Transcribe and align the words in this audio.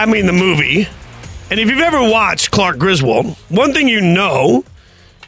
I 0.00 0.06
mean, 0.06 0.24
the 0.24 0.32
movie. 0.32 0.88
And 1.50 1.60
if 1.60 1.68
you've 1.68 1.82
ever 1.82 2.00
watched 2.00 2.50
Clark 2.50 2.78
Griswold, 2.78 3.36
one 3.50 3.74
thing 3.74 3.86
you 3.86 4.00
know 4.00 4.64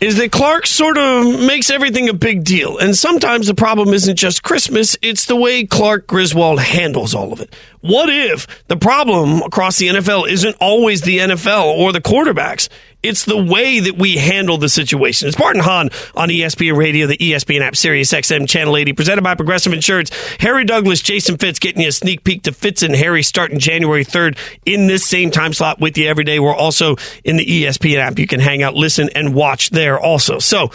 is 0.00 0.16
that 0.16 0.32
Clark 0.32 0.66
sort 0.66 0.96
of 0.96 1.26
makes 1.40 1.68
everything 1.68 2.08
a 2.08 2.14
big 2.14 2.42
deal. 2.42 2.78
And 2.78 2.96
sometimes 2.96 3.48
the 3.48 3.54
problem 3.54 3.90
isn't 3.90 4.16
just 4.16 4.42
Christmas, 4.42 4.96
it's 5.02 5.26
the 5.26 5.36
way 5.36 5.66
Clark 5.66 6.06
Griswold 6.06 6.58
handles 6.58 7.14
all 7.14 7.34
of 7.34 7.42
it. 7.42 7.54
What 7.82 8.08
if 8.08 8.46
the 8.68 8.76
problem 8.76 9.42
across 9.42 9.78
the 9.78 9.88
NFL 9.88 10.28
isn't 10.28 10.56
always 10.60 11.02
the 11.02 11.18
NFL 11.18 11.64
or 11.64 11.92
the 11.92 12.00
quarterbacks? 12.00 12.68
It's 13.02 13.24
the 13.24 13.42
way 13.42 13.80
that 13.80 13.96
we 13.96 14.16
handle 14.16 14.56
the 14.56 14.68
situation. 14.68 15.26
It's 15.26 15.36
Bart 15.36 15.56
and 15.56 15.64
Hahn 15.64 15.90
on 16.14 16.28
ESPN 16.28 16.76
Radio, 16.76 17.08
the 17.08 17.16
ESPN 17.16 17.60
app, 17.60 17.74
Sirius 17.74 18.12
XM 18.12 18.48
Channel 18.48 18.76
80, 18.76 18.92
presented 18.92 19.22
by 19.22 19.34
Progressive 19.34 19.72
Insurance. 19.72 20.10
Harry 20.38 20.64
Douglas, 20.64 21.02
Jason 21.02 21.36
Fitz 21.38 21.58
getting 21.58 21.82
you 21.82 21.88
a 21.88 21.92
sneak 21.92 22.22
peek 22.22 22.44
to 22.44 22.52
Fitz 22.52 22.82
and 22.82 22.94
Harry 22.94 23.24
starting 23.24 23.58
January 23.58 24.04
3rd 24.04 24.38
in 24.64 24.86
this 24.86 25.04
same 25.04 25.32
time 25.32 25.52
slot 25.52 25.80
with 25.80 25.98
you 25.98 26.06
every 26.06 26.22
day. 26.22 26.38
We're 26.38 26.54
also 26.54 26.94
in 27.24 27.36
the 27.36 27.44
ESPN 27.44 27.96
app. 27.96 28.20
You 28.20 28.28
can 28.28 28.38
hang 28.38 28.62
out, 28.62 28.74
listen, 28.74 29.10
and 29.16 29.34
watch 29.34 29.70
there 29.70 29.98
also. 29.98 30.38
So, 30.38 30.70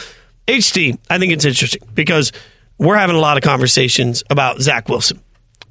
HD, 0.45 0.97
I 1.09 1.19
think 1.19 1.31
it's 1.31 1.45
interesting 1.45 1.87
because 1.93 2.33
we're 2.77 2.97
having 2.97 3.15
a 3.15 3.19
lot 3.19 3.37
of 3.37 3.43
conversations 3.43 4.23
about 4.29 4.59
Zach 4.59 4.89
Wilson. 4.89 5.21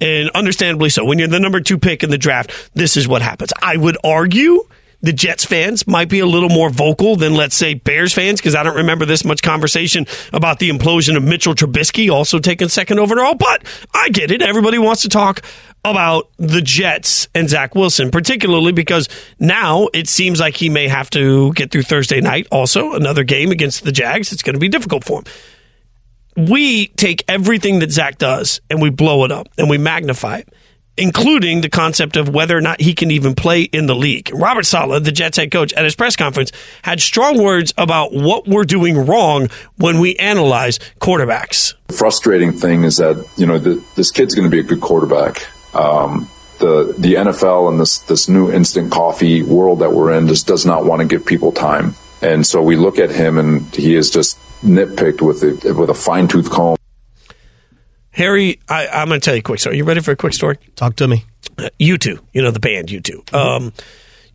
And 0.00 0.30
understandably 0.30 0.90
so. 0.90 1.04
When 1.04 1.18
you're 1.18 1.28
the 1.28 1.40
number 1.40 1.60
two 1.60 1.78
pick 1.78 2.02
in 2.02 2.10
the 2.10 2.18
draft, 2.18 2.70
this 2.74 2.96
is 2.96 3.08
what 3.08 3.22
happens. 3.22 3.52
I 3.62 3.76
would 3.76 3.96
argue 4.04 4.68
the 5.02 5.12
Jets 5.12 5.44
fans 5.44 5.86
might 5.86 6.08
be 6.08 6.20
a 6.20 6.26
little 6.26 6.48
more 6.48 6.70
vocal 6.70 7.16
than, 7.16 7.34
let's 7.34 7.54
say, 7.54 7.74
Bears 7.74 8.12
fans, 8.12 8.40
because 8.40 8.54
I 8.54 8.62
don't 8.62 8.76
remember 8.76 9.04
this 9.04 9.24
much 9.24 9.42
conversation 9.42 10.06
about 10.32 10.58
the 10.58 10.70
implosion 10.70 11.16
of 11.16 11.22
Mitchell 11.22 11.54
Trubisky 11.54 12.10
also 12.10 12.38
taking 12.38 12.68
second 12.68 12.98
overall. 12.98 13.34
But 13.34 13.64
I 13.94 14.08
get 14.08 14.30
it. 14.30 14.42
Everybody 14.42 14.78
wants 14.78 15.02
to 15.02 15.08
talk 15.08 15.42
about 15.84 16.30
the 16.38 16.60
Jets 16.60 17.28
and 17.34 17.48
Zach 17.48 17.74
Wilson, 17.74 18.10
particularly 18.10 18.72
because 18.72 19.08
now 19.38 19.88
it 19.94 20.08
seems 20.08 20.40
like 20.40 20.56
he 20.56 20.68
may 20.68 20.88
have 20.88 21.08
to 21.10 21.52
get 21.52 21.70
through 21.70 21.82
Thursday 21.82 22.20
night. 22.20 22.48
Also, 22.50 22.94
another 22.94 23.22
game 23.22 23.50
against 23.52 23.84
the 23.84 23.92
Jags. 23.92 24.32
It's 24.32 24.42
going 24.42 24.54
to 24.54 24.60
be 24.60 24.68
difficult 24.68 25.04
for 25.04 25.20
him 25.20 25.24
we 26.36 26.88
take 26.88 27.24
everything 27.28 27.78
that 27.80 27.90
Zach 27.90 28.18
does 28.18 28.60
and 28.70 28.80
we 28.80 28.90
blow 28.90 29.24
it 29.24 29.32
up 29.32 29.48
and 29.56 29.70
we 29.70 29.78
magnify 29.78 30.38
it, 30.38 30.48
including 30.96 31.62
the 31.62 31.68
concept 31.68 32.16
of 32.16 32.28
whether 32.28 32.56
or 32.56 32.60
not 32.60 32.80
he 32.80 32.94
can 32.94 33.10
even 33.10 33.34
play 33.34 33.62
in 33.62 33.86
the 33.86 33.94
league. 33.94 34.30
Robert 34.34 34.64
Saleh, 34.64 35.02
the 35.02 35.12
Jets 35.12 35.38
head 35.38 35.50
coach, 35.50 35.72
at 35.72 35.84
his 35.84 35.94
press 35.94 36.16
conference 36.16 36.52
had 36.82 37.00
strong 37.00 37.42
words 37.42 37.72
about 37.78 38.12
what 38.12 38.46
we're 38.46 38.64
doing 38.64 39.06
wrong 39.06 39.48
when 39.76 39.98
we 39.98 40.16
analyze 40.16 40.78
quarterbacks. 41.00 41.74
frustrating 41.96 42.52
thing 42.52 42.84
is 42.84 42.98
that 42.98 43.24
you 43.36 43.46
know 43.46 43.58
the, 43.58 43.82
this 43.94 44.10
kid's 44.10 44.34
going 44.34 44.48
to 44.48 44.54
be 44.54 44.60
a 44.60 44.64
good 44.64 44.80
quarterback. 44.80 45.46
Um, 45.74 46.28
the 46.58 46.94
the 46.98 47.14
NFL 47.14 47.68
and 47.70 47.78
this 47.78 47.98
this 48.00 48.28
new 48.28 48.50
instant 48.50 48.90
coffee 48.90 49.42
world 49.42 49.80
that 49.80 49.92
we're 49.92 50.12
in 50.12 50.26
just 50.26 50.46
does 50.46 50.64
not 50.64 50.86
want 50.86 51.00
to 51.02 51.06
give 51.06 51.26
people 51.26 51.52
time, 51.52 51.94
and 52.22 52.46
so 52.46 52.62
we 52.62 52.76
look 52.76 52.98
at 52.98 53.10
him 53.10 53.36
and 53.36 53.62
he 53.74 53.94
is 53.94 54.10
just 54.10 54.38
nitpicked 54.62 55.20
with 55.20 55.42
a, 55.42 55.74
with 55.74 55.90
a 55.90 55.94
fine 55.94 56.28
tooth 56.28 56.50
comb. 56.50 56.76
Harry, 58.10 58.60
I, 58.68 58.88
I'm 58.88 59.08
going 59.08 59.20
to 59.20 59.24
tell 59.24 59.34
you 59.34 59.40
a 59.40 59.42
quick 59.42 59.60
story. 59.60 59.76
You 59.76 59.84
ready 59.84 60.00
for 60.00 60.12
a 60.12 60.16
quick 60.16 60.32
story? 60.32 60.58
Talk 60.74 60.96
to 60.96 61.08
me. 61.08 61.24
U2, 61.56 62.18
you 62.32 62.42
know, 62.42 62.50
the 62.50 62.60
band 62.60 62.90
You 62.90 63.00
2 63.00 63.24
Um, 63.32 63.72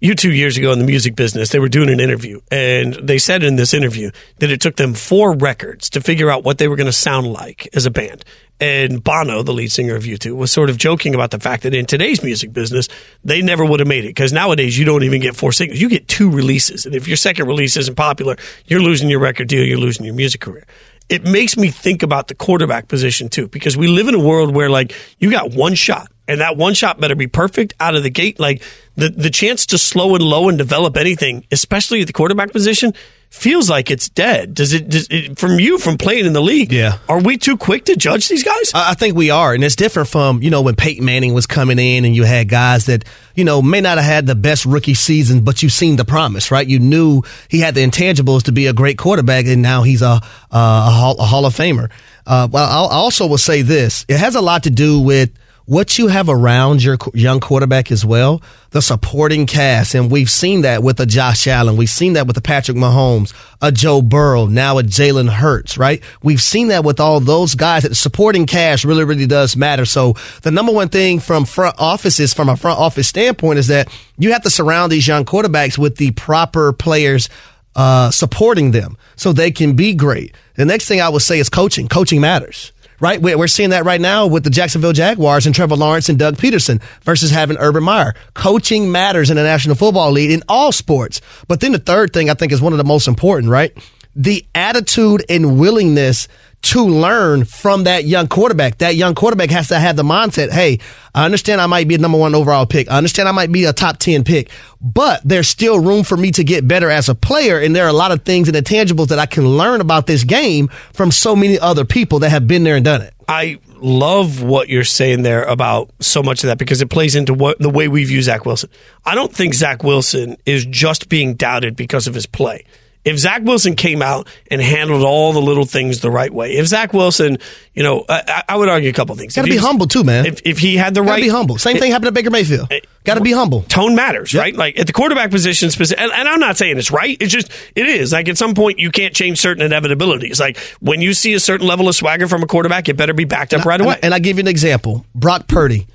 U2 0.01 0.35
years 0.35 0.57
ago 0.57 0.71
in 0.71 0.79
the 0.79 0.85
music 0.85 1.15
business, 1.15 1.49
they 1.49 1.59
were 1.59 1.69
doing 1.69 1.89
an 1.89 1.99
interview, 1.99 2.41
and 2.51 2.95
they 2.95 3.19
said 3.19 3.43
in 3.43 3.55
this 3.55 3.73
interview 3.73 4.09
that 4.39 4.49
it 4.49 4.59
took 4.59 4.75
them 4.75 4.95
four 4.95 5.33
records 5.33 5.91
to 5.91 6.01
figure 6.01 6.29
out 6.31 6.43
what 6.43 6.57
they 6.57 6.67
were 6.67 6.75
going 6.75 6.87
to 6.87 6.91
sound 6.91 7.27
like 7.27 7.69
as 7.73 7.85
a 7.85 7.91
band. 7.91 8.25
And 8.61 9.03
Bono, 9.03 9.41
the 9.41 9.53
lead 9.53 9.71
singer 9.71 9.95
of 9.95 10.03
U2, 10.03 10.35
was 10.35 10.51
sort 10.51 10.69
of 10.69 10.77
joking 10.77 11.15
about 11.15 11.31
the 11.31 11.39
fact 11.39 11.63
that 11.63 11.73
in 11.73 11.87
today's 11.87 12.23
music 12.23 12.53
business, 12.53 12.87
they 13.23 13.41
never 13.41 13.65
would 13.65 13.79
have 13.79 13.87
made 13.87 14.05
it 14.05 14.09
because 14.09 14.31
nowadays 14.31 14.77
you 14.77 14.85
don't 14.85 15.03
even 15.03 15.19
get 15.19 15.35
four 15.35 15.51
singles. 15.51 15.81
You 15.81 15.89
get 15.89 16.07
two 16.07 16.29
releases. 16.29 16.85
And 16.85 16.93
if 16.93 17.07
your 17.07 17.17
second 17.17 17.47
release 17.47 17.75
isn't 17.75 17.95
popular, 17.95 18.37
you're 18.67 18.79
losing 18.79 19.09
your 19.09 19.19
record 19.19 19.47
deal, 19.47 19.65
you're 19.65 19.79
losing 19.79 20.05
your 20.05 20.15
music 20.15 20.39
career 20.39 20.65
it 21.09 21.25
makes 21.25 21.57
me 21.57 21.69
think 21.69 22.03
about 22.03 22.29
the 22.29 22.35
quarterback 22.35 22.87
position 22.87 23.27
too, 23.27 23.49
because 23.49 23.75
we 23.75 23.87
live 23.87 24.07
in 24.07 24.15
a 24.15 24.19
world 24.19 24.55
where 24.55 24.69
like 24.69 24.95
you 25.19 25.29
got 25.29 25.51
one 25.51 25.75
shot 25.75 26.09
and 26.25 26.39
that 26.39 26.55
one 26.55 26.73
shot 26.73 27.01
better 27.01 27.15
be 27.15 27.27
perfect 27.27 27.73
out 27.81 27.95
of 27.95 28.03
the 28.03 28.09
gate. 28.09 28.39
Like 28.39 28.63
the, 28.95 29.09
the 29.09 29.29
chance 29.29 29.65
to 29.67 29.77
slow 29.77 30.15
and 30.15 30.23
low 30.23 30.47
and 30.47 30.57
develop 30.57 30.95
anything, 30.95 31.45
especially 31.51 31.99
at 31.99 32.07
the 32.07 32.13
quarterback 32.13 32.53
position, 32.53 32.93
feels 33.31 33.69
like 33.69 33.89
it's 33.89 34.09
dead. 34.09 34.53
Does 34.53 34.73
it, 34.73 34.89
does 34.89 35.07
it 35.09 35.39
from 35.39 35.57
you 35.59 35.77
from 35.79 35.97
playing 35.97 36.25
in 36.25 36.33
the 36.33 36.41
league? 36.41 36.71
Yeah. 36.71 36.99
Are 37.09 37.19
we 37.21 37.37
too 37.37 37.57
quick 37.57 37.85
to 37.85 37.95
judge 37.95 38.27
these 38.27 38.43
guys? 38.43 38.71
I 38.75 38.91
I 38.91 38.93
think 38.93 39.15
we 39.15 39.31
are, 39.31 39.53
and 39.53 39.63
it's 39.63 39.75
different 39.75 40.09
from 40.09 40.43
you 40.43 40.49
know 40.51 40.61
when 40.61 40.75
Peyton 40.75 41.03
Manning 41.05 41.33
was 41.33 41.47
coming 41.47 41.79
in, 41.79 42.05
and 42.05 42.15
you 42.15 42.23
had 42.23 42.49
guys 42.49 42.85
that 42.85 43.05
you 43.33 43.43
know 43.43 43.61
may 43.61 43.81
not 43.81 43.97
have 43.97 44.05
had 44.05 44.27
the 44.27 44.35
best 44.35 44.65
rookie 44.65 44.93
season, 44.93 45.43
but 45.43 45.63
you've 45.63 45.71
seen 45.71 45.95
the 45.95 46.05
promise, 46.05 46.51
right? 46.51 46.67
You 46.67 46.77
knew 46.79 47.23
he 47.49 47.59
had 47.59 47.73
the 47.73 47.81
intangibles 47.83 48.43
to 48.43 48.51
be 48.51 48.67
a 48.67 48.73
great 48.73 48.97
quarterback, 48.97 49.45
and 49.47 49.61
now 49.61 49.81
he's 49.83 50.01
a 50.01 50.05
uh, 50.07 50.19
a, 50.51 50.91
hall, 50.91 51.15
a 51.17 51.23
Hall 51.25 51.45
of 51.45 51.55
Famer. 51.55 51.89
Uh, 52.27 52.47
well, 52.51 52.65
I'll- 52.69 52.89
I 52.91 52.95
also 52.95 53.25
will 53.27 53.37
say 53.39 53.61
this: 53.63 54.05
it 54.07 54.17
has 54.17 54.35
a 54.35 54.41
lot 54.41 54.63
to 54.63 54.69
do 54.69 54.99
with 54.99 55.31
what 55.65 55.97
you 55.97 56.07
have 56.07 56.27
around 56.27 56.83
your 56.83 56.97
young 57.13 57.39
quarterback 57.39 57.91
as 57.91 58.05
well, 58.05 58.41
the 58.71 58.81
supporting 58.81 59.45
cast. 59.45 59.93
And 59.93 60.09
we've 60.09 60.29
seen 60.29 60.61
that 60.61 60.83
with 60.83 60.99
a 60.99 61.05
Josh 61.05 61.47
Allen. 61.47 61.77
We've 61.77 61.89
seen 61.89 62.13
that 62.13 62.27
with 62.27 62.37
a 62.37 62.41
Patrick 62.41 62.77
Mahomes, 62.77 63.33
a 63.61 63.71
Joe 63.71 64.01
Burrow, 64.01 64.47
now 64.47 64.79
a 64.79 64.83
Jalen 64.83 65.29
Hurts, 65.29 65.77
right? 65.77 66.01
We've 66.23 66.41
seen 66.41 66.69
that 66.69 66.83
with 66.83 66.99
all 66.99 67.19
those 67.19 67.55
guys 67.55 67.83
that 67.83 67.95
supporting 67.95 68.45
cast 68.45 68.83
really, 68.83 69.03
really 69.03 69.27
does 69.27 69.55
matter. 69.55 69.85
So 69.85 70.15
the 70.41 70.51
number 70.51 70.71
one 70.71 70.89
thing 70.89 71.19
from 71.19 71.45
front 71.45 71.75
offices, 71.79 72.33
from 72.33 72.49
a 72.49 72.57
front 72.57 72.79
office 72.79 73.07
standpoint 73.07 73.59
is 73.59 73.67
that 73.67 73.87
you 74.17 74.31
have 74.33 74.43
to 74.43 74.49
surround 74.49 74.91
these 74.91 75.07
young 75.07 75.25
quarterbacks 75.25 75.77
with 75.77 75.97
the 75.97 76.11
proper 76.11 76.73
players 76.73 77.29
uh, 77.75 78.11
supporting 78.11 78.71
them 78.71 78.97
so 79.15 79.31
they 79.31 79.51
can 79.51 79.73
be 79.73 79.93
great. 79.93 80.35
The 80.55 80.65
next 80.65 80.87
thing 80.87 81.01
I 81.01 81.09
would 81.09 81.21
say 81.21 81.39
is 81.39 81.49
coaching. 81.49 81.87
Coaching 81.87 82.19
matters 82.19 82.73
right? 83.01 83.21
We're 83.21 83.47
seeing 83.47 83.71
that 83.71 83.83
right 83.83 83.99
now 83.99 84.27
with 84.27 84.43
the 84.43 84.49
Jacksonville 84.49 84.93
Jaguars 84.93 85.45
and 85.45 85.53
Trevor 85.53 85.75
Lawrence 85.75 86.07
and 86.07 86.17
Doug 86.17 86.37
Pederson 86.37 86.81
versus 87.01 87.31
having 87.31 87.57
Urban 87.57 87.83
Meyer. 87.83 88.13
Coaching 88.35 88.91
matters 88.91 89.29
in 89.29 89.35
the 89.35 89.43
National 89.43 89.75
Football 89.75 90.11
League 90.11 90.31
in 90.31 90.43
all 90.47 90.71
sports. 90.71 91.19
But 91.47 91.59
then 91.59 91.73
the 91.73 91.79
third 91.79 92.13
thing 92.13 92.29
I 92.29 92.35
think 92.35 92.51
is 92.51 92.61
one 92.61 92.71
of 92.73 92.77
the 92.77 92.85
most 92.85 93.07
important, 93.07 93.49
right? 93.51 93.75
The 94.15 94.45
attitude 94.53 95.25
and 95.29 95.59
willingness 95.59 96.27
to 96.61 96.83
learn 96.83 97.45
from 97.45 97.85
that 97.85 98.05
young 98.05 98.27
quarterback. 98.27 98.77
That 98.77 98.95
young 98.95 99.15
quarterback 99.15 99.49
has 99.49 99.69
to 99.69 99.79
have 99.79 99.95
the 99.95 100.03
mindset, 100.03 100.51
hey, 100.51 100.79
I 101.13 101.25
understand 101.25 101.59
I 101.59 101.65
might 101.65 101.87
be 101.87 101.95
a 101.95 101.97
number 101.97 102.17
one 102.17 102.35
overall 102.35 102.65
pick. 102.65 102.89
I 102.89 102.97
understand 102.97 103.27
I 103.27 103.31
might 103.31 103.51
be 103.51 103.65
a 103.65 103.73
top 103.73 103.97
10 103.97 104.23
pick, 104.23 104.49
but 104.79 105.21
there's 105.25 105.47
still 105.47 105.79
room 105.79 106.03
for 106.03 106.15
me 106.15 106.31
to 106.31 106.43
get 106.43 106.67
better 106.67 106.89
as 106.89 107.09
a 107.09 107.15
player. 107.15 107.59
And 107.59 107.75
there 107.75 107.85
are 107.85 107.89
a 107.89 107.93
lot 107.93 108.11
of 108.11 108.23
things 108.23 108.47
and 108.47 108.55
intangibles 108.55 109.07
that 109.07 109.19
I 109.19 109.25
can 109.25 109.47
learn 109.47 109.81
about 109.81 110.07
this 110.07 110.23
game 110.23 110.67
from 110.93 111.11
so 111.11 111.35
many 111.35 111.59
other 111.59 111.83
people 111.83 112.19
that 112.19 112.29
have 112.29 112.47
been 112.47 112.63
there 112.63 112.75
and 112.75 112.85
done 112.85 113.01
it. 113.01 113.13
I 113.27 113.59
love 113.77 114.43
what 114.43 114.69
you're 114.69 114.83
saying 114.83 115.23
there 115.23 115.43
about 115.43 115.89
so 115.99 116.21
much 116.21 116.43
of 116.43 116.47
that 116.47 116.57
because 116.57 116.81
it 116.81 116.89
plays 116.89 117.15
into 117.15 117.33
what 117.33 117.59
the 117.59 117.69
way 117.69 117.87
we 117.87 118.03
view 118.03 118.21
Zach 118.21 118.45
Wilson. 118.45 118.69
I 119.05 119.15
don't 119.15 119.33
think 119.33 119.53
Zach 119.53 119.83
Wilson 119.83 120.37
is 120.45 120.65
just 120.65 121.09
being 121.09 121.33
doubted 121.33 121.75
because 121.75 122.07
of 122.07 122.13
his 122.13 122.25
play. 122.25 122.65
If 123.03 123.17
Zach 123.17 123.41
Wilson 123.43 123.75
came 123.75 124.03
out 124.03 124.27
and 124.51 124.61
handled 124.61 125.01
all 125.03 125.33
the 125.33 125.41
little 125.41 125.65
things 125.65 126.01
the 126.01 126.11
right 126.11 126.31
way, 126.31 126.53
if 126.57 126.67
Zach 126.67 126.93
Wilson, 126.93 127.39
you 127.73 127.81
know, 127.81 128.05
I, 128.07 128.43
I 128.47 128.55
would 128.57 128.69
argue 128.69 128.91
a 128.91 128.93
couple 128.93 129.15
things. 129.15 129.35
Got 129.35 129.45
to 129.45 129.49
be 129.49 129.57
humble 129.57 129.87
too, 129.87 130.03
man. 130.03 130.27
If, 130.27 130.41
if 130.45 130.59
he 130.59 130.77
had 130.77 130.93
the 130.93 131.01
Got 131.01 131.09
right, 131.09 131.21
be 131.23 131.27
humble. 131.27 131.57
Same 131.57 131.77
thing 131.77 131.91
happened 131.91 132.09
to 132.09 132.11
Baker 132.11 132.29
Mayfield. 132.29 132.71
Eh, 132.71 132.81
Got 133.03 133.15
to 133.15 133.21
be 133.21 133.31
humble. 133.31 133.63
tone 133.63 133.95
matters, 133.95 134.35
right? 134.35 134.55
Like 134.55 134.77
at 134.79 134.85
the 134.85 134.93
quarterback 134.93 135.31
position, 135.31 135.71
specific, 135.71 135.99
and, 135.99 136.11
and 136.11 136.27
I'm 136.29 136.39
not 136.39 136.57
saying 136.57 136.77
it's 136.77 136.91
right. 136.91 137.17
It's 137.19 137.33
just 137.33 137.51
it 137.75 137.87
is. 137.87 138.11
Like 138.13 138.29
at 138.29 138.37
some 138.37 138.53
point, 138.53 138.77
you 138.77 138.91
can't 138.91 139.15
change 139.15 139.39
certain 139.39 139.67
inevitabilities. 139.67 140.39
Like 140.39 140.57
when 140.79 141.01
you 141.01 141.15
see 141.15 141.33
a 141.33 141.39
certain 141.39 141.65
level 141.65 141.87
of 141.89 141.95
swagger 141.95 142.27
from 142.27 142.43
a 142.43 142.47
quarterback, 142.47 142.87
it 142.87 142.97
better 142.97 143.13
be 143.15 143.25
backed 143.25 143.55
up 143.55 143.65
right 143.65 143.79
And 143.81 143.89
I- 143.89 143.93
away. 143.93 143.99
And 144.03 144.13
I 144.13 144.19
give 144.19 144.37
you 144.37 144.41
an 144.41 144.47
example. 144.47 145.07
Brock 145.15 145.47
Purdy. 145.47 145.87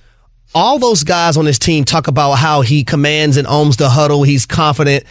All 0.57 0.81
those 0.81 1.05
guys 1.05 1.37
on 1.37 1.45
his 1.47 1.59
team 1.61 1.85
talk 1.85 2.09
about 2.09 2.33
how 2.35 2.63
he 2.63 2.83
commands 2.83 3.37
and 3.37 3.47
owns 3.47 3.77
the 3.77 3.89
huddle. 3.91 4.23
He's 4.25 4.47
confident, 4.47 5.05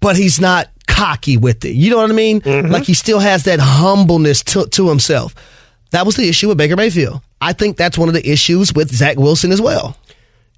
but 0.00 0.16
he's 0.16 0.40
not 0.40 0.68
cocky 0.98 1.36
with 1.36 1.64
it. 1.64 1.74
You 1.74 1.90
know 1.90 1.96
what 1.98 2.10
I 2.10 2.14
mean? 2.14 2.40
Mm-hmm. 2.40 2.70
Like 2.72 2.84
he 2.84 2.94
still 2.94 3.18
has 3.20 3.44
that 3.44 3.60
humbleness 3.60 4.42
to, 4.44 4.66
to 4.66 4.88
himself. 4.88 5.34
That 5.90 6.04
was 6.06 6.16
the 6.16 6.28
issue 6.28 6.48
with 6.48 6.58
Baker 6.58 6.76
Mayfield. 6.76 7.20
I 7.40 7.52
think 7.52 7.76
that's 7.76 7.96
one 7.96 8.08
of 8.08 8.14
the 8.14 8.28
issues 8.28 8.74
with 8.74 8.90
Zach 8.94 9.16
Wilson 9.16 9.52
as 9.52 9.60
well. 9.60 9.96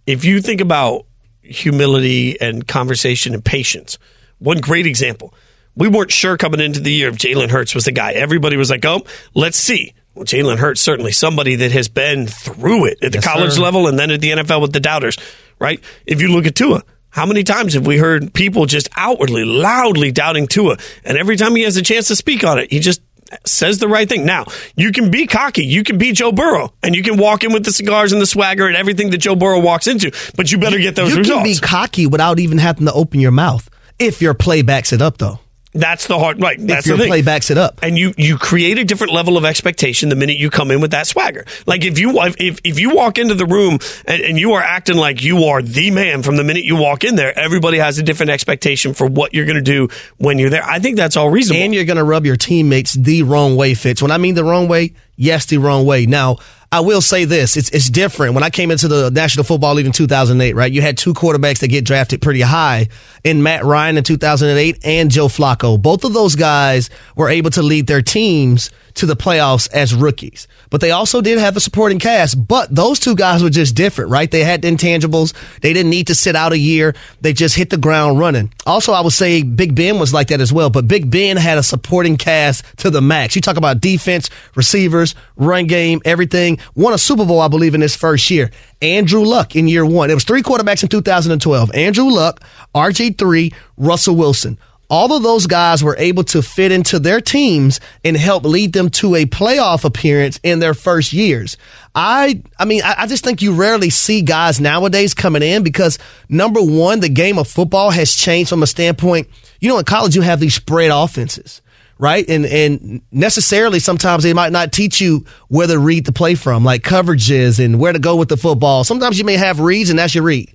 if 0.06 0.24
you 0.24 0.40
think 0.40 0.60
about 0.60 1.04
humility 1.42 2.40
and 2.40 2.66
conversation 2.66 3.34
and 3.34 3.44
patience, 3.44 3.98
one 4.38 4.58
great 4.58 4.86
example. 4.86 5.34
We 5.76 5.88
weren't 5.88 6.10
sure 6.10 6.36
coming 6.36 6.60
into 6.60 6.80
the 6.80 6.92
year 6.92 7.08
if 7.08 7.16
Jalen 7.16 7.50
Hurts 7.50 7.74
was 7.74 7.84
the 7.84 7.92
guy. 7.92 8.12
Everybody 8.12 8.56
was 8.56 8.70
like, 8.70 8.84
oh, 8.84 9.02
let's 9.34 9.56
see. 9.56 9.94
Well, 10.14 10.24
Jalen 10.24 10.58
Hurts 10.58 10.80
certainly 10.80 11.12
somebody 11.12 11.56
that 11.56 11.70
has 11.72 11.88
been 11.88 12.26
through 12.26 12.86
it 12.86 12.98
at 13.02 13.12
the 13.12 13.18
Yes, 13.18 13.24
college 13.26 13.52
sir. 13.52 13.62
level 13.62 13.86
and 13.86 13.98
then 13.98 14.10
at 14.10 14.20
the 14.20 14.30
NFL 14.30 14.60
with 14.62 14.72
the 14.72 14.80
doubters, 14.80 15.16
right? 15.58 15.80
If 16.06 16.20
you 16.20 16.28
look 16.28 16.46
at 16.46 16.54
Tua, 16.56 16.82
how 17.10 17.26
many 17.26 17.42
times 17.42 17.74
have 17.74 17.86
we 17.86 17.98
heard 17.98 18.32
people 18.32 18.66
just 18.66 18.88
outwardly, 18.96 19.44
loudly 19.44 20.12
doubting 20.12 20.46
Tua? 20.46 20.76
And 21.04 21.18
every 21.18 21.36
time 21.36 21.56
he 21.56 21.62
has 21.62 21.76
a 21.76 21.82
chance 21.82 22.08
to 22.08 22.16
speak 22.16 22.44
on 22.44 22.58
it, 22.58 22.70
he 22.70 22.78
just 22.78 23.02
says 23.44 23.78
the 23.78 23.88
right 23.88 24.08
thing. 24.08 24.24
Now, 24.24 24.46
you 24.76 24.92
can 24.92 25.10
be 25.10 25.26
cocky. 25.26 25.64
You 25.64 25.84
can 25.84 25.98
be 25.98 26.12
Joe 26.12 26.32
Burrow, 26.32 26.72
and 26.82 26.94
you 26.94 27.02
can 27.02 27.16
walk 27.16 27.44
in 27.44 27.52
with 27.52 27.64
the 27.64 27.72
cigars 27.72 28.12
and 28.12 28.20
the 28.20 28.26
swagger 28.26 28.66
and 28.66 28.76
everything 28.76 29.10
that 29.10 29.18
Joe 29.18 29.36
Burrow 29.36 29.60
walks 29.60 29.86
into, 29.86 30.12
but 30.36 30.50
you 30.50 30.58
better 30.58 30.78
get 30.78 30.96
those 30.96 31.10
you 31.10 31.18
results. 31.18 31.48
You 31.48 31.54
can 31.54 31.62
be 31.62 31.66
cocky 31.66 32.06
without 32.06 32.38
even 32.38 32.58
having 32.58 32.86
to 32.86 32.92
open 32.92 33.20
your 33.20 33.30
mouth 33.30 33.68
if 33.98 34.22
your 34.22 34.34
play 34.34 34.62
backs 34.62 34.92
it 34.92 35.02
up, 35.02 35.18
though. 35.18 35.38
That's 35.72 36.08
the 36.08 36.18
hard 36.18 36.42
right. 36.42 36.58
That's 36.58 36.80
if 36.80 36.86
your 36.86 36.96
the 36.96 37.04
thing. 37.04 37.10
play 37.10 37.22
backs 37.22 37.50
it 37.50 37.56
up. 37.56 37.78
and 37.82 37.96
you 37.96 38.12
you 38.16 38.36
create 38.38 38.78
a 38.78 38.84
different 38.84 39.12
level 39.12 39.36
of 39.36 39.44
expectation 39.44 40.08
the 40.08 40.16
minute 40.16 40.36
you 40.36 40.50
come 40.50 40.72
in 40.72 40.80
with 40.80 40.90
that 40.90 41.06
swagger. 41.06 41.44
Like 41.64 41.84
if 41.84 41.98
you 41.98 42.18
if 42.38 42.58
if 42.64 42.80
you 42.80 42.94
walk 42.94 43.18
into 43.18 43.34
the 43.34 43.46
room 43.46 43.78
and, 44.04 44.20
and 44.20 44.38
you 44.38 44.54
are 44.54 44.62
acting 44.62 44.96
like 44.96 45.22
you 45.22 45.44
are 45.44 45.62
the 45.62 45.92
man 45.92 46.22
from 46.22 46.36
the 46.36 46.42
minute 46.44 46.64
you 46.64 46.74
walk 46.74 47.04
in 47.04 47.14
there, 47.14 47.38
everybody 47.38 47.78
has 47.78 47.98
a 47.98 48.02
different 48.02 48.30
expectation 48.30 48.94
for 48.94 49.06
what 49.06 49.32
you're 49.32 49.46
going 49.46 49.56
to 49.56 49.62
do 49.62 49.88
when 50.18 50.38
you're 50.40 50.50
there. 50.50 50.64
I 50.64 50.80
think 50.80 50.96
that's 50.96 51.16
all 51.16 51.30
reasonable. 51.30 51.62
and 51.62 51.72
you're 51.74 51.84
going 51.84 51.98
to 51.98 52.04
rub 52.04 52.26
your 52.26 52.36
teammates 52.36 52.94
the 52.94 53.22
wrong 53.22 53.56
way, 53.56 53.74
Fitz. 53.74 54.02
When 54.02 54.10
I 54.10 54.18
mean 54.18 54.34
the 54.34 54.44
wrong 54.44 54.66
way, 54.66 54.94
yes, 55.16 55.46
the 55.46 55.58
wrong 55.58 55.86
way. 55.86 56.06
Now, 56.06 56.38
I 56.72 56.80
will 56.80 57.00
say 57.00 57.24
this: 57.24 57.56
it's 57.56 57.68
it's 57.70 57.90
different. 57.90 58.34
When 58.34 58.44
I 58.44 58.50
came 58.50 58.70
into 58.70 58.86
the 58.86 59.10
National 59.10 59.42
Football 59.42 59.74
League 59.74 59.86
in 59.86 59.92
2008, 59.92 60.54
right? 60.54 60.70
You 60.70 60.82
had 60.82 60.96
two 60.96 61.14
quarterbacks 61.14 61.58
that 61.60 61.68
get 61.68 61.84
drafted 61.84 62.22
pretty 62.22 62.42
high 62.42 62.88
in 63.24 63.42
Matt 63.42 63.64
Ryan 63.64 63.98
in 63.98 64.04
2008 64.04 64.78
and 64.84 65.10
Joe 65.10 65.26
Flacco. 65.26 65.82
Both 65.82 66.04
of 66.04 66.12
those 66.12 66.36
guys 66.36 66.88
were 67.16 67.28
able 67.28 67.50
to 67.50 67.62
lead 67.62 67.88
their 67.88 68.02
teams 68.02 68.70
to 68.94 69.06
the 69.06 69.16
playoffs 69.16 69.68
as 69.72 69.94
rookies, 69.94 70.46
but 70.68 70.80
they 70.80 70.92
also 70.92 71.20
did 71.20 71.38
have 71.38 71.56
a 71.56 71.60
supporting 71.60 71.98
cast. 71.98 72.46
But 72.46 72.72
those 72.72 73.00
two 73.00 73.16
guys 73.16 73.42
were 73.42 73.50
just 73.50 73.74
different, 73.74 74.12
right? 74.12 74.30
They 74.30 74.44
had 74.44 74.62
intangibles. 74.62 75.34
They 75.62 75.72
didn't 75.72 75.90
need 75.90 76.06
to 76.06 76.14
sit 76.14 76.36
out 76.36 76.52
a 76.52 76.58
year. 76.58 76.94
They 77.20 77.32
just 77.32 77.56
hit 77.56 77.70
the 77.70 77.78
ground 77.78 78.20
running. 78.20 78.52
Also, 78.64 78.92
I 78.92 79.00
would 79.00 79.12
say 79.12 79.42
Big 79.42 79.74
Ben 79.74 79.98
was 79.98 80.14
like 80.14 80.28
that 80.28 80.40
as 80.40 80.52
well, 80.52 80.70
but 80.70 80.86
Big 80.86 81.10
Ben 81.10 81.36
had 81.36 81.58
a 81.58 81.64
supporting 81.64 82.16
cast 82.16 82.64
to 82.78 82.90
the 82.90 83.00
max. 83.00 83.34
You 83.34 83.42
talk 83.42 83.56
about 83.56 83.80
defense, 83.80 84.30
receivers, 84.54 85.16
run 85.34 85.66
game, 85.66 86.00
everything. 86.04 86.59
Won 86.74 86.92
a 86.92 86.98
Super 86.98 87.24
Bowl, 87.24 87.40
I 87.40 87.48
believe, 87.48 87.74
in 87.74 87.80
his 87.80 87.96
first 87.96 88.30
year. 88.30 88.50
Andrew 88.82 89.24
Luck 89.24 89.56
in 89.56 89.68
year 89.68 89.84
one. 89.84 90.10
It 90.10 90.14
was 90.14 90.24
three 90.24 90.42
quarterbacks 90.42 90.82
in 90.82 90.88
2012. 90.88 91.74
Andrew 91.74 92.04
Luck, 92.04 92.40
RG3, 92.74 93.54
Russell 93.76 94.16
Wilson. 94.16 94.58
All 94.88 95.12
of 95.12 95.22
those 95.22 95.46
guys 95.46 95.84
were 95.84 95.96
able 95.98 96.24
to 96.24 96.42
fit 96.42 96.72
into 96.72 96.98
their 96.98 97.20
teams 97.20 97.78
and 98.04 98.16
help 98.16 98.44
lead 98.44 98.72
them 98.72 98.90
to 98.90 99.14
a 99.14 99.24
playoff 99.24 99.84
appearance 99.84 100.40
in 100.42 100.58
their 100.58 100.74
first 100.74 101.12
years. 101.12 101.56
I, 101.94 102.42
I 102.58 102.64
mean, 102.64 102.82
I, 102.82 102.94
I 102.98 103.06
just 103.06 103.22
think 103.22 103.40
you 103.40 103.54
rarely 103.54 103.90
see 103.90 104.22
guys 104.22 104.60
nowadays 104.60 105.14
coming 105.14 105.42
in 105.42 105.62
because 105.62 106.00
number 106.28 106.60
one, 106.60 106.98
the 106.98 107.08
game 107.08 107.38
of 107.38 107.46
football 107.46 107.90
has 107.90 108.12
changed 108.12 108.48
from 108.50 108.64
a 108.64 108.66
standpoint. 108.66 109.28
You 109.60 109.68
know, 109.68 109.78
in 109.78 109.84
college 109.84 110.16
you 110.16 110.22
have 110.22 110.40
these 110.40 110.56
spread 110.56 110.90
offenses 110.90 111.62
right? 112.00 112.28
And 112.28 112.46
and 112.46 113.02
necessarily 113.12 113.78
sometimes 113.78 114.24
they 114.24 114.32
might 114.32 114.52
not 114.52 114.72
teach 114.72 115.00
you 115.00 115.26
where 115.48 115.66
to 115.66 115.78
read 115.78 116.06
the 116.06 116.12
play 116.12 116.34
from, 116.34 116.64
like 116.64 116.82
coverages 116.82 117.62
and 117.64 117.78
where 117.78 117.92
to 117.92 117.98
go 117.98 118.16
with 118.16 118.30
the 118.30 118.36
football. 118.36 118.82
Sometimes 118.82 119.18
you 119.18 119.24
may 119.24 119.36
have 119.36 119.60
reads 119.60 119.90
and 119.90 119.98
that's 119.98 120.14
your 120.14 120.24
read, 120.24 120.52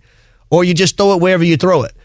or 0.50 0.64
you 0.64 0.74
just 0.74 0.98
throw 0.98 1.14
it 1.14 1.22
wherever 1.22 1.44
you 1.44 1.56
throw 1.56 1.84
it. 1.84 1.96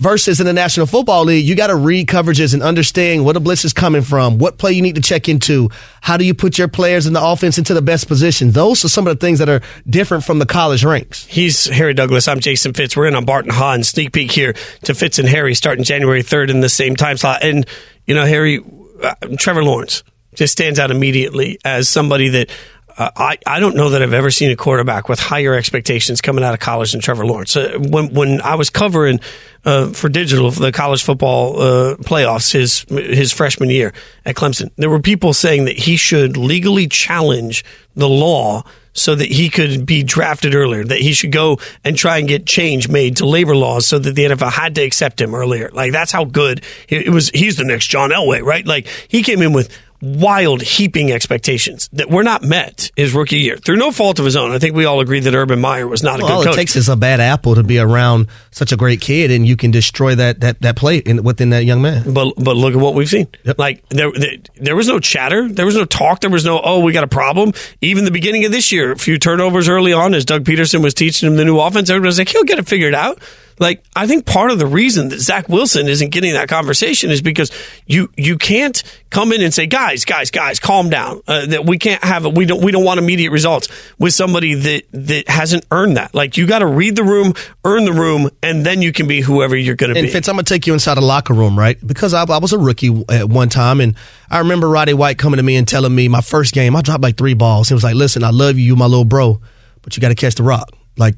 Versus 0.00 0.38
in 0.38 0.46
the 0.46 0.52
National 0.52 0.86
Football 0.86 1.24
League, 1.24 1.44
you 1.44 1.56
got 1.56 1.68
to 1.68 1.74
read 1.74 2.06
coverages 2.06 2.54
and 2.54 2.62
understand 2.62 3.24
where 3.24 3.34
the 3.34 3.40
blitz 3.40 3.64
is 3.64 3.72
coming 3.72 4.02
from, 4.02 4.38
what 4.38 4.56
play 4.56 4.70
you 4.70 4.80
need 4.80 4.94
to 4.94 5.00
check 5.00 5.28
into, 5.28 5.70
how 6.00 6.16
do 6.16 6.24
you 6.24 6.34
put 6.34 6.56
your 6.56 6.68
players 6.68 7.06
in 7.06 7.14
the 7.14 7.24
offense 7.24 7.58
into 7.58 7.74
the 7.74 7.82
best 7.82 8.06
position. 8.06 8.52
Those 8.52 8.84
are 8.84 8.88
some 8.88 9.08
of 9.08 9.18
the 9.18 9.26
things 9.26 9.40
that 9.40 9.48
are 9.48 9.60
different 9.90 10.22
from 10.22 10.38
the 10.38 10.46
college 10.46 10.84
ranks. 10.84 11.26
He's 11.26 11.66
Harry 11.66 11.94
Douglas. 11.94 12.28
I'm 12.28 12.38
Jason 12.38 12.74
Fitz. 12.74 12.96
We're 12.96 13.08
in 13.08 13.16
on 13.16 13.24
Bart 13.24 13.44
and 13.44 13.52
Hahn. 13.52 13.82
Sneak 13.82 14.12
peek 14.12 14.30
here 14.30 14.52
to 14.84 14.94
Fitz 14.94 15.18
and 15.18 15.28
Harry 15.28 15.56
starting 15.56 15.82
January 15.82 16.22
3rd 16.22 16.50
in 16.50 16.60
the 16.60 16.68
same 16.68 16.94
time 16.94 17.16
slot. 17.16 17.42
And, 17.42 17.66
you 18.06 18.14
know, 18.14 18.24
Harry, 18.24 18.60
uh, 19.02 19.14
Trevor 19.38 19.64
Lawrence 19.64 20.02
just 20.34 20.52
stands 20.52 20.78
out 20.78 20.90
immediately 20.90 21.58
as 21.64 21.88
somebody 21.88 22.28
that 22.28 22.50
uh, 22.98 23.10
I, 23.16 23.38
I 23.46 23.60
don't 23.60 23.76
know 23.76 23.90
that 23.90 24.02
I've 24.02 24.12
ever 24.12 24.30
seen 24.30 24.50
a 24.50 24.56
quarterback 24.56 25.08
with 25.08 25.20
higher 25.20 25.54
expectations 25.54 26.20
coming 26.20 26.42
out 26.42 26.52
of 26.52 26.60
college 26.60 26.92
than 26.92 27.00
Trevor 27.00 27.24
Lawrence. 27.24 27.56
Uh, 27.56 27.78
when, 27.78 28.12
when 28.12 28.42
I 28.42 28.56
was 28.56 28.70
covering 28.70 29.20
uh, 29.64 29.90
for 29.90 30.08
digital 30.08 30.50
for 30.50 30.60
the 30.60 30.72
college 30.72 31.04
football 31.04 31.60
uh, 31.60 31.96
playoffs 31.96 32.52
his 32.52 32.84
his 32.88 33.32
freshman 33.32 33.70
year 33.70 33.92
at 34.26 34.34
Clemson, 34.34 34.70
there 34.76 34.90
were 34.90 35.00
people 35.00 35.32
saying 35.32 35.66
that 35.66 35.78
he 35.78 35.96
should 35.96 36.36
legally 36.36 36.88
challenge 36.88 37.64
the 37.94 38.08
law 38.08 38.64
so 38.98 39.14
that 39.14 39.30
he 39.30 39.48
could 39.48 39.86
be 39.86 40.02
drafted 40.02 40.54
earlier, 40.54 40.84
that 40.84 41.00
he 41.00 41.12
should 41.12 41.32
go 41.32 41.58
and 41.84 41.96
try 41.96 42.18
and 42.18 42.28
get 42.28 42.46
change 42.46 42.88
made 42.88 43.16
to 43.18 43.26
labor 43.26 43.56
laws 43.56 43.86
so 43.86 43.98
that 43.98 44.12
the 44.12 44.24
NFL 44.24 44.52
had 44.52 44.74
to 44.74 44.82
accept 44.82 45.20
him 45.20 45.34
earlier. 45.34 45.70
Like 45.72 45.92
that's 45.92 46.12
how 46.12 46.24
good 46.24 46.62
it 46.88 47.08
was. 47.08 47.30
He's 47.30 47.56
the 47.56 47.64
next 47.64 47.88
John 47.88 48.10
Elway, 48.10 48.42
right? 48.42 48.66
Like 48.66 48.86
he 49.08 49.22
came 49.22 49.42
in 49.42 49.52
with 49.52 49.70
wild 50.00 50.62
heaping 50.62 51.10
expectations 51.12 51.88
that 51.92 52.10
were 52.10 52.22
not 52.22 52.42
met 52.42 52.90
his 52.96 53.12
rookie 53.12 53.38
year 53.38 53.56
through 53.56 53.76
no 53.76 53.90
fault 53.90 54.18
of 54.18 54.24
his 54.24 54.36
own. 54.36 54.52
I 54.52 54.58
think 54.58 54.74
we 54.74 54.84
all 54.84 55.00
agree 55.00 55.20
that 55.20 55.34
Urban 55.34 55.60
Meyer 55.60 55.86
was 55.86 56.02
not 56.02 56.20
a 56.20 56.22
good 56.22 56.30
all 56.30 56.38
good 56.38 56.48
it 56.48 56.50
coach. 56.50 56.56
takes 56.56 56.76
is 56.76 56.88
a 56.88 56.96
bad 56.96 57.20
apple 57.20 57.54
to 57.54 57.62
be 57.62 57.78
around 57.78 58.28
such 58.50 58.72
a 58.72 58.76
great 58.76 59.00
kid, 59.00 59.30
and 59.30 59.46
you 59.46 59.56
can 59.56 59.70
destroy 59.70 60.14
that 60.14 60.40
that 60.40 60.60
that 60.62 60.76
play 60.76 60.98
in, 60.98 61.22
within 61.22 61.50
that 61.50 61.64
young 61.64 61.82
man. 61.82 62.12
But 62.12 62.34
but 62.36 62.56
look 62.56 62.74
at 62.74 62.80
what 62.80 62.94
we've 62.94 63.08
seen. 63.08 63.28
Like 63.56 63.88
there, 63.88 64.12
there 64.12 64.36
there 64.56 64.76
was 64.76 64.88
no 64.88 65.00
chatter, 65.00 65.48
there 65.48 65.66
was 65.66 65.76
no 65.76 65.84
talk, 65.84 66.20
there 66.20 66.30
was 66.30 66.44
no 66.44 66.60
oh 66.62 66.80
we 66.80 66.92
got 66.92 67.04
a 67.04 67.08
problem. 67.08 67.52
Even 67.80 68.04
the 68.04 68.10
beginning 68.10 68.44
of 68.44 68.52
this 68.52 68.70
year, 68.72 68.92
a 68.92 68.96
few 68.96 69.18
turnovers 69.18 69.68
early 69.68 69.92
on 69.92 70.14
as 70.14 70.24
Doug 70.24 70.44
Pederson 70.44 70.82
was 70.82 70.94
teaching 70.94 71.28
him 71.28 71.36
the 71.36 71.44
new 71.44 71.58
offense. 71.58 71.90
Everybody 71.90 72.08
was 72.08 72.18
like 72.18 72.28
he'll 72.28 72.44
get 72.44 72.58
it 72.58 72.68
figured 72.68 72.94
out. 72.94 73.20
Like 73.60 73.84
I 73.94 74.06
think 74.06 74.26
part 74.26 74.50
of 74.50 74.58
the 74.58 74.66
reason 74.66 75.08
that 75.08 75.20
Zach 75.20 75.48
Wilson 75.48 75.88
isn't 75.88 76.10
getting 76.10 76.32
that 76.34 76.48
conversation 76.48 77.10
is 77.10 77.22
because 77.22 77.50
you 77.86 78.10
you 78.16 78.38
can't 78.38 78.82
come 79.10 79.32
in 79.32 79.42
and 79.42 79.52
say 79.52 79.66
guys 79.66 80.04
guys 80.04 80.30
guys 80.30 80.60
calm 80.60 80.90
down 80.90 81.22
uh, 81.26 81.46
that 81.46 81.64
we 81.64 81.78
can't 81.78 82.02
have 82.04 82.24
it 82.26 82.34
we 82.34 82.44
don't 82.44 82.62
we 82.62 82.72
don't 82.72 82.84
want 82.84 82.98
immediate 82.98 83.30
results 83.30 83.68
with 83.98 84.14
somebody 84.14 84.54
that 84.54 84.82
that 84.92 85.28
hasn't 85.28 85.64
earned 85.70 85.96
that. 85.96 86.14
Like 86.14 86.36
you 86.36 86.46
got 86.46 86.60
to 86.60 86.66
read 86.66 86.96
the 86.96 87.04
room, 87.04 87.34
earn 87.64 87.84
the 87.84 87.92
room, 87.92 88.30
and 88.42 88.64
then 88.64 88.82
you 88.82 88.92
can 88.92 89.08
be 89.08 89.20
whoever 89.20 89.56
you're 89.56 89.76
going 89.76 89.92
to 89.92 89.98
And 89.98 90.06
be. 90.06 90.12
Fitz, 90.12 90.28
I'm 90.28 90.34
gonna 90.34 90.44
take 90.44 90.66
you 90.66 90.72
inside 90.72 90.94
the 90.94 91.00
locker 91.02 91.34
room, 91.34 91.58
right? 91.58 91.78
Because 91.86 92.14
I, 92.14 92.24
I 92.24 92.38
was 92.38 92.52
a 92.52 92.58
rookie 92.58 93.04
at 93.08 93.28
one 93.28 93.48
time, 93.48 93.80
and 93.80 93.94
I 94.30 94.38
remember 94.38 94.68
Roddy 94.68 94.94
White 94.94 95.18
coming 95.18 95.38
to 95.38 95.42
me 95.42 95.56
and 95.56 95.66
telling 95.66 95.94
me 95.94 96.08
my 96.08 96.20
first 96.20 96.54
game, 96.54 96.76
I 96.76 96.82
dropped 96.82 97.02
like 97.02 97.16
three 97.16 97.34
balls. 97.34 97.68
He 97.68 97.74
was 97.74 97.84
like, 97.84 97.94
"Listen, 97.94 98.22
I 98.24 98.30
love 98.30 98.58
you, 98.58 98.64
you 98.64 98.76
my 98.76 98.86
little 98.86 99.04
bro, 99.04 99.40
but 99.82 99.96
you 99.96 100.00
got 100.00 100.08
to 100.08 100.14
catch 100.14 100.34
the 100.34 100.42
rock. 100.42 100.70
Like, 100.96 101.14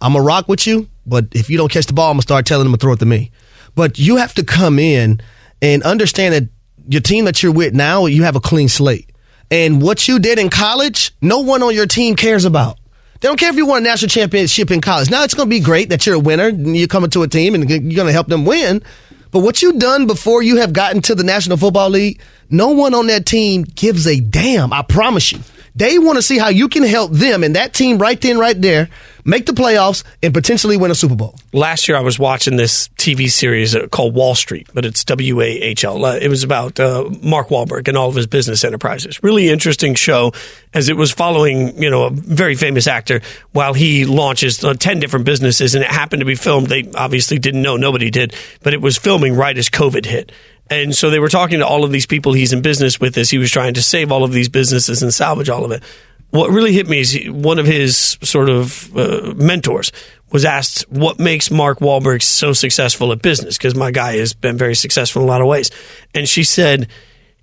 I'm 0.00 0.16
a 0.16 0.20
rock 0.22 0.48
with 0.48 0.66
you, 0.66 0.88
but 1.10 1.26
if 1.32 1.50
you 1.50 1.58
don't 1.58 1.70
catch 1.70 1.86
the 1.86 1.92
ball, 1.92 2.10
I'm 2.10 2.14
gonna 2.14 2.22
start 2.22 2.46
telling 2.46 2.64
them 2.64 2.72
to 2.72 2.78
throw 2.78 2.92
it 2.92 3.00
to 3.00 3.06
me. 3.06 3.32
But 3.74 3.98
you 3.98 4.16
have 4.16 4.32
to 4.34 4.44
come 4.44 4.78
in 4.78 5.20
and 5.60 5.82
understand 5.82 6.34
that 6.34 6.48
your 6.88 7.02
team 7.02 7.26
that 7.26 7.42
you're 7.42 7.52
with 7.52 7.74
now, 7.74 8.06
you 8.06 8.22
have 8.22 8.36
a 8.36 8.40
clean 8.40 8.68
slate, 8.68 9.10
and 9.50 9.82
what 9.82 10.08
you 10.08 10.18
did 10.18 10.38
in 10.38 10.48
college, 10.48 11.12
no 11.20 11.40
one 11.40 11.62
on 11.62 11.74
your 11.74 11.86
team 11.86 12.16
cares 12.16 12.44
about. 12.44 12.78
They 13.20 13.28
don't 13.28 13.38
care 13.38 13.50
if 13.50 13.56
you 13.56 13.66
won 13.66 13.82
a 13.82 13.84
national 13.84 14.08
championship 14.08 14.70
in 14.70 14.80
college. 14.80 15.10
Now 15.10 15.24
it's 15.24 15.34
going 15.34 15.46
to 15.46 15.50
be 15.50 15.60
great 15.60 15.90
that 15.90 16.06
you're 16.06 16.14
a 16.14 16.20
winner 16.20 16.48
and 16.48 16.74
you're 16.74 16.88
coming 16.88 17.10
to 17.10 17.22
a 17.22 17.28
team 17.28 17.54
and 17.54 17.68
you're 17.68 17.78
going 17.78 18.06
to 18.06 18.12
help 18.12 18.28
them 18.28 18.46
win. 18.46 18.82
But 19.30 19.40
what 19.40 19.60
you've 19.60 19.78
done 19.78 20.06
before 20.06 20.42
you 20.42 20.56
have 20.56 20.72
gotten 20.72 21.02
to 21.02 21.14
the 21.14 21.22
National 21.22 21.58
Football 21.58 21.90
League, 21.90 22.20
no 22.48 22.68
one 22.70 22.94
on 22.94 23.08
that 23.08 23.26
team 23.26 23.62
gives 23.62 24.06
a 24.06 24.20
damn. 24.20 24.72
I 24.72 24.82
promise 24.82 25.32
you. 25.32 25.40
They 25.80 25.98
want 25.98 26.16
to 26.16 26.22
see 26.22 26.36
how 26.36 26.48
you 26.50 26.68
can 26.68 26.82
help 26.82 27.10
them 27.10 27.42
and 27.42 27.56
that 27.56 27.72
team 27.72 27.96
right 27.96 28.20
then, 28.20 28.38
right 28.38 28.60
there, 28.60 28.90
make 29.24 29.46
the 29.46 29.52
playoffs 29.52 30.04
and 30.22 30.34
potentially 30.34 30.76
win 30.76 30.90
a 30.90 30.94
Super 30.94 31.14
Bowl. 31.16 31.34
last 31.54 31.88
year 31.88 31.96
I 31.96 32.02
was 32.02 32.18
watching 32.18 32.56
this 32.56 32.88
TV 32.98 33.30
series 33.30 33.74
uh, 33.74 33.86
called 33.88 34.14
Wahl 34.14 34.34
Street, 34.34 34.68
but 34.74 34.84
it's 34.84 35.02
W 35.04 35.40
A 35.40 35.46
H 35.46 35.84
L. 35.84 36.04
Uh, 36.04 36.16
It 36.16 36.28
was 36.28 36.44
about 36.44 36.78
uh, 36.78 37.08
Mark 37.22 37.48
Wahlberg 37.48 37.88
and 37.88 37.96
all 37.96 38.10
of 38.10 38.14
his 38.14 38.26
business 38.26 38.62
enterprises. 38.62 39.22
Really 39.22 39.48
interesting 39.48 39.94
show 39.94 40.32
as 40.74 40.90
it 40.90 40.96
was 40.98 41.12
following, 41.12 41.82
you 41.82 41.88
know, 41.88 42.04
a 42.04 42.10
very 42.10 42.56
famous 42.56 42.86
actor 42.86 43.22
while 43.52 43.72
he 43.72 44.04
launches 44.04 44.62
uh, 44.62 44.74
10 44.74 45.00
different 45.00 45.24
businesses 45.24 45.74
and 45.74 45.82
it 45.82 45.90
happened 45.90 46.20
to 46.20 46.26
be 46.26 46.34
filmed. 46.34 46.66
They 46.66 46.90
obviously 46.94 47.38
didn't 47.38 47.62
know, 47.62 47.78
nobody 47.78 48.10
did, 48.10 48.34
but 48.62 48.74
it 48.74 48.82
was 48.82 48.98
filming 48.98 49.34
right 49.34 49.56
as 49.56 49.70
COVID 49.70 50.04
hit. 50.04 50.30
And 50.70 50.94
so 50.94 51.10
they 51.10 51.18
were 51.18 51.28
talking 51.28 51.58
to 51.58 51.66
all 51.66 51.84
of 51.84 51.90
these 51.90 52.06
people 52.06 52.32
he's 52.32 52.52
in 52.52 52.62
business 52.62 53.00
with 53.00 53.18
as 53.18 53.28
he 53.28 53.38
was 53.38 53.50
trying 53.50 53.74
to 53.74 53.82
save 53.82 54.12
all 54.12 54.22
of 54.24 54.32
these 54.32 54.48
businesses 54.48 55.02
and 55.02 55.12
salvage 55.12 55.48
all 55.48 55.64
of 55.64 55.72
it 55.72 55.82
what 56.30 56.50
really 56.50 56.72
hit 56.72 56.88
me 56.88 57.00
is 57.00 57.18
one 57.28 57.58
of 57.58 57.66
his 57.66 58.16
sort 58.22 58.48
of 58.48 58.96
uh, 58.96 59.34
mentors 59.36 59.92
was 60.30 60.44
asked 60.44 60.82
what 60.90 61.18
makes 61.18 61.50
Mark 61.50 61.80
Wahlberg 61.80 62.22
so 62.22 62.52
successful 62.52 63.12
at 63.12 63.20
business 63.20 63.58
because 63.58 63.74
my 63.74 63.90
guy 63.90 64.16
has 64.18 64.32
been 64.32 64.56
very 64.56 64.76
successful 64.76 65.22
in 65.22 65.28
a 65.28 65.30
lot 65.30 65.40
of 65.40 65.46
ways, 65.46 65.70
and 66.14 66.28
she 66.28 66.44
said. 66.44 66.88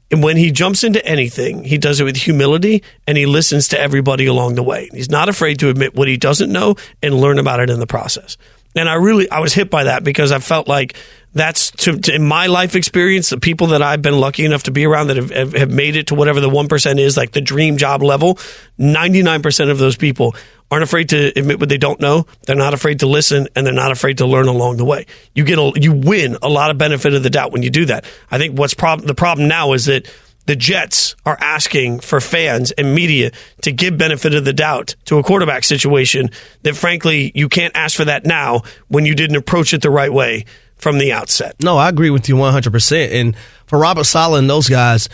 And 0.10 0.24
when 0.24 0.38
he 0.38 0.51
jumps 0.51 0.86
into 0.86 1.05
anything, 1.05 1.65
he 1.65 1.77
does 1.77 2.00
it 2.00 2.05
with 2.05 2.15
humility 2.15 2.81
and 3.05 3.17
he 3.17 3.25
listens 3.25 3.67
to 3.67 3.77
everybody 3.77 4.25
along 4.25 4.55
the 4.55 4.63
way. 4.63 4.88
He's 4.93 5.10
not 5.10 5.27
afraid 5.27 5.60
to 5.60 5.69
admit 5.69 5.96
what 5.96 6.07
he 6.07 6.15
doesn't 6.15 6.50
know 6.50 6.75
and 7.03 7.13
learn 7.13 7.39
about 7.39 7.60
it 7.60 7.69
in 7.69 7.81
the 7.81 7.88
process. 7.88 8.38
And 8.74 8.88
I 8.88 8.93
really, 8.93 9.29
I 9.29 9.39
was 9.41 9.53
hit 9.53 9.69
by 9.69 9.84
that 9.84 10.05
because 10.05 10.31
I 10.31 10.39
felt 10.39 10.69
like 10.69 10.96
that's 11.38 11.72
to, 11.72 11.98
to, 11.98 12.15
in 12.15 12.24
my 12.24 12.48
life 12.48 12.75
experience, 12.75 13.29
the 13.29 13.39
people 13.39 13.67
that 13.67 13.82
I've 13.82 14.01
been 14.01 14.20
lucky 14.20 14.46
enough 14.46 14.63
to 14.63 14.72
be 14.72 14.86
around 14.86 15.08
that 15.08 15.17
have, 15.17 15.53
have, 15.53 15.72
made 15.72 15.96
it 15.96 16.08
to 16.08 16.15
whatever 16.15 16.39
the 16.39 16.50
1% 16.50 17.00
is, 17.00 17.17
like 17.17 17.32
the 17.32 17.41
dream 17.41 17.77
job 17.77 18.01
level, 18.01 18.36
99% 18.79 19.72
of 19.72 19.77
those 19.77 19.98
people 19.98 20.36
aren't 20.70 20.84
afraid 20.84 21.10
to 21.10 21.27
admit 21.38 21.60
what 21.60 21.70
they 21.70 21.77
don't 21.77 22.00
know. 22.00 22.25
They're 22.46 22.56
not 22.56 22.74
afraid 22.74 23.00
to 23.00 23.08
listen 23.08 23.48
and 23.56 23.65
they're 23.65 23.74
not 23.74 23.91
afraid 23.91 24.17
to 24.20 24.25
learn 24.25 24.48
along 24.48 24.77
the 24.77 24.86
way. 24.86 25.06
You 25.34 25.44
get 25.44 25.58
a, 25.58 25.72
you 25.75 25.94
win 25.94 26.38
a 26.41 26.50
lot 26.50 26.72
of 26.72 26.77
benefit 26.77 27.13
of 27.13 27.24
the 27.24 27.29
doubt 27.29 27.51
when 27.51 27.63
you 27.63 27.70
do 27.70 27.86
that. 27.86 28.06
I 28.29 28.38
think 28.38 28.58
what's 28.58 28.74
prob- 28.74 29.03
the 29.03 29.15
problem 29.15 29.48
now 29.48 29.74
is 29.74 29.86
that 29.86 30.12
the 30.48 30.56
Jets 30.56 31.15
are 31.25 31.38
asking 31.39 32.00
for 32.00 32.20
fans 32.20 32.72
and 32.72 32.96
media 32.96 33.32
to 33.62 33.72
give 33.72 33.98
benefit 33.98 34.34
of 34.34 34.46
the 34.46 34.53
doubt 34.53 34.96
to 35.06 35.20
a 35.20 35.24
quarterback 35.24 35.63
situation 35.63 36.29
that 36.63 36.75
frankly 36.75 37.32
you 37.36 37.50
can't 37.50 37.75
ask 37.75 37.96
for 37.96 38.06
that 38.06 38.25
now 38.25 38.62
when 38.88 39.06
you 39.06 39.13
didn't 39.13 39.36
approach 39.36 39.74
it 39.74 39.82
the 39.82 39.89
right 39.89 40.12
way 40.12 40.46
from 40.77 40.98
the 40.98 41.12
outset. 41.12 41.55
No, 41.62 41.77
I 41.77 41.89
agree 41.89 42.10
with 42.10 42.29
you 42.29 42.36
100%. 42.36 43.12
And 43.12 43.36
for 43.65 43.79
Robert 43.79 44.05
Saleh 44.05 44.39
and 44.39 44.50
those 44.50 44.67
guys, 44.67 45.10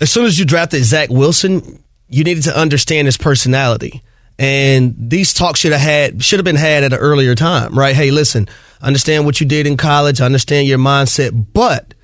as 0.00 0.10
soon 0.10 0.24
as 0.24 0.38
you 0.38 0.44
drafted 0.44 0.84
Zach 0.84 1.10
Wilson, 1.10 1.82
you 2.08 2.24
needed 2.24 2.44
to 2.44 2.58
understand 2.58 3.06
his 3.06 3.16
personality. 3.16 4.02
And 4.38 4.94
these 4.98 5.32
talks 5.32 5.60
should 5.60 5.72
have 5.72 5.80
had 5.80 6.22
should 6.22 6.38
have 6.38 6.44
been 6.44 6.56
had 6.56 6.84
at 6.84 6.92
an 6.92 6.98
earlier 6.98 7.34
time, 7.34 7.76
right? 7.76 7.96
Hey, 7.96 8.10
listen, 8.10 8.48
understand 8.82 9.24
what 9.24 9.40
you 9.40 9.46
did 9.46 9.66
in 9.66 9.78
college, 9.78 10.20
understand 10.20 10.68
your 10.68 10.78
mindset, 10.78 11.46
but 11.54 11.94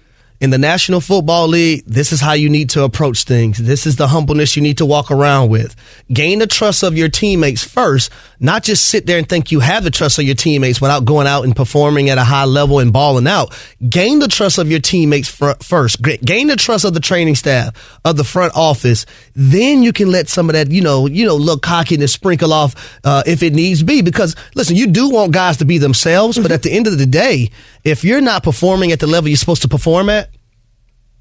in 0.43 0.51
the 0.51 0.59
National 0.59 1.01
Football 1.01 1.47
League, 1.47 1.85
this 1.87 2.13
is 2.13 2.21
how 2.21 2.33
you 2.33 2.49
need 2.49 2.71
to 2.71 2.83
approach 2.83 3.23
things. 3.23 3.59
This 3.59 3.87
is 3.87 3.95
the 3.95 4.09
humbleness 4.09 4.57
you 4.57 4.63
need 4.63 4.79
to 4.79 4.85
walk 4.85 5.13
around 5.13 5.51
with. 5.51 5.77
Gain 6.13 6.41
the 6.41 6.49
trust 6.49 6.83
of 6.83 6.97
your 6.97 7.09
teammates 7.09 7.63
first, 7.63 8.11
not 8.41 8.65
just 8.65 8.87
sit 8.87 9.07
there 9.07 9.19
and 9.19 9.29
think 9.29 9.53
you 9.53 9.61
have 9.61 9.85
the 9.85 9.91
trust 9.93 10.19
of 10.19 10.25
your 10.25 10.35
teammates 10.35 10.81
without 10.81 11.05
going 11.05 11.29
out 11.29 11.45
and 11.45 11.55
performing 11.55 12.11
at 12.11 12.19
a 12.19 12.25
high 12.25 12.45
level 12.45 12.81
and 12.81 12.93
balling 12.93 13.29
out. 13.29 13.57
Gain 13.89 14.19
the 14.19 14.27
trust 14.27 14.59
of 14.59 14.69
your 14.69 14.81
teammates 14.81 15.29
first. 15.29 16.03
Gain 16.03 16.49
the 16.49 16.57
trust 16.57 16.85
of 16.85 16.93
the 16.93 16.99
training 16.99 17.37
staff, 17.37 18.01
of 18.05 18.17
the 18.17 18.25
front 18.25 18.53
office. 18.57 19.07
Then 19.37 19.85
you 19.85 19.93
can 19.93 20.11
let 20.11 20.29
some 20.29 20.51
of 20.51 20.55
that, 20.55 20.73
you 20.73 20.83
know, 20.83 21.07
you 21.07 21.25
know, 21.25 21.37
look 21.37 21.63
cockiness 21.63 22.13
sprinkle 22.13 22.53
off 22.53 22.99
uh, 23.05 23.23
if 23.27 23.45
it 23.45 23.55
needs 23.55 23.85
be. 23.85 24.03
Because 24.03 24.35
listen, 24.57 24.75
you 24.75 24.89
do 24.89 25.09
want 25.09 25.33
guys 25.33 25.59
to 25.59 25.65
be 25.65 25.79
themselves, 25.79 26.37
but 26.37 26.51
at 26.51 26.65
the 26.65 26.73
end 26.73 26.89
of 26.89 26.99
the 26.99 27.07
day, 27.07 27.49
if 27.85 28.05
you're 28.05 28.21
not 28.21 28.43
performing 28.43 28.93
at 28.93 29.01
the 29.01 29.07
level 29.07 29.29
you're 29.29 29.37
supposed 29.37 29.63
to 29.63 29.69
perform 29.69 30.09
at, 30.09 30.31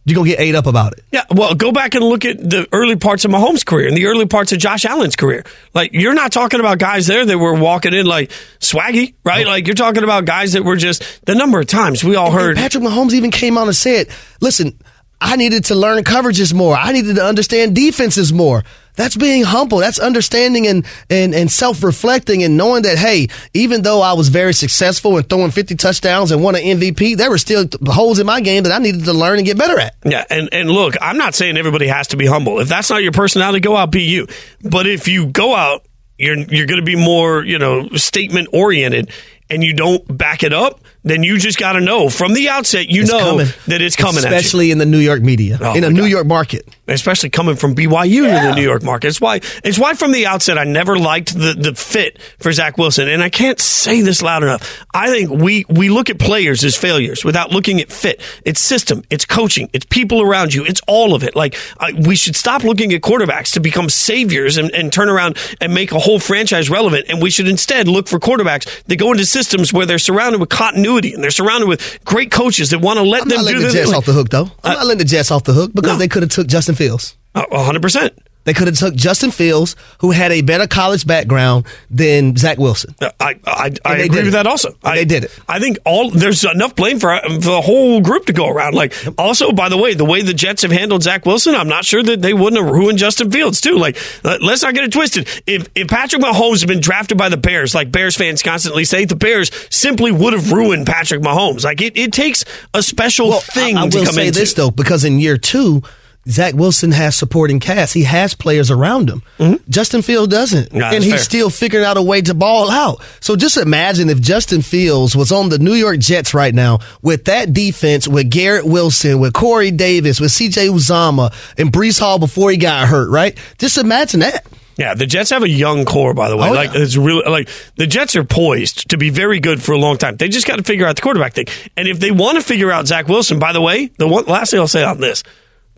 you're 0.03 0.15
going 0.15 0.31
to 0.31 0.35
get 0.35 0.41
ate 0.41 0.55
up 0.55 0.65
about 0.65 0.93
it. 0.93 1.03
Yeah, 1.11 1.25
well, 1.29 1.53
go 1.53 1.71
back 1.71 1.93
and 1.93 2.03
look 2.03 2.25
at 2.25 2.37
the 2.37 2.67
early 2.71 2.95
parts 2.95 3.23
of 3.23 3.29
Mahomes' 3.29 3.63
career 3.63 3.87
and 3.87 3.95
the 3.95 4.07
early 4.07 4.25
parts 4.25 4.51
of 4.51 4.57
Josh 4.57 4.83
Allen's 4.83 5.15
career. 5.15 5.43
Like, 5.75 5.93
you're 5.93 6.15
not 6.15 6.31
talking 6.31 6.59
about 6.59 6.79
guys 6.79 7.05
there 7.05 7.23
that 7.23 7.37
were 7.37 7.53
walking 7.53 7.93
in 7.93 8.07
like 8.07 8.31
swaggy, 8.59 9.13
right? 9.23 9.45
Like, 9.45 9.67
you're 9.67 9.75
talking 9.75 10.03
about 10.03 10.25
guys 10.25 10.53
that 10.53 10.63
were 10.63 10.75
just 10.75 11.23
the 11.25 11.35
number 11.35 11.59
of 11.59 11.67
times 11.67 12.03
we 12.03 12.15
all 12.15 12.31
heard. 12.31 12.51
And 12.51 12.57
Patrick 12.57 12.83
Mahomes 12.83 13.13
even 13.13 13.29
came 13.29 13.59
on 13.59 13.67
and 13.67 13.75
said, 13.75 14.07
listen, 14.39 14.79
I 15.21 15.35
needed 15.35 15.65
to 15.65 15.75
learn 15.75 16.03
coverages 16.03 16.51
more. 16.51 16.75
I 16.75 16.91
needed 16.91 17.17
to 17.17 17.23
understand 17.23 17.75
defenses 17.75 18.33
more. 18.33 18.63
That's 18.95 19.15
being 19.15 19.43
humble. 19.43 19.77
That's 19.77 19.99
understanding 19.99 20.67
and, 20.67 20.85
and, 21.09 21.33
and 21.33 21.49
self 21.49 21.83
reflecting 21.83 22.43
and 22.43 22.57
knowing 22.57 22.81
that, 22.83 22.97
hey, 22.97 23.27
even 23.53 23.83
though 23.83 24.01
I 24.01 24.13
was 24.13 24.29
very 24.29 24.53
successful 24.53 25.17
in 25.17 25.23
throwing 25.23 25.51
50 25.51 25.75
touchdowns 25.75 26.31
and 26.31 26.43
won 26.43 26.55
an 26.55 26.61
MVP, 26.61 27.17
there 27.17 27.29
were 27.29 27.37
still 27.37 27.65
holes 27.85 28.19
in 28.19 28.25
my 28.25 28.41
game 28.41 28.63
that 28.63 28.71
I 28.71 28.79
needed 28.79 29.05
to 29.05 29.13
learn 29.13 29.37
and 29.37 29.45
get 29.45 29.57
better 29.57 29.79
at. 29.79 29.95
Yeah. 30.03 30.25
And, 30.29 30.49
and 30.51 30.69
look, 30.69 30.95
I'm 30.99 31.17
not 31.17 31.35
saying 31.35 31.55
everybody 31.55 31.87
has 31.87 32.07
to 32.07 32.17
be 32.17 32.25
humble. 32.25 32.59
If 32.59 32.67
that's 32.67 32.89
not 32.89 33.03
your 33.03 33.13
personality, 33.13 33.59
go 33.59 33.77
out, 33.77 33.91
be 33.91 34.01
you. 34.01 34.27
But 34.61 34.87
if 34.87 35.07
you 35.07 35.27
go 35.27 35.55
out, 35.55 35.85
you're, 36.17 36.37
you're 36.37 36.67
going 36.67 36.81
to 36.81 36.85
be 36.85 36.95
more, 36.95 37.45
you 37.45 37.59
know, 37.59 37.89
statement 37.89 38.49
oriented 38.51 39.11
and 39.51 39.63
you 39.63 39.73
don't 39.73 40.17
back 40.17 40.43
it 40.43 40.53
up, 40.53 40.81
then 41.03 41.24
you 41.24 41.38
just 41.39 41.58
got 41.58 41.74
to 41.74 41.81
know 41.81 42.10
from 42.10 42.34
the 42.34 42.50
outset, 42.50 42.88
you 42.89 43.01
it's 43.01 43.12
know 43.12 43.20
coming. 43.20 43.48
that 43.67 43.81
it's 43.81 43.96
coming 43.96 44.17
especially 44.17 44.70
in 44.70 44.77
the 44.77 44.86
New 44.86 45.00
York 45.00 45.22
media, 45.22 45.58
oh 45.60 45.74
in 45.74 45.84
a 45.84 45.89
New 45.89 46.01
God. 46.01 46.12
York 46.12 46.27
market, 46.27 46.77
especially 46.88 47.31
coming 47.31 47.55
from 47.55 47.74
BYU 47.74 48.24
yeah. 48.24 48.38
in 48.38 48.50
the 48.50 48.55
New 48.55 48.62
York 48.62 48.84
market. 48.84 49.08
It's 49.08 49.20
why 49.22 49.41
it's 49.63 49.79
why 49.79 49.96
from 49.96 50.12
the 50.12 50.27
outset 50.27 50.58
I 50.60 50.63
never 50.63 50.98
liked 50.98 51.34
the 51.34 51.55
the 51.58 51.74
fit 51.74 52.22
for 52.39 52.51
Zach 52.51 52.77
Wilson, 52.77 53.10
and 53.10 53.24
I 53.24 53.29
can't 53.29 53.60
say 53.60 54.01
this 54.01 54.22
loud 54.22 54.43
enough. 54.43 54.86
I 54.93 55.10
think 55.10 55.31
we 55.31 55.65
we 55.70 55.89
look 55.89 56.12
at 56.12 56.20
players 56.20 56.63
as 56.63 56.75
failures 56.75 57.25
without 57.25 57.51
looking 57.51 57.81
at 57.81 57.91
fit. 57.91 58.22
It's 58.46 58.62
system, 58.62 59.03
it's 59.10 59.25
coaching, 59.25 59.70
it's 59.74 59.86
people 59.86 60.22
around 60.22 60.53
you, 60.53 60.65
it's 60.65 60.81
all 60.88 61.15
of 61.15 61.24
it. 61.24 61.36
Like 61.36 61.55
I, 61.79 61.93
we 61.93 62.15
should 62.15 62.36
stop 62.36 62.63
looking 62.63 62.93
at 62.93 63.01
quarterbacks 63.01 63.53
to 63.53 63.60
become 63.60 63.89
saviors 63.89 64.58
and, 64.58 64.70
and 64.72 64.93
turn 64.93 65.10
around 65.10 65.38
and 65.60 65.74
make 65.74 65.91
a 65.91 66.00
whole 66.00 66.20
franchise 66.20 66.70
relevant, 66.70 67.05
and 67.10 67.24
we 67.24 67.31
should 67.31 67.48
instead 67.48 67.88
look 67.88 68.08
for 68.08 68.20
quarterbacks 68.20 68.84
that 68.84 68.98
go 68.98 69.12
into 69.12 69.25
systems 69.25 69.74
where 69.74 69.88
they're 69.88 69.98
surrounded 69.98 70.39
with 70.39 70.50
continuity 70.50 70.90
and 70.98 71.24
they're 71.24 71.31
surrounded 71.31 71.67
with 71.67 72.00
great 72.05 72.31
coaches 72.31 72.69
that 72.71 72.79
want 72.79 72.98
to 72.98 73.03
let 73.03 73.24
I'm 73.24 73.29
them 73.29 73.45
do 73.45 73.60
the 73.60 73.69
Jets 73.69 73.93
off 73.93 74.05
the 74.05 74.13
hook 74.13 74.29
though. 74.29 74.50
I'm 74.63 74.71
uh, 74.71 74.74
not 74.74 74.86
letting 74.86 75.00
the 75.00 75.05
Jets 75.05 75.31
off 75.31 75.43
the 75.43 75.53
hook 75.53 75.71
because 75.74 75.93
no. 75.93 75.98
they 75.98 76.07
could 76.07 76.24
have 76.24 76.31
took 76.31 76.48
Justin 76.48 76.75
Fields. 76.75 77.17
hundred 77.36 77.81
percent. 77.81 78.17
They 78.43 78.53
could 78.53 78.67
have 78.67 78.77
took 78.77 78.95
Justin 78.95 79.31
Fields, 79.31 79.75
who 80.00 80.12
had 80.12 80.31
a 80.31 80.41
better 80.41 80.67
college 80.67 81.05
background 81.05 81.65
than 81.89 82.36
Zach 82.36 82.57
Wilson. 82.57 82.95
I 83.19 83.39
I, 83.45 83.71
I 83.86 83.98
agree 83.98 84.24
with 84.24 84.33
that 84.33 84.48
also. 84.48 84.75
I, 84.83 84.95
they 84.95 85.05
did 85.05 85.25
it. 85.25 85.39
I 85.48 85.60
think 85.60 85.77
all 85.86 86.10
there's 86.10 86.43
enough 86.43 86.75
blame 86.75 87.00
for, 87.00 87.19
for 87.19 87.38
the 87.38 87.62
whole 87.62 88.01
group 88.01 88.25
to 88.25 88.33
go 88.33 88.48
around. 88.48 88.74
Like 88.74 88.93
also, 89.17 89.51
by 89.51 89.69
the 89.69 89.77
way, 89.77 89.93
the 89.93 90.05
way 90.05 90.21
the 90.21 90.33
Jets 90.33 90.63
have 90.63 90.71
handled 90.71 91.03
Zach 91.03 91.25
Wilson, 91.25 91.53
I'm 91.53 91.67
not 91.67 91.86
sure 91.86 92.01
that 92.01 92.21
they 92.21 92.33
wouldn't 92.33 92.62
have 92.62 92.71
ruined 92.71 92.98
Justin 92.98 93.29
Fields 93.31 93.62
too. 93.62 93.77
Like 93.77 93.98
let's 94.24 94.63
not 94.63 94.74
get 94.74 94.83
it 94.86 94.91
twisted. 94.91 95.27
If 95.45 95.69
if 95.75 95.88
Patrick 95.88 96.21
Mahomes 96.21 96.62
had 96.62 96.67
been 96.67 96.81
drafted 96.81 97.17
by 97.17 97.29
the 97.29 97.38
Bears, 97.38 97.75
like 97.75 97.91
Bears 97.91 98.15
fans 98.15 98.41
constantly 98.41 98.86
say, 98.86 99.05
the 99.05 99.15
Bears 99.15 99.51
simply 99.69 100.12
would 100.12 100.33
have 100.33 100.51
ruined 100.51 100.88
Patrick 100.88 101.21
Mahomes. 101.21 101.63
Like 101.63 101.81
it, 101.81 101.98
it 101.98 102.12
takes 102.12 102.43
a 102.74 102.81
special 102.81 103.29
well, 103.29 103.39
thing 103.41 103.77
I, 103.77 103.83
I 103.83 103.89
to 103.89 104.00
will 104.00 104.05
say 104.07 104.27
into. 104.27 104.39
this 104.39 104.53
though, 104.53 104.71
because 104.71 105.03
in 105.05 105.19
year 105.19 105.38
two 105.38 105.83
Zach 106.27 106.53
Wilson 106.53 106.91
has 106.91 107.15
supporting 107.15 107.59
cast. 107.59 107.93
He 107.93 108.03
has 108.03 108.35
players 108.35 108.69
around 108.69 109.09
him. 109.09 109.23
Mm-hmm. 109.39 109.69
Justin 109.69 110.01
Fields 110.01 110.31
doesn't. 110.31 110.71
Nah, 110.71 110.91
and 110.91 111.03
he's 111.03 111.13
fair. 111.13 111.19
still 111.19 111.49
figuring 111.49 111.85
out 111.85 111.97
a 111.97 112.01
way 112.01 112.21
to 112.21 112.33
ball 112.33 112.69
out. 112.69 113.01
So 113.19 113.35
just 113.35 113.57
imagine 113.57 114.09
if 114.09 114.21
Justin 114.21 114.61
Fields 114.61 115.15
was 115.15 115.31
on 115.31 115.49
the 115.49 115.57
New 115.57 115.73
York 115.73 115.99
Jets 115.99 116.33
right 116.33 116.53
now 116.53 116.79
with 117.01 117.25
that 117.25 117.53
defense, 117.53 118.07
with 118.07 118.29
Garrett 118.29 118.65
Wilson, 118.65 119.19
with 119.19 119.33
Corey 119.33 119.71
Davis, 119.71 120.19
with 120.19 120.31
CJ 120.31 120.69
Uzomah, 120.69 121.33
and 121.57 121.71
Breece 121.71 121.99
Hall 121.99 122.19
before 122.19 122.51
he 122.51 122.57
got 122.57 122.87
hurt, 122.87 123.09
right? 123.09 123.37
Just 123.57 123.77
imagine 123.77 124.19
that. 124.19 124.45
Yeah, 124.77 124.93
the 124.93 125.05
Jets 125.05 125.29
have 125.31 125.43
a 125.43 125.49
young 125.49 125.85
core, 125.85 126.13
by 126.13 126.29
the 126.29 126.37
way. 126.37 126.49
Oh, 126.49 126.53
like 126.53 126.73
yeah. 126.73 126.81
it's 126.81 126.97
really 126.97 127.29
like 127.29 127.49
the 127.75 127.85
Jets 127.85 128.15
are 128.15 128.23
poised 128.23 128.89
to 128.89 128.97
be 128.97 129.09
very 129.09 129.39
good 129.39 129.61
for 129.61 129.73
a 129.73 129.77
long 129.77 129.97
time. 129.97 130.17
They 130.17 130.29
just 130.29 130.47
got 130.47 130.57
to 130.57 130.63
figure 130.63 130.87
out 130.87 130.95
the 130.95 131.01
quarterback 131.01 131.33
thing. 131.33 131.45
And 131.75 131.87
if 131.87 131.99
they 131.99 132.11
want 132.11 132.37
to 132.37 132.43
figure 132.43 132.71
out 132.71 132.87
Zach 132.87 133.07
Wilson, 133.07 133.37
by 133.37 133.53
the 133.53 133.61
way, 133.61 133.91
the 133.97 134.07
one 134.07 134.25
last 134.25 134.51
thing 134.51 134.59
I'll 134.59 134.67
say 134.67 134.83
on 134.83 134.99
this, 134.99 135.23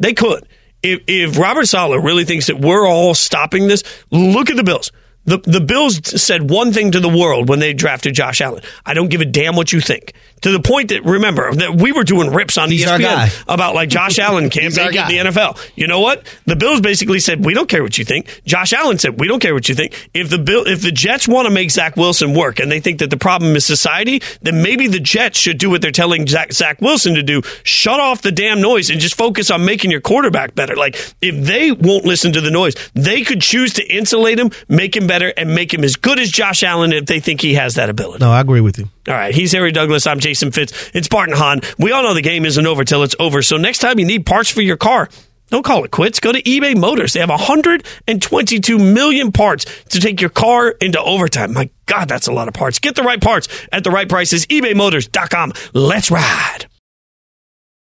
they 0.03 0.13
could 0.13 0.47
if, 0.83 1.01
if 1.07 1.39
Robert 1.39 1.65
Saleh 1.65 2.03
really 2.03 2.25
thinks 2.25 2.47
that 2.47 2.59
we're 2.59 2.87
all 2.87 3.15
stopping 3.15 3.67
this, 3.67 3.83
look 4.11 4.49
at 4.49 4.57
the 4.57 4.63
Bills. 4.63 4.91
The, 5.25 5.37
the 5.37 5.61
Bills 5.61 6.21
said 6.21 6.49
one 6.49 6.73
thing 6.73 6.91
to 6.91 6.99
the 6.99 7.09
world 7.09 7.47
when 7.47 7.59
they 7.59 7.73
drafted 7.73 8.13
Josh 8.13 8.41
Allen. 8.41 8.61
I 8.85 8.93
don't 8.93 9.07
give 9.07 9.21
a 9.21 9.25
damn 9.25 9.55
what 9.55 9.71
you 9.71 9.79
think. 9.79 10.13
To 10.43 10.51
the 10.51 10.59
point 10.59 10.89
that, 10.89 11.03
remember, 11.03 11.53
that 11.53 11.75
we 11.75 11.91
were 11.91 12.03
doing 12.03 12.31
rips 12.31 12.57
on 12.57 12.69
He's. 12.69 12.85
ESPN 12.85 13.43
about 13.47 13.75
like 13.75 13.89
Josh 13.89 14.19
Allen 14.25 14.49
can't 14.49 14.75
make 14.75 14.93
it 14.93 14.95
in 14.95 15.25
the 15.25 15.31
NFL. 15.31 15.57
You 15.75 15.87
know 15.87 15.99
what? 15.99 16.23
The 16.45 16.55
Bills 16.55 16.81
basically 16.81 17.19
said, 17.19 17.43
we 17.45 17.53
don't 17.53 17.69
care 17.69 17.81
what 17.81 17.97
you 17.97 18.05
think. 18.05 18.41
Josh 18.45 18.73
Allen 18.73 18.99
said, 18.99 19.19
we 19.19 19.27
don't 19.27 19.39
care 19.39 19.53
what 19.53 19.69
you 19.69 19.75
think. 19.75 20.09
If 20.13 20.29
the 20.29 20.37
Bill, 20.37 20.65
if 20.67 20.81
the 20.81 20.91
Jets 20.91 21.27
want 21.27 21.47
to 21.47 21.53
make 21.53 21.71
Zach 21.71 21.95
Wilson 21.95 22.33
work 22.33 22.59
and 22.59 22.71
they 22.71 22.79
think 22.79 22.99
that 22.99 23.09
the 23.09 23.17
problem 23.17 23.55
is 23.55 23.65
society, 23.65 24.21
then 24.41 24.61
maybe 24.61 24.87
the 24.87 24.99
Jets 24.99 25.39
should 25.39 25.57
do 25.57 25.69
what 25.69 25.81
they're 25.81 25.91
telling 25.91 26.27
Zach, 26.27 26.51
Zach 26.53 26.81
Wilson 26.81 27.15
to 27.15 27.23
do. 27.23 27.41
Shut 27.63 27.99
off 27.99 28.21
the 28.21 28.31
damn 28.31 28.61
noise 28.61 28.89
and 28.89 28.99
just 28.99 29.15
focus 29.15 29.49
on 29.49 29.65
making 29.65 29.91
your 29.91 30.01
quarterback 30.01 30.55
better. 30.55 30.75
Like, 30.75 30.95
if 31.21 31.45
they 31.45 31.71
won't 31.71 32.05
listen 32.05 32.33
to 32.33 32.41
the 32.41 32.51
noise, 32.51 32.75
they 32.93 33.23
could 33.23 33.41
choose 33.41 33.73
to 33.73 33.83
insulate 33.87 34.39
him, 34.39 34.51
make 34.67 34.95
him 34.95 35.07
better, 35.07 35.33
and 35.37 35.55
make 35.55 35.73
him 35.73 35.83
as 35.83 35.95
good 35.95 36.19
as 36.19 36.29
Josh 36.29 36.63
Allen 36.63 36.91
if 36.91 37.05
they 37.05 37.19
think 37.19 37.41
he 37.41 37.53
has 37.53 37.75
that 37.75 37.89
ability. 37.89 38.23
No, 38.23 38.31
I 38.31 38.41
agree 38.41 38.61
with 38.61 38.77
you. 38.77 38.89
All 39.07 39.13
right, 39.13 39.35
he's 39.35 39.51
Harry 39.51 39.73
Douglas. 39.73 40.07
I'm 40.07 40.19
Jason 40.19 40.51
Fitz. 40.51 40.91
It's 40.93 41.09
Bart 41.09 41.27
and 41.29 41.37
Hahn. 41.37 41.59
We 41.77 41.91
all 41.91 42.03
know 42.03 42.13
the 42.13 42.21
game 42.21 42.45
isn't 42.45 42.65
over 42.65 42.85
till 42.85 43.03
it's 43.03 43.15
over. 43.19 43.41
So 43.41 43.57
next 43.57 43.79
time 43.79 43.99
you 43.99 44.05
need 44.05 44.25
parts 44.25 44.49
for 44.49 44.61
your 44.61 44.77
car, 44.77 45.09
don't 45.49 45.65
call 45.65 45.83
it 45.83 45.91
quits. 45.91 46.21
Go 46.21 46.31
to 46.31 46.41
eBay 46.41 46.75
Motors. 46.77 47.11
They 47.11 47.19
have 47.19 47.29
122 47.29 48.79
million 48.79 49.33
parts 49.33 49.65
to 49.89 49.99
take 49.99 50.21
your 50.21 50.29
car 50.29 50.69
into 50.69 51.01
overtime. 51.01 51.53
My 51.53 51.69
God, 51.85 52.07
that's 52.07 52.27
a 52.27 52.31
lot 52.31 52.47
of 52.47 52.53
parts. 52.53 52.79
Get 52.79 52.95
the 52.95 53.03
right 53.03 53.21
parts 53.21 53.49
at 53.73 53.83
the 53.83 53.91
right 53.91 54.07
prices. 54.07 54.45
ebaymotors.com. 54.45 55.51
Let's 55.73 56.09
ride. 56.09 56.67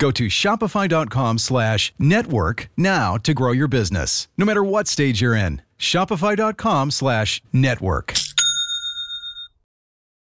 Go 0.00 0.10
to 0.12 0.28
shopify.com 0.28 1.38
slash 1.38 1.92
network 1.98 2.70
now 2.74 3.18
to 3.18 3.34
grow 3.34 3.52
your 3.52 3.68
business, 3.68 4.28
no 4.36 4.46
matter 4.46 4.64
what 4.64 4.88
stage 4.88 5.20
you're 5.20 5.36
in. 5.36 5.60
Shopify.com 5.78 6.90
slash 6.90 7.42
network. 7.52 8.14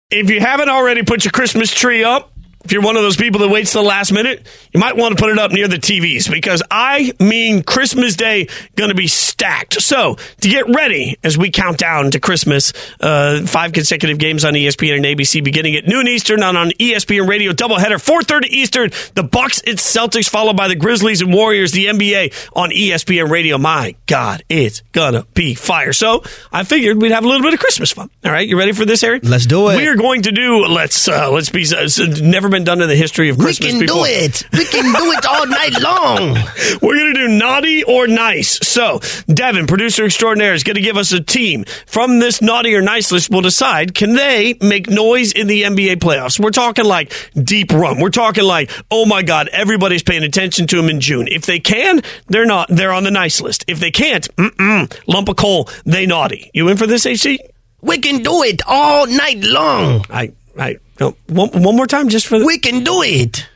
If 0.09 0.29
you 0.29 0.39
haven't 0.39 0.69
already 0.69 1.03
put 1.03 1.25
your 1.25 1.33
Christmas 1.33 1.69
tree 1.73 2.01
up, 2.05 2.31
if 2.67 2.73
you're 2.73 2.81
one 2.81 2.97
of 2.97 3.01
those 3.01 3.15
people 3.15 3.39
that 3.39 3.47
waits 3.47 3.71
till 3.71 3.81
the 3.81 3.87
last 3.87 4.11
minute, 4.11 4.45
you 4.73 4.79
might 4.81 4.97
want 4.97 5.17
to 5.17 5.23
put 5.23 5.31
it 5.31 5.39
up 5.39 5.51
near 5.51 5.69
the 5.69 5.77
TVs 5.77 6.29
because 6.29 6.61
I 6.69 7.13
mean 7.17 7.63
Christmas 7.63 8.17
Day 8.17 8.49
going 8.75 8.89
to 8.89 8.95
be 8.95 9.07
stacked. 9.07 9.81
So 9.81 10.17
to 10.41 10.49
get 10.49 10.67
ready 10.75 11.17
as 11.23 11.37
we 11.37 11.49
count 11.49 11.77
down 11.77 12.11
to 12.11 12.19
Christmas, 12.19 12.73
uh, 12.99 13.43
five 13.45 13.71
consecutive 13.71 14.17
games 14.17 14.43
on 14.43 14.51
ESPN 14.51 14.97
and 14.97 15.05
ABC 15.05 15.41
beginning 15.41 15.77
at 15.77 15.87
noon 15.87 16.09
Eastern 16.09 16.43
on, 16.43 16.57
on 16.57 16.71
ESPN 16.71 17.25
Radio 17.25 17.53
doubleheader, 17.53 18.03
4:30 18.03 18.47
Eastern. 18.47 18.91
The 19.15 19.23
Bucks 19.23 19.61
and 19.65 19.77
Celtics 19.77 20.27
followed 20.27 20.57
by 20.57 20.67
the 20.67 20.75
Grizzlies 20.75 21.21
and 21.21 21.33
Warriors, 21.33 21.71
the 21.71 21.85
NBA 21.85 22.33
on 22.53 22.71
ESPN 22.71 23.31
Radio. 23.31 23.57
My 23.57 23.95
God, 24.07 24.43
it's 24.49 24.81
gonna 24.91 25.25
be 25.33 25.55
fire. 25.55 25.93
So 25.93 26.21
I 26.51 26.65
figured 26.65 27.01
we'd 27.01 27.13
have 27.13 27.23
a 27.23 27.29
little 27.29 27.43
bit 27.43 27.53
of 27.53 27.61
Christmas 27.61 27.93
fun. 27.93 28.09
All 28.25 28.31
right, 28.33 28.45
you 28.45 28.57
ready 28.57 28.73
for 28.73 28.83
this, 28.83 28.99
Harry? 28.99 29.21
Let's 29.23 29.45
do 29.45 29.69
it. 29.69 29.77
We 29.77 29.87
are 29.87 29.95
going 29.95 30.23
to 30.23 30.33
do. 30.33 30.65
Let's 30.65 31.07
uh, 31.07 31.31
let's 31.31 31.49
be. 31.49 31.61
It's 31.61 31.97
never 32.19 32.49
been 32.49 32.56
done 32.63 32.81
in 32.81 32.87
the 32.87 32.95
history 32.95 33.29
of 33.29 33.37
Christmas. 33.37 33.73
We 33.73 33.79
can 33.79 33.87
do 33.87 34.03
it. 34.05 34.43
We 34.53 34.65
can 34.65 34.85
do 34.85 35.11
it 35.11 35.25
all 35.25 35.45
night 35.47 35.79
long. 35.81 36.33
We're 36.81 36.95
going 36.95 37.13
to 37.13 37.19
do 37.19 37.27
naughty 37.27 37.83
or 37.83 38.07
nice. 38.07 38.59
So, 38.67 38.99
Devin, 39.27 39.67
producer 39.67 40.05
extraordinaire, 40.05 40.53
is 40.53 40.63
going 40.63 40.75
to 40.75 40.81
give 40.81 40.97
us 40.97 41.11
a 41.11 41.21
team. 41.21 41.65
From 41.85 42.19
this 42.19 42.41
naughty 42.41 42.75
or 42.75 42.81
nice 42.81 43.11
list, 43.11 43.29
we'll 43.29 43.41
decide 43.41 43.93
can 43.93 44.13
they 44.13 44.55
make 44.61 44.89
noise 44.89 45.31
in 45.31 45.47
the 45.47 45.63
NBA 45.63 45.97
playoffs? 45.97 46.39
We're 46.39 46.51
talking 46.51 46.85
like 46.85 47.13
deep 47.35 47.71
run. 47.71 47.99
We're 47.99 48.09
talking 48.09 48.43
like, 48.43 48.71
oh 48.91 49.05
my 49.05 49.23
God, 49.23 49.49
everybody's 49.49 50.03
paying 50.03 50.23
attention 50.23 50.67
to 50.67 50.75
them 50.77 50.89
in 50.89 50.99
June. 50.99 51.27
If 51.27 51.45
they 51.45 51.59
can, 51.59 52.01
they're 52.27 52.45
not. 52.45 52.69
They're 52.69 52.93
on 52.93 53.03
the 53.03 53.11
nice 53.11 53.41
list. 53.41 53.65
If 53.67 53.79
they 53.79 53.91
can't, 53.91 54.27
mm-mm, 54.35 54.99
lump 55.07 55.29
of 55.29 55.35
coal, 55.37 55.69
they 55.85 56.05
naughty. 56.05 56.51
You 56.53 56.67
in 56.69 56.77
for 56.77 56.87
this, 56.87 57.05
HD? 57.05 57.37
We 57.81 57.99
can 57.99 58.23
do 58.23 58.43
it 58.43 58.61
all 58.67 59.05
night 59.07 59.43
long. 59.43 60.05
I, 60.09 60.33
I, 60.57 60.77
no, 60.99 61.15
one, 61.27 61.49
one 61.63 61.75
more 61.75 61.87
time 61.87 62.09
just 62.09 62.27
for 62.27 62.39
the. 62.39 62.45
We 62.45 62.59
can 62.59 62.83
do 62.83 63.01
it 63.03 63.47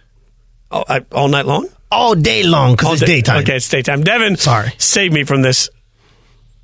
Oh, 0.71 0.83
I, 0.87 1.05
all 1.11 1.27
night 1.27 1.45
long? 1.45 1.67
all 1.91 2.15
day 2.15 2.43
long 2.43 2.73
because 2.73 2.87
All 2.87 2.93
it's 2.93 3.01
day- 3.01 3.07
daytime. 3.17 3.41
Okay, 3.43 3.57
it's 3.57 3.67
daytime. 3.67 4.03
Devin, 4.03 4.37
Sorry. 4.37 4.71
save 4.77 5.11
me 5.11 5.23
from 5.25 5.41
this. 5.41 5.69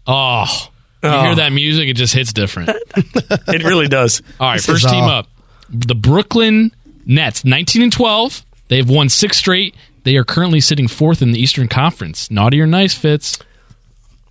Oh, 0.05 0.45
you 1.03 1.09
Oh. 1.09 1.21
hear 1.23 1.35
that 1.35 1.51
music? 1.51 1.87
It 1.89 1.93
just 1.93 2.13
hits 2.13 2.31
different. 2.33 2.69
It 2.95 3.63
really 3.63 3.87
does. 3.87 4.21
All 4.39 4.47
right, 4.47 4.55
This 4.57 4.65
first 4.65 4.85
is, 4.85 4.91
team 4.91 5.03
uh, 5.03 5.19
up. 5.19 5.27
The 5.69 5.95
Brooklyn 5.95 6.71
Nets, 7.05 7.43
19 7.43 7.81
and 7.83 7.91
12. 7.91 8.45
They've 8.69 8.87
won 8.89 9.09
six 9.09 9.37
straight. 9.37 9.75
They 10.03 10.15
are 10.15 10.23
currently 10.23 10.61
sitting 10.61 10.87
fourth 10.87 11.21
in 11.21 11.31
the 11.33 11.39
Eastern 11.41 11.67
Conference. 11.67 12.31
Naughty 12.31 12.61
or 12.61 12.67
nice, 12.67 12.93
Fitz? 12.93 13.37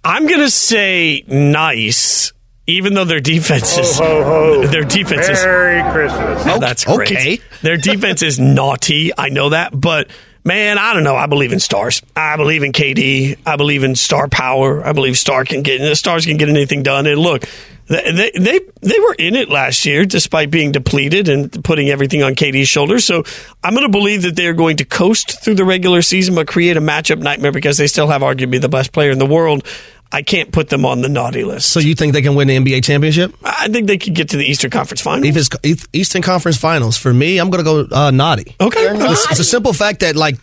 I'm 0.04 0.26
gonna 0.26 0.48
say 0.50 1.24
nice, 1.26 2.32
even 2.66 2.94
though 2.94 3.04
their 3.04 3.20
defense 3.20 3.76
is 3.78 3.98
their 4.70 4.84
defense 4.84 5.28
is 5.28 5.44
Merry 5.44 5.92
Christmas. 5.92 6.44
that's 6.58 6.84
great. 6.84 7.12
okay. 7.12 7.40
Their 7.62 7.76
defense 7.76 8.22
is 8.22 8.38
naughty. 8.38 9.12
I 9.16 9.28
know 9.28 9.50
that, 9.50 9.78
but 9.78 10.08
man, 10.44 10.78
I 10.78 10.94
don't 10.94 11.04
know. 11.04 11.16
I 11.16 11.26
believe 11.26 11.52
in 11.52 11.60
stars. 11.60 12.02
I 12.14 12.36
believe 12.36 12.62
in 12.62 12.72
KD. 12.72 13.38
I 13.46 13.56
believe 13.56 13.84
in 13.84 13.94
star 13.94 14.28
power. 14.28 14.84
I 14.84 14.92
believe 14.92 15.16
star 15.18 15.44
can 15.44 15.62
get 15.62 15.78
the 15.80 15.94
stars 15.96 16.26
can 16.26 16.36
get 16.36 16.48
anything 16.48 16.82
done. 16.82 17.06
And 17.06 17.20
look, 17.20 17.44
they 17.86 18.10
they 18.10 18.30
they, 18.34 18.60
they 18.80 18.98
were 19.00 19.14
in 19.18 19.36
it 19.36 19.48
last 19.48 19.84
year 19.84 20.04
despite 20.04 20.50
being 20.50 20.72
depleted 20.72 21.28
and 21.28 21.62
putting 21.64 21.88
everything 21.88 22.22
on 22.22 22.34
KD's 22.34 22.68
shoulders. 22.68 23.04
So 23.04 23.22
I'm 23.62 23.74
going 23.74 23.86
to 23.86 23.92
believe 23.92 24.22
that 24.22 24.36
they 24.36 24.46
are 24.46 24.54
going 24.54 24.78
to 24.78 24.84
coast 24.84 25.42
through 25.44 25.54
the 25.54 25.64
regular 25.64 26.02
season, 26.02 26.34
but 26.34 26.48
create 26.48 26.76
a 26.76 26.80
matchup 26.80 27.18
nightmare 27.18 27.52
because 27.52 27.76
they 27.76 27.86
still 27.86 28.08
have 28.08 28.22
arguably 28.22 28.60
the 28.60 28.68
best 28.68 28.92
player 28.92 29.10
in 29.10 29.18
the 29.18 29.26
world. 29.26 29.66
I 30.12 30.22
can't 30.22 30.52
put 30.52 30.68
them 30.68 30.84
on 30.84 31.02
the 31.02 31.08
naughty 31.08 31.44
list. 31.44 31.70
So 31.70 31.80
you 31.80 31.94
think 31.94 32.12
they 32.12 32.22
can 32.22 32.34
win 32.34 32.48
the 32.48 32.56
NBA 32.56 32.84
championship? 32.84 33.34
I 33.42 33.68
think 33.68 33.86
they 33.86 33.98
could 33.98 34.14
get 34.14 34.30
to 34.30 34.36
the 34.36 34.44
Eastern 34.44 34.70
Conference 34.70 35.00
Finals. 35.00 35.26
If 35.28 35.36
it's 35.64 35.86
Eastern 35.92 36.22
Conference 36.22 36.56
Finals, 36.56 36.96
for 36.96 37.12
me, 37.12 37.38
I'm 37.38 37.50
going 37.50 37.64
to 37.64 37.86
go 37.88 37.96
uh, 37.96 38.10
naughty. 38.10 38.54
okay, 38.60 38.86
It's, 38.88 39.30
it's 39.30 39.40
a 39.40 39.44
simple 39.44 39.72
fact 39.72 40.00
that, 40.00 40.16
like, 40.16 40.36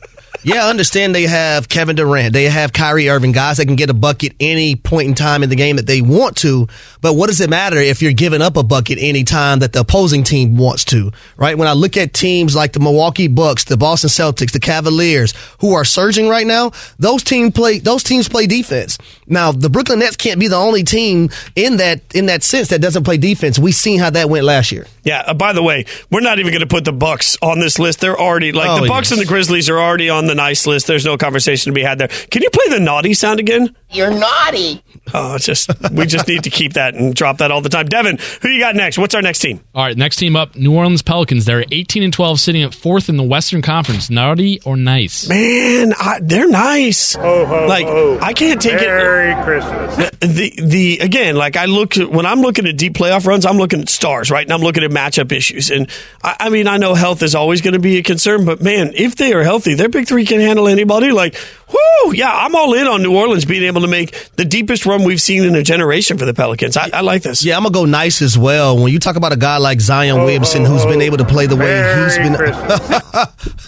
yeah, 0.43 0.65
I 0.65 0.69
understand 0.69 1.13
they 1.15 1.23
have 1.27 1.69
Kevin 1.69 1.95
Durant, 1.95 2.33
they 2.33 2.45
have 2.45 2.73
Kyrie 2.73 3.09
Irving, 3.09 3.31
guys 3.31 3.57
that 3.57 3.65
can 3.65 3.75
get 3.75 3.89
a 3.89 3.93
bucket 3.93 4.33
any 4.39 4.75
point 4.75 5.07
in 5.07 5.15
time 5.15 5.43
in 5.43 5.49
the 5.49 5.55
game 5.55 5.75
that 5.77 5.87
they 5.87 6.01
want 6.01 6.37
to. 6.37 6.67
But 7.01 7.13
what 7.13 7.27
does 7.27 7.41
it 7.41 7.49
matter 7.49 7.77
if 7.77 8.01
you're 8.01 8.13
giving 8.13 8.41
up 8.41 8.57
a 8.57 8.63
bucket 8.63 8.97
any 9.01 9.23
time 9.23 9.59
that 9.59 9.73
the 9.73 9.81
opposing 9.81 10.23
team 10.23 10.57
wants 10.57 10.85
to, 10.85 11.11
right? 11.37 11.57
When 11.57 11.67
I 11.67 11.73
look 11.73 11.97
at 11.97 12.13
teams 12.13 12.55
like 12.55 12.73
the 12.73 12.79
Milwaukee 12.79 13.27
Bucks, 13.27 13.63
the 13.65 13.77
Boston 13.77 14.09
Celtics, 14.09 14.51
the 14.51 14.59
Cavaliers, 14.59 15.33
who 15.59 15.73
are 15.73 15.85
surging 15.85 16.29
right 16.29 16.47
now, 16.47 16.71
those 16.99 17.23
team 17.23 17.51
play 17.51 17.79
those 17.79 18.03
teams 18.03 18.29
play 18.29 18.47
defense. 18.47 18.97
Now, 19.27 19.51
the 19.51 19.69
Brooklyn 19.69 19.99
Nets 19.99 20.15
can't 20.15 20.39
be 20.39 20.47
the 20.47 20.55
only 20.57 20.83
team 20.83 21.29
in 21.55 21.77
that 21.77 22.01
in 22.13 22.27
that 22.27 22.43
sense 22.43 22.69
that 22.69 22.81
doesn't 22.81 23.03
play 23.03 23.17
defense. 23.17 23.57
We've 23.59 23.73
seen 23.75 23.99
how 23.99 24.09
that 24.11 24.29
went 24.29 24.45
last 24.45 24.71
year. 24.71 24.87
Yeah. 25.03 25.23
Uh, 25.27 25.33
by 25.33 25.53
the 25.53 25.63
way, 25.63 25.85
we're 26.11 26.21
not 26.21 26.39
even 26.39 26.51
going 26.51 26.61
to 26.61 26.67
put 26.67 26.85
the 26.85 26.93
Bucks 26.93 27.37
on 27.41 27.59
this 27.59 27.79
list. 27.79 27.99
They're 27.99 28.19
already 28.19 28.51
like 28.51 28.69
Oh, 28.69 28.81
the 28.83 28.87
Bucks 28.87 29.11
yes. 29.11 29.19
and 29.19 29.21
the 29.21 29.29
Grizzlies 29.29 29.69
are 29.69 29.79
already 29.79 30.09
on 30.09 30.27
the 30.27 30.32
nice 30.35 30.65
list. 30.67 30.87
There's 30.87 31.05
no 31.05 31.17
conversation 31.17 31.71
to 31.71 31.75
be 31.75 31.83
had 31.83 31.97
there. 31.97 32.07
Can 32.07 32.41
you 32.41 32.49
play 32.49 32.69
the 32.69 32.79
naughty 32.79 33.13
sound 33.13 33.39
again? 33.39 33.75
You're 33.91 34.11
naughty. 34.11 34.83
Oh, 35.13 35.37
just 35.37 35.69
we 35.91 36.05
just 36.05 36.27
need 36.27 36.43
to 36.43 36.49
keep 36.49 36.73
that 36.73 36.95
and 36.95 37.13
drop 37.13 37.37
that 37.39 37.51
all 37.51 37.61
the 37.61 37.69
time. 37.69 37.87
Devin, 37.87 38.17
who 38.41 38.49
you 38.49 38.59
got 38.59 38.75
next? 38.75 38.97
What's 38.97 39.13
our 39.13 39.21
next 39.21 39.39
team? 39.39 39.61
All 39.75 39.83
right, 39.83 39.95
next 39.95 40.15
team 40.15 40.35
up, 40.35 40.55
New 40.55 40.73
Orleans 40.73 41.01
Pelicans. 41.01 41.45
They're 41.45 41.65
18 41.71 42.03
and 42.03 42.13
12, 42.13 42.39
sitting 42.39 42.63
at 42.63 42.73
fourth 42.73 43.09
in 43.09 43.17
the 43.17 43.23
Western 43.23 43.61
Conference. 43.61 44.09
Naughty 44.09 44.61
or 44.61 44.77
nice? 44.77 45.27
Man, 45.27 45.93
I, 45.99 46.19
they're 46.21 46.47
nice. 46.49 47.15
like 47.15 47.85
I 47.85 48.33
can't 48.33 48.61
take 48.61 48.75
Merry 48.75 49.31
it. 49.31 49.35
Merry 49.35 49.43
Christmas. 49.43 50.11
The 50.19 50.53
the 50.63 50.99
again, 50.99 51.35
like 51.35 51.57
I 51.57 51.65
look 51.65 51.95
when 51.95 52.25
I'm 52.25 52.41
looking 52.41 52.65
at 52.65 52.77
deep 52.77 52.93
playoff 52.93 53.27
runs, 53.27 53.45
I'm 53.45 53.57
looking 53.57 53.81
at 53.81 53.89
stars, 53.89 54.31
right? 54.31 54.45
And 54.45 54.53
I'm 54.53 54.61
looking 54.61 54.83
at 54.83 54.91
matchup 54.91 55.31
issues. 55.31 55.69
And 55.69 55.89
I, 56.23 56.35
I 56.41 56.49
mean, 56.49 56.67
I 56.67 56.77
know 56.77 56.93
health 56.95 57.21
is 57.23 57.35
always 57.35 57.61
going 57.61 57.73
to 57.73 57.79
be 57.79 57.97
a 57.97 58.03
concern, 58.03 58.45
but 58.45 58.61
man, 58.61 58.91
if 58.95 59.15
they 59.15 59.33
are 59.33 59.43
healthy, 59.43 59.75
their 59.75 59.89
big 59.89 60.07
three 60.07 60.22
can 60.25 60.39
handle 60.39 60.67
anybody. 60.67 61.11
Like, 61.11 61.35
whoo, 61.73 62.13
yeah, 62.13 62.31
I'm 62.31 62.55
all 62.55 62.73
in 62.73 62.87
on 62.87 63.01
New 63.01 63.15
Orleans 63.15 63.45
being 63.45 63.63
able 63.63 63.81
to 63.81 63.87
make 63.87 64.11
the 64.35 64.45
deepest 64.45 64.85
run 64.85 65.03
we've 65.03 65.21
seen 65.21 65.43
in 65.43 65.55
a 65.55 65.63
generation 65.63 66.17
for 66.17 66.25
the 66.25 66.33
Pelicans. 66.33 66.77
I, 66.77 66.89
I 66.93 67.01
like 67.01 67.23
this. 67.23 67.43
Yeah, 67.43 67.57
I'm 67.57 67.63
gonna 67.63 67.73
go 67.73 67.85
nice 67.85 68.21
as 68.21 68.37
well. 68.37 68.81
When 68.81 68.91
you 68.91 68.99
talk 68.99 69.15
about 69.15 69.33
a 69.33 69.37
guy 69.37 69.57
like 69.57 69.81
Zion 69.81 70.19
oh, 70.19 70.25
Williamson, 70.25 70.65
who's 70.65 70.85
been 70.85 71.01
oh, 71.01 71.05
able 71.05 71.17
to 71.17 71.25
play 71.25 71.47
the 71.47 71.55
way 71.55 72.03
he's 72.03 72.17
been, 72.17 72.33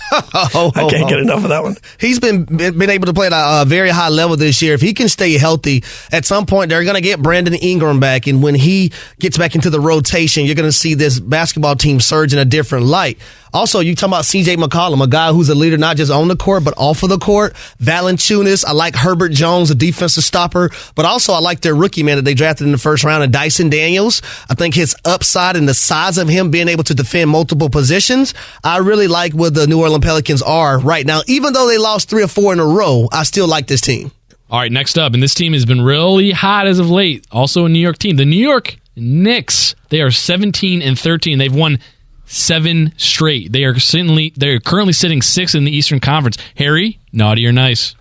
Oh, 0.53 0.71
I 0.75 0.83
oh, 0.83 0.89
can't 0.89 1.03
oh. 1.03 1.09
get 1.09 1.17
oh. 1.17 1.21
enough 1.21 1.43
of 1.43 1.49
that 1.49 1.63
one. 1.63 1.75
He's 1.99 2.19
been 2.19 2.45
been 2.45 2.77
been 2.77 2.89
able 2.89 3.07
to 3.07 3.13
play 3.13 3.27
at 3.27 3.33
a, 3.33 3.61
a 3.63 3.65
very 3.65 3.89
high 3.89 4.09
level 4.09 4.37
this 4.37 4.61
year. 4.61 4.73
If 4.73 4.81
he 4.81 4.93
can 4.93 5.09
stay 5.09 5.37
healthy, 5.37 5.83
at 6.11 6.25
some 6.25 6.45
point 6.45 6.69
they're 6.69 6.83
going 6.83 6.95
to 6.95 7.01
get 7.01 7.21
Brandon 7.21 7.55
Ingram 7.55 7.99
back, 7.99 8.27
and 8.27 8.43
when 8.43 8.55
he 8.55 8.91
gets 9.19 9.37
back 9.37 9.55
into 9.55 9.69
the 9.69 9.79
rotation, 9.79 10.45
you're 10.45 10.55
going 10.55 10.67
to 10.67 10.71
see 10.71 10.93
this 10.93 11.19
basketball 11.19 11.75
team 11.75 11.99
surge 11.99 12.33
in 12.33 12.39
a 12.39 12.45
different 12.45 12.85
light. 12.85 13.17
Also, 13.53 13.79
you 13.79 13.95
talking 13.95 14.09
about 14.09 14.25
CJ 14.25 14.57
McCollum, 14.57 15.01
a 15.01 15.07
guy 15.07 15.31
who's 15.31 15.47
a 15.47 15.55
leader 15.55 15.77
not 15.77 15.95
just 15.95 16.11
on 16.11 16.27
the 16.27 16.35
court 16.35 16.65
but 16.65 16.73
off 16.75 17.03
of 17.03 17.09
the 17.09 17.17
court. 17.17 17.55
That 17.79 17.94
Valanciunas. 17.95 18.65
I 18.65 18.73
like 18.73 18.95
Herbert 18.95 19.31
Jones, 19.31 19.71
a 19.71 19.75
defensive 19.75 20.23
stopper, 20.23 20.69
but 20.95 21.05
also 21.05 21.33
I 21.33 21.39
like 21.39 21.61
their 21.61 21.75
rookie 21.75 22.03
man 22.03 22.17
that 22.17 22.23
they 22.23 22.33
drafted 22.33 22.65
in 22.65 22.71
the 22.71 22.77
first 22.77 23.03
round, 23.03 23.23
and 23.23 23.31
Dyson 23.31 23.69
Daniels. 23.69 24.21
I 24.49 24.55
think 24.55 24.75
his 24.75 24.95
upside 25.05 25.55
and 25.55 25.67
the 25.67 25.73
size 25.73 26.17
of 26.17 26.27
him 26.27 26.51
being 26.51 26.67
able 26.67 26.83
to 26.85 26.93
defend 26.93 27.29
multiple 27.29 27.69
positions, 27.69 28.33
I 28.63 28.77
really 28.79 29.07
like 29.07 29.33
where 29.33 29.49
the 29.49 29.67
New 29.67 29.79
Orleans 29.79 30.03
Pelicans 30.03 30.41
are 30.41 30.77
right 30.79 31.05
now. 31.05 31.21
Even 31.27 31.53
though 31.53 31.67
they 31.67 31.77
lost 31.77 32.09
three 32.09 32.23
or 32.23 32.27
four 32.27 32.51
in 32.51 32.59
a 32.59 32.65
row, 32.65 33.07
I 33.11 33.23
still 33.23 33.47
like 33.47 33.67
this 33.67 33.81
team. 33.81 34.11
All 34.49 34.59
right, 34.59 34.71
next 34.71 34.97
up, 34.97 35.13
and 35.13 35.23
this 35.23 35.33
team 35.33 35.53
has 35.53 35.65
been 35.65 35.81
really 35.81 36.31
hot 36.31 36.67
as 36.67 36.79
of 36.79 36.89
late. 36.89 37.25
Also 37.31 37.65
a 37.65 37.69
New 37.69 37.79
York 37.79 37.97
team, 37.97 38.17
the 38.17 38.25
New 38.25 38.35
York 38.35 38.77
Knicks. 38.95 39.75
They 39.89 40.01
are 40.01 40.11
17 40.11 40.81
and 40.81 40.99
13. 40.99 41.37
They've 41.37 41.53
won 41.53 41.79
seven 42.25 42.93
straight. 42.97 43.51
They 43.51 43.63
are 43.63 43.77
certainly 43.79 44.33
they're 44.35 44.59
currently 44.59 44.93
sitting 44.93 45.21
sixth 45.21 45.55
in 45.55 45.63
the 45.63 45.71
Eastern 45.71 45.99
Conference. 45.99 46.37
Harry, 46.55 46.99
naughty 47.11 47.45
or 47.45 47.51
nice? 47.51 47.95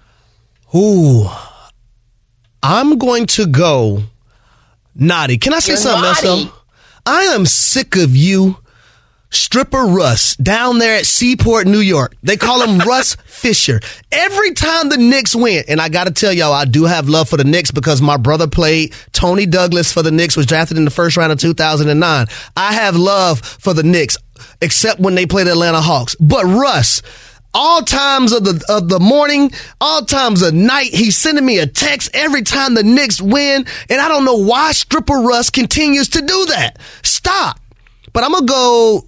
Ooh, 0.74 1.28
I'm 2.62 2.98
going 2.98 3.26
to 3.26 3.46
go 3.46 4.02
naughty. 4.94 5.38
Can 5.38 5.54
I 5.54 5.60
say 5.60 5.72
You're 5.72 5.78
something 5.78 6.04
else 6.04 6.20
though? 6.20 6.52
I 7.06 7.24
am 7.24 7.46
sick 7.46 7.96
of 7.96 8.16
you. 8.16 8.56
Stripper 9.34 9.84
Russ 9.84 10.36
down 10.36 10.78
there 10.78 10.96
at 10.96 11.06
Seaport, 11.06 11.66
New 11.66 11.80
York. 11.80 12.16
They 12.22 12.36
call 12.36 12.62
him 12.62 12.78
Russ 12.86 13.16
Fisher. 13.26 13.80
Every 14.12 14.52
time 14.52 14.88
the 14.88 14.96
Knicks 14.96 15.34
win, 15.34 15.64
and 15.68 15.80
I 15.80 15.88
got 15.88 16.04
to 16.04 16.10
tell 16.10 16.32
y'all, 16.32 16.52
I 16.52 16.64
do 16.64 16.84
have 16.84 17.08
love 17.08 17.28
for 17.28 17.36
the 17.36 17.44
Knicks 17.44 17.70
because 17.70 18.00
my 18.00 18.16
brother 18.16 18.46
played 18.46 18.94
Toney 19.12 19.46
Douglas 19.46 19.92
for 19.92 20.02
the 20.02 20.10
Knicks, 20.10 20.36
was 20.36 20.46
drafted 20.46 20.76
in 20.76 20.84
the 20.84 20.90
first 20.90 21.16
round 21.16 21.32
of 21.32 21.38
2009. 21.38 22.26
I 22.56 22.72
have 22.72 22.96
love 22.96 23.40
for 23.40 23.74
the 23.74 23.82
Knicks, 23.82 24.16
except 24.60 25.00
when 25.00 25.14
they 25.14 25.26
play 25.26 25.44
the 25.44 25.52
Atlanta 25.52 25.80
Hawks. 25.80 26.14
But 26.16 26.44
Russ, 26.44 27.02
all 27.54 27.82
times 27.82 28.32
of 28.32 28.44
the 28.44 28.64
of 28.68 28.88
the 28.88 28.98
morning, 28.98 29.52
all 29.80 30.04
times 30.04 30.42
of 30.42 30.52
night. 30.52 30.92
He's 30.92 31.16
sending 31.16 31.46
me 31.46 31.58
a 31.60 31.66
text 31.66 32.10
every 32.12 32.42
time 32.42 32.74
the 32.74 32.82
Knicks 32.82 33.22
win, 33.22 33.64
and 33.88 34.00
I 34.00 34.08
don't 34.08 34.24
know 34.24 34.38
why 34.38 34.72
Stripper 34.72 35.20
Russ 35.20 35.50
continues 35.50 36.08
to 36.10 36.20
do 36.20 36.46
that. 36.46 36.78
Stop. 37.02 37.60
But 38.12 38.24
I'm 38.24 38.32
gonna 38.32 38.46
go. 38.46 39.04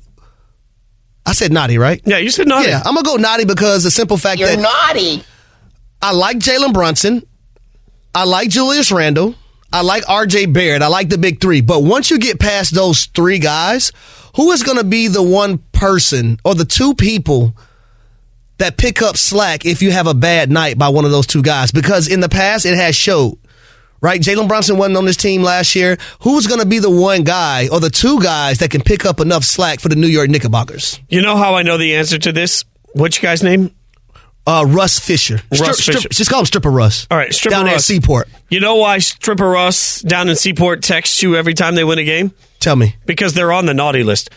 I 1.27 1.33
said 1.33 1.53
naughty, 1.53 1.77
right? 1.77 2.01
Yeah, 2.05 2.19
you 2.19 2.31
said 2.31 2.47
naughty. 2.47 2.69
Yeah, 2.69 2.83
I'm 2.85 2.95
gonna 2.95 3.05
go 3.05 3.17
naughty 3.17 3.45
because 3.45 3.83
the 3.83 3.91
simple 3.91 4.17
fact 4.17 4.41
that 4.41 4.47
You're 4.47 4.57
that 4.57 4.63
naughty. 4.63 5.23
I 6.01 6.13
like 6.13 6.39
Jalen 6.39 6.73
Brunson, 6.73 7.27
I 8.15 8.25
like 8.25 8.49
Julius 8.49 8.93
Randle, 8.93 9.35
I 9.73 9.83
like 9.83 10.05
RJ 10.05 10.53
Barrett, 10.53 10.83
I 10.83 10.87
like 10.87 11.09
the 11.09 11.19
big 11.19 11.41
three. 11.41 11.61
But 11.63 11.83
once 11.83 12.11
you 12.11 12.19
get 12.19 12.39
past 12.39 12.75
those 12.75 13.07
three 13.07 13.41
guys, 13.41 13.93
who 14.37 14.53
is 14.53 14.63
gonna 14.63 14.85
be 14.85 15.09
the 15.09 15.23
one 15.23 15.59
person 15.73 16.39
or 16.45 16.55
the 16.55 16.65
two 16.65 16.95
people? 16.95 17.55
that 18.59 18.79
pick 18.79 19.03
up 19.03 19.19
slack 19.19 19.67
if 19.67 19.83
you 19.83 19.91
have 19.91 20.07
a 20.07 20.15
bad 20.15 20.51
night 20.51 20.79
by 20.79 20.89
one 20.89 21.05
of 21.05 21.11
those 21.11 21.27
two 21.27 21.43
guys 21.43 21.71
because 21.71 22.09
in 22.09 22.21
the 22.21 22.29
past 22.31 22.65
it 22.65 22.75
has 22.75 22.97
showed 22.97 23.39
right 24.01 24.21
jalen 24.21 24.49
brunson 24.49 24.77
wasn't 24.79 24.97
on 24.97 25.05
this 25.05 25.17
team 25.17 25.43
last 25.43 25.75
year 25.75 25.97
who's 26.21 26.47
going 26.47 26.61
to 26.61 26.67
be 26.67 26.79
the 26.79 26.91
one 26.91 27.23
guy 27.25 27.69
or 27.69 27.81
the 27.81 27.91
two 27.91 28.21
guys 28.21 28.59
that 28.59 28.71
can 28.71 28.81
pick 28.83 29.05
up 29.05 29.21
enough 29.21 29.45
slack 29.45 29.81
for 29.81 29.89
the 29.89 29.97
new 29.97 30.07
york 30.07 30.29
knickerbockers 30.31 31.01
You 31.09 31.23
know 31.23 31.37
how 31.37 31.55
I 31.55 31.63
know 31.63 31.79
the 31.79 31.95
answer 31.97 32.19
to 32.19 32.33
this? 32.33 32.65
What's 32.93 33.21
your 33.23 33.31
guy's 33.31 33.43
name? 33.43 33.71
uh, 34.47 34.65
russ 34.67 34.99
fisher 34.99 35.41
Russ 35.51 35.85
Fisher. 35.85 36.09
just 36.09 36.31
call 36.31 36.41
him 36.41 36.47
stripper 36.47 36.71
russ 36.71 37.07
All 37.11 37.19
right, 37.19 37.33
Stripper 37.35 37.55
down 37.57 37.65
there 37.67 37.75
at 37.75 37.81
seaport 37.81 38.29
You 38.49 38.61
know 38.61 38.77
why 38.77 38.99
Stripper 38.99 39.49
Russ 39.49 40.01
down 40.03 40.29
in 40.29 40.37
Seaport 40.37 40.83
texts 40.83 41.21
you 41.23 41.35
every 41.37 41.55
time 41.55 41.75
they 41.75 41.83
win 41.85 41.99
a 41.99 42.05
game? 42.05 42.33
tell 42.61 42.77
me 42.77 42.95
Because 43.07 43.35
they're 43.35 43.53
on 43.53 43.67
the 43.67 43.75
naughty 43.75 44.03
list. 44.05 44.31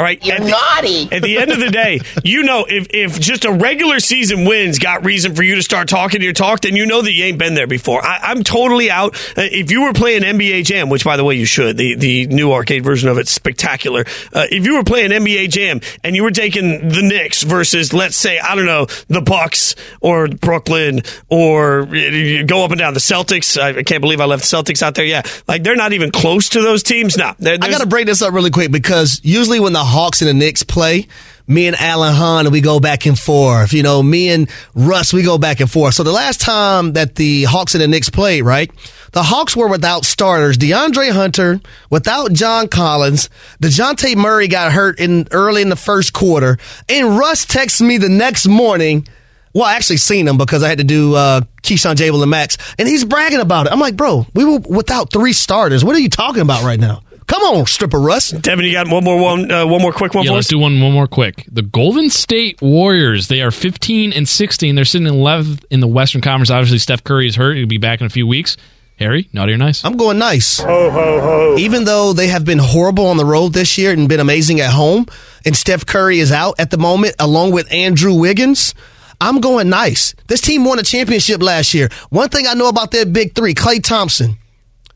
All 0.00 0.06
right. 0.06 0.24
You're 0.24 0.36
at 0.36 0.42
the, 0.44 0.48
naughty. 0.48 1.08
At 1.12 1.20
the 1.20 1.36
end 1.36 1.50
of 1.50 1.60
the 1.60 1.68
day, 1.68 2.00
you 2.24 2.42
know, 2.42 2.64
if, 2.66 2.86
if 2.88 3.20
just 3.20 3.44
a 3.44 3.52
regular 3.52 4.00
season 4.00 4.46
wins 4.46 4.78
got 4.78 5.04
reason 5.04 5.34
for 5.34 5.42
you 5.42 5.56
to 5.56 5.62
start 5.62 5.90
talking 5.90 6.22
your 6.22 6.32
talk, 6.32 6.60
then 6.60 6.74
you 6.74 6.86
know 6.86 7.02
that 7.02 7.12
you 7.12 7.22
ain't 7.26 7.36
been 7.36 7.52
there 7.52 7.66
before. 7.66 8.02
I, 8.02 8.18
I'm 8.22 8.42
totally 8.42 8.90
out. 8.90 9.14
Uh, 9.36 9.42
if 9.42 9.70
you 9.70 9.82
were 9.82 9.92
playing 9.92 10.22
NBA 10.22 10.64
Jam, 10.64 10.88
which 10.88 11.04
by 11.04 11.18
the 11.18 11.24
way 11.24 11.34
you 11.34 11.44
should, 11.44 11.76
the, 11.76 11.96
the 11.96 12.26
new 12.28 12.50
arcade 12.50 12.82
version 12.82 13.10
of 13.10 13.18
it's 13.18 13.30
spectacular. 13.30 14.06
Uh, 14.32 14.46
if 14.50 14.64
you 14.64 14.76
were 14.76 14.84
playing 14.84 15.10
NBA 15.10 15.50
Jam 15.50 15.82
and 16.02 16.16
you 16.16 16.22
were 16.22 16.30
taking 16.30 16.88
the 16.88 17.02
Knicks 17.02 17.42
versus, 17.42 17.92
let's 17.92 18.16
say, 18.16 18.38
I 18.38 18.54
don't 18.54 18.64
know, 18.64 18.86
the 19.08 19.20
Bucks 19.20 19.74
or 20.00 20.28
Brooklyn 20.28 21.02
or 21.28 21.82
uh, 21.82 21.92
you 21.92 22.44
go 22.44 22.64
up 22.64 22.70
and 22.70 22.78
down 22.78 22.94
the 22.94 23.00
Celtics. 23.00 23.60
I 23.60 23.82
can't 23.82 24.00
believe 24.00 24.22
I 24.22 24.24
left 24.24 24.50
the 24.50 24.56
Celtics 24.56 24.82
out 24.82 24.94
there. 24.94 25.04
Yeah, 25.04 25.20
like 25.46 25.62
they're 25.62 25.76
not 25.76 25.92
even 25.92 26.10
close 26.10 26.48
to 26.50 26.62
those 26.62 26.82
teams. 26.82 27.18
No, 27.18 27.34
I 27.38 27.58
got 27.58 27.82
to 27.82 27.86
break 27.86 28.06
this 28.06 28.22
up 28.22 28.32
really 28.32 28.50
quick 28.50 28.72
because 28.72 29.20
usually 29.22 29.60
when 29.60 29.74
the 29.74 29.89
Hawks 29.90 30.22
and 30.22 30.28
the 30.28 30.34
Knicks 30.34 30.62
play, 30.62 31.06
me 31.46 31.66
and 31.66 31.76
Alan 31.76 32.14
Hahn, 32.14 32.50
we 32.50 32.60
go 32.60 32.78
back 32.78 33.06
and 33.06 33.18
forth. 33.18 33.72
You 33.72 33.82
know, 33.82 34.02
me 34.02 34.30
and 34.30 34.48
Russ, 34.74 35.12
we 35.12 35.22
go 35.22 35.36
back 35.36 35.60
and 35.60 35.70
forth. 35.70 35.94
So 35.94 36.04
the 36.04 36.12
last 36.12 36.40
time 36.40 36.92
that 36.92 37.16
the 37.16 37.44
Hawks 37.44 37.74
and 37.74 37.82
the 37.82 37.88
Knicks 37.88 38.08
played, 38.08 38.42
right? 38.42 38.70
The 39.12 39.24
Hawks 39.24 39.56
were 39.56 39.66
without 39.66 40.04
starters. 40.04 40.56
DeAndre 40.56 41.10
Hunter, 41.10 41.60
without 41.90 42.32
John 42.32 42.68
Collins. 42.68 43.28
DeJounte 43.60 44.16
Murray 44.16 44.46
got 44.46 44.70
hurt 44.70 45.00
in 45.00 45.26
early 45.32 45.62
in 45.62 45.68
the 45.68 45.76
first 45.76 46.12
quarter. 46.12 46.58
And 46.88 47.18
Russ 47.18 47.44
texts 47.44 47.80
me 47.80 47.98
the 47.98 48.08
next 48.08 48.46
morning. 48.46 49.08
Well, 49.52 49.64
I 49.64 49.74
actually 49.74 49.96
seen 49.96 50.28
him 50.28 50.38
because 50.38 50.62
I 50.62 50.68
had 50.68 50.78
to 50.78 50.84
do 50.84 51.16
uh, 51.16 51.40
Keyshawn 51.64 51.96
JWill 51.96 52.22
and 52.22 52.30
Max, 52.30 52.56
and 52.78 52.86
he's 52.86 53.04
bragging 53.04 53.40
about 53.40 53.66
it. 53.66 53.72
I'm 53.72 53.80
like, 53.80 53.96
bro, 53.96 54.24
we 54.32 54.44
were 54.44 54.60
without 54.60 55.12
three 55.12 55.32
starters. 55.32 55.84
What 55.84 55.96
are 55.96 56.00
you 56.00 56.08
talking 56.08 56.42
about 56.42 56.62
right 56.62 56.78
now? 56.78 57.02
Come 57.30 57.42
on, 57.42 57.66
stripper 57.66 58.00
Russ. 58.00 58.32
Devin, 58.32 58.64
you 58.64 58.72
got 58.72 58.88
one 58.88 59.04
more 59.04 59.16
one, 59.16 59.50
uh, 59.52 59.64
one 59.64 59.80
more 59.80 59.92
quick 59.92 60.14
one 60.14 60.24
Yeah, 60.24 60.30
for 60.30 60.34
let's 60.34 60.46
us. 60.48 60.50
do 60.50 60.58
one 60.58 60.80
one 60.80 60.90
more 60.92 61.06
quick. 61.06 61.46
The 61.50 61.62
Golden 61.62 62.10
State 62.10 62.60
Warriors. 62.60 63.28
They 63.28 63.40
are 63.40 63.52
15 63.52 64.12
and 64.12 64.28
16. 64.28 64.74
They're 64.74 64.84
sitting 64.84 65.06
in 65.06 65.14
11th 65.14 65.64
in 65.70 65.78
the 65.78 65.86
Western 65.86 66.22
Conference. 66.22 66.50
Obviously, 66.50 66.78
Steph 66.78 67.04
Curry 67.04 67.28
is 67.28 67.36
hurt. 67.36 67.56
He'll 67.56 67.68
be 67.68 67.78
back 67.78 68.00
in 68.00 68.06
a 68.06 68.10
few 68.10 68.26
weeks. 68.26 68.56
Harry, 68.98 69.28
naughty 69.32 69.52
or 69.52 69.58
nice? 69.58 69.84
I'm 69.84 69.96
going 69.96 70.18
nice. 70.18 70.58
Ho, 70.58 70.90
ho, 70.90 71.20
ho. 71.20 71.56
Even 71.56 71.84
though 71.84 72.12
they 72.12 72.26
have 72.26 72.44
been 72.44 72.58
horrible 72.58 73.06
on 73.06 73.16
the 73.16 73.24
road 73.24 73.52
this 73.54 73.78
year 73.78 73.92
and 73.92 74.08
been 74.08 74.18
amazing 74.20 74.60
at 74.60 74.72
home, 74.72 75.06
and 75.46 75.56
Steph 75.56 75.86
Curry 75.86 76.18
is 76.18 76.32
out 76.32 76.56
at 76.58 76.70
the 76.70 76.78
moment 76.78 77.14
along 77.20 77.52
with 77.52 77.72
Andrew 77.72 78.12
Wiggins, 78.14 78.74
I'm 79.20 79.40
going 79.40 79.68
nice. 79.68 80.14
This 80.26 80.40
team 80.40 80.64
won 80.64 80.80
a 80.80 80.82
championship 80.82 81.40
last 81.42 81.74
year. 81.74 81.88
One 82.10 82.28
thing 82.28 82.46
I 82.48 82.54
know 82.54 82.68
about 82.68 82.90
their 82.90 83.06
big 83.06 83.34
three 83.36 83.54
Klay 83.54 83.82
Thompson, 83.82 84.36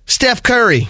Steph 0.06 0.42
Curry, 0.42 0.88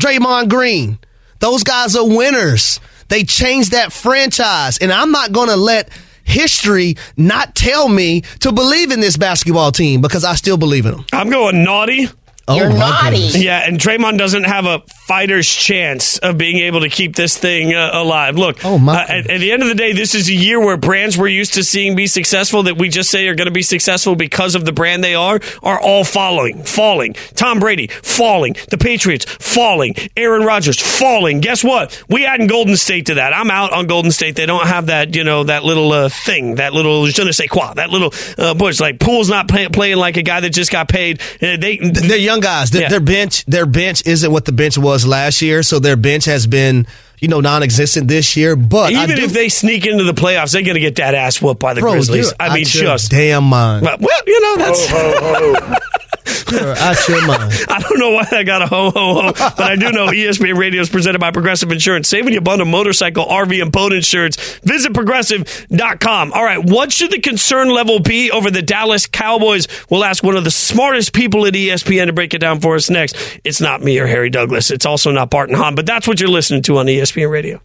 Draymond 0.00 0.48
Green, 0.48 0.98
those 1.38 1.62
guys 1.62 1.94
are 1.94 2.06
winners. 2.06 2.80
They 3.08 3.22
changed 3.24 3.72
that 3.72 3.92
franchise, 3.92 4.78
and 4.78 4.90
I'm 4.92 5.12
not 5.12 5.32
going 5.32 5.48
to 5.48 5.56
let 5.56 5.90
history 6.24 6.96
not 7.16 7.54
tell 7.54 7.88
me 7.88 8.22
to 8.40 8.52
believe 8.52 8.92
in 8.92 9.00
this 9.00 9.16
basketball 9.16 9.72
team 9.72 10.00
because 10.00 10.24
I 10.24 10.36
still 10.36 10.56
believe 10.56 10.86
in 10.86 10.92
them. 10.92 11.04
I'm 11.12 11.28
going 11.28 11.64
naughty. 11.64 12.08
Oh, 12.48 12.56
You're 12.56 12.70
naughty. 12.72 13.16
goodness. 13.16 13.36
Yeah, 13.42 13.58
and 13.66 13.78
Draymond 13.78 14.18
doesn't 14.18 14.44
have 14.44 14.66
a 14.66 14.80
fighter's 15.06 15.48
chance 15.48 16.18
of 16.18 16.36
being 16.36 16.58
able 16.58 16.80
to 16.80 16.88
keep 16.88 17.14
this 17.14 17.36
thing 17.36 17.74
uh, 17.74 17.90
alive. 17.92 18.36
Look, 18.36 18.64
Oh, 18.64 18.78
my 18.78 19.02
uh, 19.02 19.06
at, 19.08 19.30
at 19.30 19.38
the 19.40 19.52
end 19.52 19.62
of 19.62 19.68
the 19.68 19.74
day, 19.74 19.92
this 19.92 20.14
is 20.14 20.28
a 20.28 20.34
year 20.34 20.58
where 20.58 20.76
brands 20.76 21.16
we're 21.16 21.28
used 21.28 21.54
to 21.54 21.62
seeing 21.64 21.94
be 21.94 22.06
successful 22.06 22.64
that 22.64 22.76
we 22.76 22.88
just 22.88 23.10
say 23.10 23.28
are 23.28 23.34
going 23.34 23.46
to 23.46 23.52
be 23.52 23.62
successful 23.62 24.16
because 24.16 24.54
of 24.54 24.64
the 24.64 24.72
brand 24.72 25.04
they 25.04 25.14
are 25.14 25.38
are 25.62 25.80
all 25.80 26.02
following, 26.04 26.62
falling. 26.64 27.14
Tom 27.34 27.60
Brady 27.60 27.86
falling, 27.88 28.56
the 28.70 28.78
Patriots 28.78 29.24
falling, 29.26 29.94
Aaron 30.16 30.42
Rodgers 30.42 30.80
falling. 30.80 31.40
Guess 31.40 31.62
what? 31.62 32.02
We 32.08 32.26
adding 32.26 32.46
Golden 32.48 32.76
State 32.76 33.06
to 33.06 33.14
that. 33.14 33.32
I'm 33.32 33.50
out 33.50 33.72
on 33.72 33.86
Golden 33.86 34.10
State. 34.10 34.36
They 34.36 34.46
don't 34.46 34.66
have 34.66 34.86
that, 34.86 35.14
you 35.14 35.22
know, 35.24 35.44
that 35.44 35.62
little 35.64 35.92
uh, 35.92 36.08
thing, 36.08 36.56
that 36.56 36.72
little 36.72 37.06
je 37.06 37.24
ne 37.24 37.32
sais 37.32 37.48
quoi, 37.48 37.74
that 37.74 37.90
little 37.90 38.12
uh, 38.38 38.54
push. 38.54 38.80
Like 38.80 38.98
Poole's 38.98 39.28
not 39.28 39.48
play, 39.48 39.68
playing 39.68 39.98
like 39.98 40.16
a 40.16 40.22
guy 40.22 40.40
that 40.40 40.50
just 40.50 40.70
got 40.72 40.88
paid. 40.88 41.20
Uh, 41.42 41.56
they 41.56 41.76
they're 41.78 42.18
young 42.30 42.40
guys. 42.40 42.70
Their, 42.70 42.82
Yeah. 42.82 42.88
their 42.88 43.00
bench, 43.00 43.44
their 43.46 43.66
bench 43.66 44.02
isn't 44.06 44.30
what 44.30 44.44
the 44.44 44.52
bench 44.52 44.78
was 44.78 45.06
last 45.06 45.42
year. 45.42 45.62
So 45.62 45.78
their 45.80 45.96
bench 45.96 46.24
has 46.26 46.46
been, 46.46 46.86
you 47.20 47.28
know, 47.28 47.40
non-existent 47.40 48.06
this 48.08 48.36
year. 48.36 48.56
But 48.56 48.92
Even 48.92 49.16
do- 49.16 49.22
if 49.24 49.32
they 49.32 49.48
sneak 49.48 49.86
into 49.86 50.04
the 50.04 50.14
playoffs, 50.14 50.52
they're 50.52 50.62
going 50.62 50.74
to 50.74 50.80
get 50.80 50.96
that 50.96 51.14
ass 51.14 51.42
whooped 51.42 51.60
by 51.60 51.74
the 51.74 51.80
bro, 51.80 51.92
Grizzlies. 51.92 52.32
I 52.38 52.54
mean, 52.54 52.62
out 52.64 52.68
just. 52.68 53.10
damn 53.10 53.44
mind. 53.44 53.84
Well, 53.84 53.96
well, 54.00 54.20
you 54.26 54.40
know, 54.40 54.56
that's. 54.56 55.80
You're 56.50 56.76
out 56.76 57.08
your 57.08 57.26
mind. 57.26 57.52
I 57.68 57.80
don't 57.80 57.98
know 57.98 58.10
why 58.10 58.26
I 58.30 58.42
got 58.42 58.62
a 58.62 58.66
ho 58.66 58.90
ho 58.90 59.14
ho, 59.14 59.32
but 59.32 59.60
I 59.60 59.76
do 59.76 59.92
know 59.92 60.06
ESPN 60.06 60.56
Radio 60.56 60.80
is 60.80 60.88
presented 60.88 61.18
by 61.18 61.30
Progressive 61.30 61.70
Insurance. 61.70 62.08
Saving 62.08 62.34
you 62.34 62.40
bundle 62.40 62.66
motorcycle, 62.66 63.24
RV, 63.24 63.62
and 63.62 63.72
boat 63.72 63.92
insurance. 63.92 64.36
Visit 64.60 64.94
progressive.com. 64.94 66.32
All 66.32 66.44
right, 66.44 66.64
what 66.64 66.92
should 66.92 67.10
the 67.10 67.20
concern 67.20 67.70
level 67.70 68.00
be 68.00 68.30
over 68.30 68.50
the 68.50 68.62
Dallas 68.62 69.06
Cowboys? 69.06 69.68
We'll 69.90 70.04
ask 70.04 70.22
one 70.22 70.36
of 70.36 70.44
the 70.44 70.50
smartest 70.50 71.12
people 71.12 71.46
at 71.46 71.54
ESPN 71.54 72.06
to 72.06 72.12
break 72.12 72.34
it 72.34 72.38
down 72.38 72.60
for 72.60 72.74
us 72.74 72.90
next. 72.90 73.16
It's 73.44 73.60
not 73.60 73.82
me 73.82 73.98
or 73.98 74.06
Harry 74.06 74.30
Douglas. 74.30 74.70
It's 74.70 74.86
also 74.86 75.10
not 75.10 75.30
Bart 75.30 75.48
and 75.48 75.58
Hahn, 75.58 75.74
but 75.74 75.86
that's 75.86 76.06
what 76.08 76.20
you're 76.20 76.30
listening 76.30 76.62
to 76.62 76.78
on 76.78 76.86
ESPN 76.86 77.30
Radio. 77.30 77.60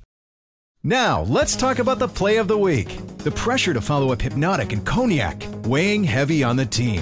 Now, 0.84 1.22
let's 1.24 1.56
talk 1.56 1.80
about 1.80 1.98
the 1.98 2.08
play 2.08 2.38
of 2.38 2.48
the 2.48 2.58
week. 2.58 3.00
The 3.18 3.32
pressure 3.32 3.74
to 3.74 3.82
follow 3.82 4.12
up 4.12 4.22
Hypnotic 4.22 4.72
and 4.72 4.86
Cognac, 4.86 5.44
weighing 5.64 6.04
heavy 6.04 6.44
on 6.44 6.58
the 6.58 6.66
team. 6.66 7.02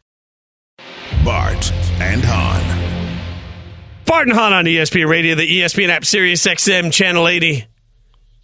Bart 1.23 1.71
and 1.99 2.21
Hahn. 2.23 3.25
Bart 4.05 4.27
and 4.27 4.35
Hahn 4.35 4.53
on 4.53 4.65
ESPN 4.65 5.07
Radio, 5.07 5.35
the 5.35 5.47
ESPN 5.47 5.89
app, 5.89 6.03
Sirius 6.03 6.45
XM, 6.45 6.91
Channel 6.91 7.27
80. 7.27 7.65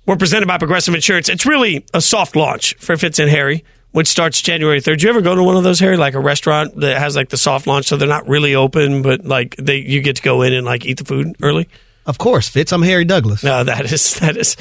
We're 0.06 0.16
presented 0.16 0.48
by 0.48 0.58
Progressive 0.58 0.94
Insurance. 0.94 1.28
It's 1.28 1.46
really 1.46 1.86
a 1.94 2.02
soft 2.02 2.36
launch 2.36 2.76
for 2.76 2.96
Fitz 2.96 3.20
and 3.20 3.30
Harry, 3.30 3.66
which 3.92 4.08
starts 4.08 4.42
January 4.42 4.80
3rd. 4.80 5.00
Do 5.00 5.08
you 5.08 5.10
ever 5.10 5.22
go 5.22 5.36
to 5.36 5.44
one 5.44 5.58
of 5.58 5.64
those, 5.64 5.80
Harry, 5.80 5.98
like 5.98 6.14
a 6.14 6.20
restaurant 6.20 6.80
that 6.80 6.98
has 6.98 7.16
like 7.16 7.30
the 7.30 7.38
soft 7.38 7.68
launch, 7.68 7.88
so 7.88 7.98
they're 7.98 8.08
not 8.08 8.28
really 8.30 8.56
open, 8.56 9.02
but 9.02 9.26
like 9.26 9.56
they 9.58 9.78
you 9.78 10.02
get 10.02 10.18
to 10.18 10.22
go 10.22 10.44
in 10.44 10.54
and 10.54 10.66
like 10.66 10.86
eat 10.86 11.00
the 11.00 11.06
food 11.06 11.36
early? 11.42 11.68
Of 12.06 12.18
course, 12.20 12.48
Fitz. 12.48 12.72
I'm 12.72 12.84
Harry 12.84 13.04
Douglas. 13.04 13.44
No, 13.44 13.64
that 13.64 13.92
is 13.92 14.14
that 14.20 14.38
is. 14.38 14.56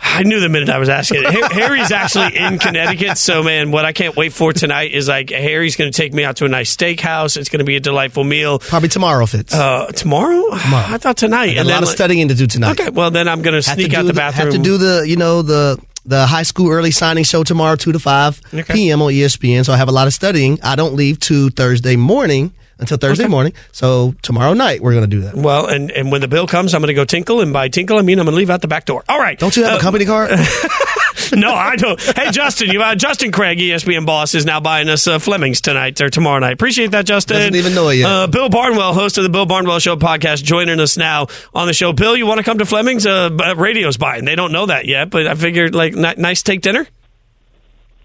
I 0.00 0.22
knew 0.22 0.40
the 0.40 0.48
minute 0.48 0.68
I 0.70 0.78
was 0.78 0.88
asking 0.88 1.22
it. 1.24 1.52
Harry's 1.52 1.90
actually 1.92 2.36
in 2.36 2.58
Connecticut, 2.58 3.18
so 3.18 3.42
man, 3.42 3.70
what 3.70 3.84
I 3.84 3.92
can't 3.92 4.16
wait 4.16 4.32
for 4.32 4.52
tonight 4.52 4.92
is 4.92 5.08
like 5.08 5.30
Harry's 5.30 5.76
going 5.76 5.90
to 5.90 5.96
take 5.96 6.12
me 6.14 6.24
out 6.24 6.36
to 6.36 6.44
a 6.44 6.48
nice 6.48 6.74
steakhouse. 6.76 7.36
It's 7.36 7.48
going 7.48 7.58
to 7.58 7.64
be 7.64 7.76
a 7.76 7.80
delightful 7.80 8.24
meal. 8.24 8.58
Probably 8.58 8.88
tomorrow, 8.88 9.26
Fitz. 9.26 9.52
Uh, 9.54 9.86
tomorrow? 9.92 10.44
I 10.52 10.98
thought 10.98 11.16
tonight. 11.16 11.56
And 11.56 11.60
a 11.60 11.64
lot 11.64 11.68
then, 11.74 11.82
of 11.82 11.88
like- 11.88 11.96
studying 11.96 12.28
to 12.28 12.34
do 12.34 12.46
tonight. 12.46 12.80
Okay, 12.80 12.90
well 12.90 13.10
then 13.10 13.28
I'm 13.28 13.42
going 13.42 13.54
to 13.54 13.62
sneak 13.62 13.94
out 13.94 14.04
the 14.06 14.12
bathroom. 14.14 14.46
Have 14.46 14.54
to 14.54 14.62
do 14.62 14.78
the 14.78 15.04
you 15.06 15.16
know 15.16 15.42
the 15.42 15.80
the 16.06 16.26
high 16.26 16.42
school 16.44 16.70
early 16.70 16.90
signing 16.90 17.24
show 17.24 17.44
tomorrow, 17.44 17.76
two 17.76 17.92
to 17.92 17.98
five 17.98 18.40
Okay. 18.54 18.72
p.m. 18.72 19.02
on 19.02 19.12
ESPN. 19.12 19.64
So 19.66 19.72
I 19.72 19.76
have 19.76 19.88
a 19.88 19.92
lot 19.92 20.06
of 20.06 20.14
studying. 20.14 20.58
I 20.62 20.74
don't 20.76 20.94
leave 20.94 21.20
to 21.20 21.50
Thursday 21.50 21.96
morning 21.96 22.52
until 22.78 22.96
Thursday 22.96 23.24
Okay. 23.24 23.30
morning. 23.30 23.52
So 23.72 24.14
tomorrow 24.22 24.52
night 24.54 24.80
we're 24.80 24.92
going 24.92 25.04
to 25.04 25.08
do 25.16 25.20
that. 25.22 25.34
Well, 25.34 25.66
and, 25.66 25.90
and 25.90 26.10
when 26.12 26.20
the 26.20 26.28
bill 26.28 26.46
comes, 26.46 26.74
I'm 26.74 26.80
going 26.80 26.88
to 26.88 26.94
go 26.94 27.04
tinkle, 27.04 27.40
and 27.40 27.52
by 27.52 27.68
tinkle 27.68 27.98
I 27.98 28.02
mean 28.02 28.18
I'm 28.18 28.24
going 28.26 28.34
to 28.34 28.38
leave 28.38 28.50
out 28.50 28.60
the 28.62 28.68
back 28.68 28.84
door. 28.84 29.04
All 29.08 29.18
right. 29.18 29.38
Don't 29.38 29.56
you 29.56 29.64
have 29.64 29.74
Uh, 29.74 29.76
a 29.78 29.80
company 29.80 30.04
car? 30.04 30.28
no, 31.34 31.52
I 31.52 31.76
don't. 31.76 32.00
Hey, 32.00 32.30
Justin, 32.30 32.70
you 32.70 32.80
uh, 32.82 32.94
Justin 32.94 33.32
Craig, 33.32 33.58
ESPN 33.58 34.06
boss, 34.06 34.34
is 34.34 34.44
now 34.46 34.60
buying 34.60 34.88
us 34.88 35.06
uh, 35.06 35.18
Fleming's 35.18 35.60
tonight 35.60 36.00
or 36.00 36.08
tomorrow 36.10 36.38
night. 36.38 36.52
Appreciate 36.52 36.92
that, 36.92 37.04
Justin. 37.06 37.36
Doesn't 37.36 37.56
even 37.56 37.74
know 37.74 37.88
it 37.88 37.96
yet. 37.96 38.08
Uh, 38.10 38.26
Bill 38.28 38.48
Barnwell, 38.48 38.94
host 38.94 39.18
of 39.18 39.24
the 39.24 39.30
Bill 39.30 39.44
Barnwell 39.46 39.78
Show 39.80 39.96
podcast, 39.96 40.42
joining 40.44 40.80
us 40.80 40.96
now 40.96 41.26
on 41.54 41.66
the 41.66 41.74
show. 41.74 41.92
Bill, 41.92 42.16
you 42.16 42.26
want 42.26 42.38
to 42.38 42.44
come 42.44 42.58
to 42.58 42.64
Fleming's? 42.66 43.06
Uh, 43.06 43.30
b- 43.30 43.54
radio's 43.56 43.96
buying. 43.96 44.24
They 44.24 44.36
don't 44.36 44.52
know 44.52 44.66
that 44.66 44.86
yet, 44.86 45.10
but 45.10 45.26
I 45.26 45.34
figured 45.34 45.74
like 45.74 45.94
ni- 45.94 46.14
nice 46.16 46.42
take 46.42 46.60
dinner. 46.62 46.86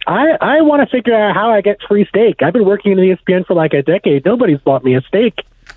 I 0.08 0.38
I 0.42 0.62
want 0.62 0.88
to 0.88 0.96
figure 0.96 1.16
out 1.16 1.34
how 1.36 1.52
I 1.52 1.62
get 1.62 1.78
free 1.88 2.06
steak. 2.10 2.42
I've 2.42 2.54
been 2.54 2.66
working 2.66 2.92
in 2.94 3.00
E 3.00 3.16
ESPN 3.16 3.46
for 3.46 3.54
like 3.54 3.74
a 3.74 3.82
decade. 3.82 4.26
Nobody's 4.26 4.60
bought 4.60 4.84
me 4.84 4.96
a 4.96 5.02
steak. 5.02 5.34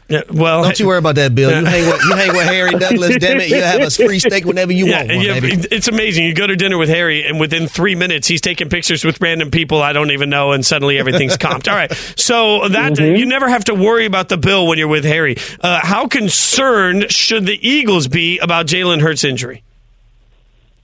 Yeah, 0.08 0.22
well, 0.32 0.62
Don't 0.64 0.78
you 0.78 0.86
worry 0.86 0.98
about 0.98 1.14
that, 1.16 1.34
Bill. 1.34 1.50
You 1.50 1.64
hang 1.64 1.86
with 1.86 2.00
you 2.04 2.14
hang 2.16 2.32
with 2.32 2.46
Harry 2.46 2.70
Douglas. 2.72 3.16
Damn 3.18 3.40
it, 3.40 3.48
you 3.50 3.60
have 3.62 3.80
a 3.80 3.90
free 3.90 4.18
steak 4.20 4.44
whenever 4.44 4.72
you 4.72 4.86
Yeah, 4.86 4.98
want 4.98 5.08
one, 5.16 5.20
yeah, 5.20 5.40
baby. 5.40 5.66
it's 5.72 5.88
amazing. 5.88 6.24
You 6.26 6.34
go 6.34 6.46
to 6.46 6.54
dinner 6.56 6.78
with 6.78 6.88
Harry, 6.88 7.24
and 7.26 7.40
within 7.40 7.66
three 7.68 7.94
minutes, 7.96 8.26
he's 8.28 8.40
taking 8.40 8.68
pictures 8.68 9.04
with 9.04 9.20
random 9.20 9.50
people 9.50 9.82
I 9.82 9.92
don't 9.92 10.10
even 10.12 10.28
know, 10.30 10.52
and 10.52 10.64
suddenly 10.66 10.98
everything's 10.98 11.36
comped. 11.38 11.68
All 11.68 11.74
right, 11.76 11.92
so 12.16 12.68
that 12.68 12.92
Mm-hmm. 12.94 13.16
you 13.16 13.26
never 13.26 13.48
have 13.48 13.64
to 13.64 13.74
worry 13.74 14.06
about 14.06 14.28
the 14.28 14.36
bill 14.36 14.66
when 14.68 14.78
you're 14.78 14.86
with 14.88 15.04
Harry. 15.04 15.36
Uh, 15.60 15.80
how 15.82 16.06
concerned 16.06 17.10
should 17.10 17.46
the 17.46 17.68
Eagles 17.68 18.06
be 18.08 18.38
about 18.38 18.66
Jalen 18.66 19.00
Hurts' 19.00 19.24
injury? 19.24 19.62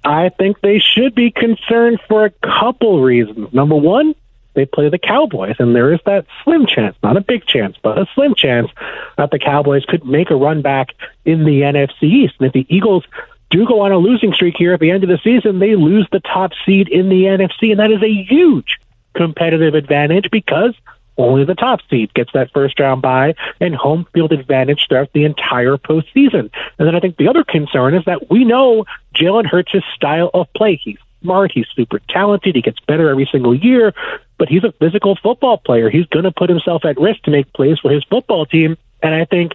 I 0.05 0.31
think 0.31 0.61
they 0.61 0.79
should 0.79 1.15
be 1.15 1.31
concerned 1.31 2.01
for 2.09 2.25
a 2.25 2.31
couple 2.31 3.03
reasons. 3.03 3.53
Number 3.53 3.77
one, 3.77 4.15
they 4.55 4.67
play 4.67 4.88
the 4.88 4.99
Cowboys, 4.99 5.57
and 5.59 5.75
there 5.75 5.93
is 5.93 6.01
that 6.05 6.27
slim 6.45 6.67
chance, 6.67 6.97
not 7.03 7.17
a 7.17 7.21
big 7.21 7.47
chance, 7.47 7.77
but 7.83 7.99
a 7.99 8.07
slim 8.15 8.35
chance 8.35 8.71
that 9.17 9.31
the 9.31 9.38
Cowboys 9.38 9.85
could 9.87 10.05
make 10.05 10.31
a 10.31 10.37
run 10.37 10.61
back 10.61 10.95
in 11.25 11.45
the 11.45 11.62
NFC 11.62 12.03
East. 12.03 12.35
And 12.38 12.49
if 12.49 12.53
the 12.53 12.67
Eagles 12.69 13.05
do 13.51 13.67
go 13.67 13.81
on 13.81 13.93
a 13.93 13.99
losing 13.99 14.35
streak 14.35 14.57
here 14.59 14.75
at 14.75 14.81
the 14.81 14.91
end 14.91 15.05
of 15.05 15.09
the 15.09 15.21
season, 15.23 15.59
they 15.59 15.77
lose 15.77 16.07
the 16.12 16.21
top 16.21 16.53
seed 16.67 16.88
in 16.88 17.09
the 17.09 17.25
NFC, 17.25 17.71
and 17.71 17.81
that 17.81 17.91
is 17.91 18.03
a 18.03 18.12
huge 18.25 18.79
competitive 19.15 19.75
advantage 19.75 20.31
because 20.31 20.75
only 21.18 21.44
the 21.44 21.55
top 21.55 21.81
seed 21.90 22.12
gets 22.14 22.33
that 22.33 22.51
first 22.53 22.79
round 22.81 23.03
bye 23.03 23.35
and 23.61 23.75
home 23.75 24.07
field 24.12 24.33
advantage 24.33 24.87
throughout 24.88 25.12
the 25.12 25.25
entire 25.25 25.77
postseason. 25.77 26.51
And 26.79 26.88
then 26.88 26.94
I 26.94 27.01
think 27.01 27.16
the 27.16 27.29
other 27.29 27.44
concern 27.44 27.94
is 27.94 28.05
that 28.07 28.31
we 28.31 28.44
know 28.44 28.85
Jalen 29.14 29.46
Hurts' 29.46 29.85
style 29.94 30.31
of 30.33 30.53
play. 30.55 30.77
He's 30.77 30.98
smart, 31.22 31.53
he's 31.53 31.66
super 31.75 32.01
talented, 32.09 32.55
he 32.55 32.62
gets 32.62 32.81
better 32.81 33.09
every 33.11 33.29
single 33.31 33.55
year, 33.55 33.94
but 34.38 34.48
he's 34.48 34.64
a 34.64 34.72
physical 34.72 35.16
football 35.16 35.59
player. 35.59 35.90
He's 35.90 36.07
going 36.07 36.25
to 36.25 36.33
put 36.33 36.51
himself 36.51 36.85
at 36.85 36.98
risk 36.98 37.22
to 37.22 37.31
make 37.31 37.53
plays 37.53 37.79
for 37.79 37.90
his 37.90 38.05
football 38.05 38.46
team. 38.46 38.77
And 39.03 39.14
I 39.14 39.25
think 39.25 39.53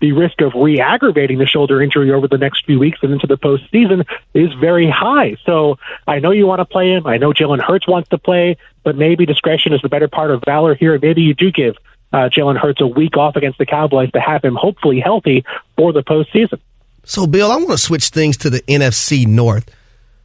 the 0.00 0.12
risk 0.12 0.40
of 0.40 0.52
re 0.54 0.80
aggravating 0.80 1.38
the 1.38 1.46
shoulder 1.46 1.82
injury 1.82 2.10
over 2.10 2.26
the 2.26 2.38
next 2.38 2.64
few 2.64 2.78
weeks 2.78 2.98
and 3.02 3.12
into 3.12 3.26
the 3.26 3.36
postseason 3.36 4.06
is 4.34 4.52
very 4.54 4.88
high. 4.90 5.36
So 5.44 5.78
I 6.06 6.18
know 6.20 6.30
you 6.30 6.46
want 6.46 6.60
to 6.60 6.64
play 6.64 6.90
him. 6.90 7.06
I 7.06 7.18
know 7.18 7.32
Jalen 7.32 7.60
Hurts 7.60 7.86
wants 7.86 8.08
to 8.10 8.18
play, 8.18 8.56
but 8.82 8.96
maybe 8.96 9.26
discretion 9.26 9.72
is 9.72 9.82
the 9.82 9.88
better 9.88 10.08
part 10.08 10.30
of 10.30 10.42
valor 10.44 10.74
here. 10.74 10.98
Maybe 11.00 11.22
you 11.22 11.34
do 11.34 11.50
give 11.52 11.76
uh, 12.12 12.28
Jalen 12.30 12.56
Hurts 12.58 12.80
a 12.80 12.86
week 12.86 13.16
off 13.16 13.36
against 13.36 13.58
the 13.58 13.66
Cowboys 13.66 14.10
to 14.12 14.20
have 14.20 14.42
him 14.44 14.56
hopefully 14.56 15.00
healthy 15.00 15.44
for 15.76 15.92
the 15.92 16.02
postseason. 16.02 16.60
So, 17.04 17.26
Bill, 17.26 17.50
I 17.52 17.56
want 17.56 17.70
to 17.70 17.78
switch 17.78 18.08
things 18.08 18.36
to 18.38 18.50
the 18.50 18.60
NFC 18.62 19.26
North. 19.26 19.70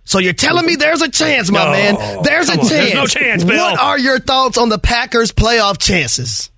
So 0.07 0.19
you're 0.19 0.33
telling 0.33 0.65
me 0.67 0.75
there's 0.75 1.01
a 1.01 1.09
chance, 1.09 1.49
my 1.49 1.65
No, 1.65 1.71
man? 1.71 2.23
There's 2.23 2.47
a 2.49 2.53
on. 2.53 2.57
chance. 2.59 2.69
There's 2.69 2.93
no 2.93 3.07
chance, 3.07 3.43
Bill. 3.43 3.57
What 3.71 3.79
are 3.79 3.97
your 3.97 4.19
thoughts 4.19 4.57
on 4.57 4.69
the 4.69 4.77
Packers' 4.77 5.31
playoff 5.31 5.79
chances? 5.79 6.51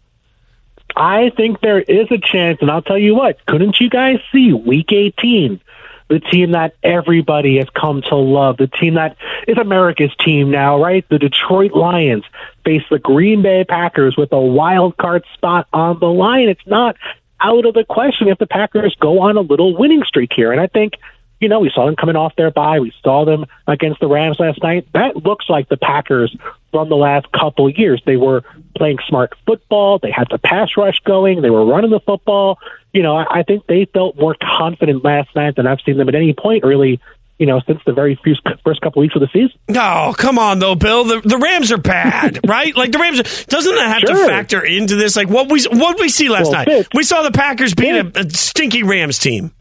I 0.98 1.30
think 1.38 1.62
there 1.62 1.80
is 1.80 2.08
a 2.10 2.18
chance, 2.18 2.58
and 2.60 2.72
I'll 2.72 2.82
tell 2.82 2.98
you 2.98 3.14
what, 3.14 3.46
couldn't 3.46 3.80
you 3.80 3.88
guys 3.88 4.18
see 4.32 4.52
week 4.52 4.92
18? 4.92 5.62
The 6.10 6.20
team 6.20 6.54
that 6.54 6.74
everybody 6.82 7.58
has 7.58 7.70
come 7.70 8.02
to 8.04 8.16
love, 8.16 8.58
the 8.58 8.68
team 8.68 8.96
that 8.96 9.16
is 9.48 9.58
America's 9.58 10.16
team 10.20 10.50
now, 10.50 10.82
right? 10.82 11.08
The 11.10 11.20
Detroit 11.20 11.74
Lions 11.74 12.24
face 12.66 12.84
the 12.90 12.98
Green 12.98 13.44
Bay 13.44 13.64
Packers 13.64 14.16
with 14.18 14.32
a 14.32 14.40
wild 14.40 14.98
card 14.98 15.24
spot 15.36 15.68
on 15.72 16.00
the 16.00 16.08
line. 16.08 16.50
It's 16.50 16.66
not 16.66 16.96
out 17.40 17.66
of 17.66 17.76
the 17.76 17.84
question 17.84 18.30
if 18.30 18.40
the 18.40 18.48
Packers 18.48 18.96
go 19.00 19.20
on 19.22 19.38
a 19.38 19.42
little 19.42 19.78
winning 19.78 20.04
streak 20.04 20.32
here. 20.34 20.52
And 20.52 20.60
I 20.62 20.68
think, 20.68 20.94
you 21.40 21.50
know, 21.50 21.60
we 21.60 21.70
saw 21.70 21.86
them 21.86 21.96
coming 21.96 22.16
off 22.16 22.36
their 22.38 22.52
bye. 22.52 22.80
We 22.80 22.94
saw 23.04 23.26
them 23.26 23.46
against 23.68 24.00
the 24.00 24.08
Rams 24.08 24.40
last 24.40 24.64
night. 24.64 24.88
That 24.94 25.18
looks 25.18 25.50
like 25.50 25.70
the 25.70 25.78
Packers 25.78 26.36
from 26.72 26.90
the 26.90 26.96
last 26.96 27.32
couple 27.32 27.68
of 27.68 27.78
years. 27.78 28.02
They 28.06 28.18
were 28.18 28.44
playing 28.78 28.98
smart 29.08 29.34
football. 29.46 30.00
They 30.00 30.12
had 30.12 30.28
the 30.32 30.38
pass 30.38 30.70
rush 30.78 31.00
going. 31.06 31.42
They 31.42 31.50
were 31.50 31.66
running 31.66 31.92
the 31.92 32.00
football. 32.00 32.60
You 32.94 33.04
know, 33.04 33.16
I, 33.18 33.40
I 33.40 33.44
think 33.44 33.66
they 33.68 33.86
felt 33.86 34.18
more 34.18 34.36
confident 34.42 35.04
last 35.04 35.36
night 35.36 35.56
than 35.56 35.68
I've 35.68 35.80
seen 35.86 35.98
them 35.98 36.08
at 36.10 36.16
any 36.16 36.34
point, 36.34 36.64
really, 36.64 37.00
you 37.38 37.46
know, 37.46 37.60
since 37.68 37.80
the 37.86 37.94
very 37.94 38.20
few, 38.24 38.36
first 38.64 38.82
couple 38.82 39.02
weeks 39.02 39.16
of 39.16 39.22
the 39.22 39.28
season. 39.34 39.58
No, 39.70 40.14
come 40.18 40.40
on 40.40 40.60
though, 40.60 40.76
Bill. 40.76 41.04
The, 41.04 41.22
the 41.22 41.38
Rams 41.38 41.72
are 41.72 41.78
bad, 41.78 42.40
right? 42.48 42.76
Like 42.76 42.92
the 42.92 43.00
Rams 43.00 43.46
doesn't 43.46 43.76
that 43.76 43.88
have 44.00 44.02
to 44.04 44.26
factor 44.28 44.64
into 44.66 44.96
this? 44.96 45.16
Like 45.16 45.30
what 45.30 45.52
we 45.52 45.64
what 45.72 46.00
we 46.00 46.10
see 46.10 46.30
last 46.30 46.46
Well, 46.46 46.52
night? 46.54 46.68
Fitz- 46.68 46.90
we 46.94 47.04
saw 47.04 47.22
the 47.24 47.32
Packers 47.32 47.74
beat 47.76 47.92
a, 47.96 48.12
a 48.16 48.30
stinky 48.30 48.84
Rams 48.84 49.20
team. 49.20 49.52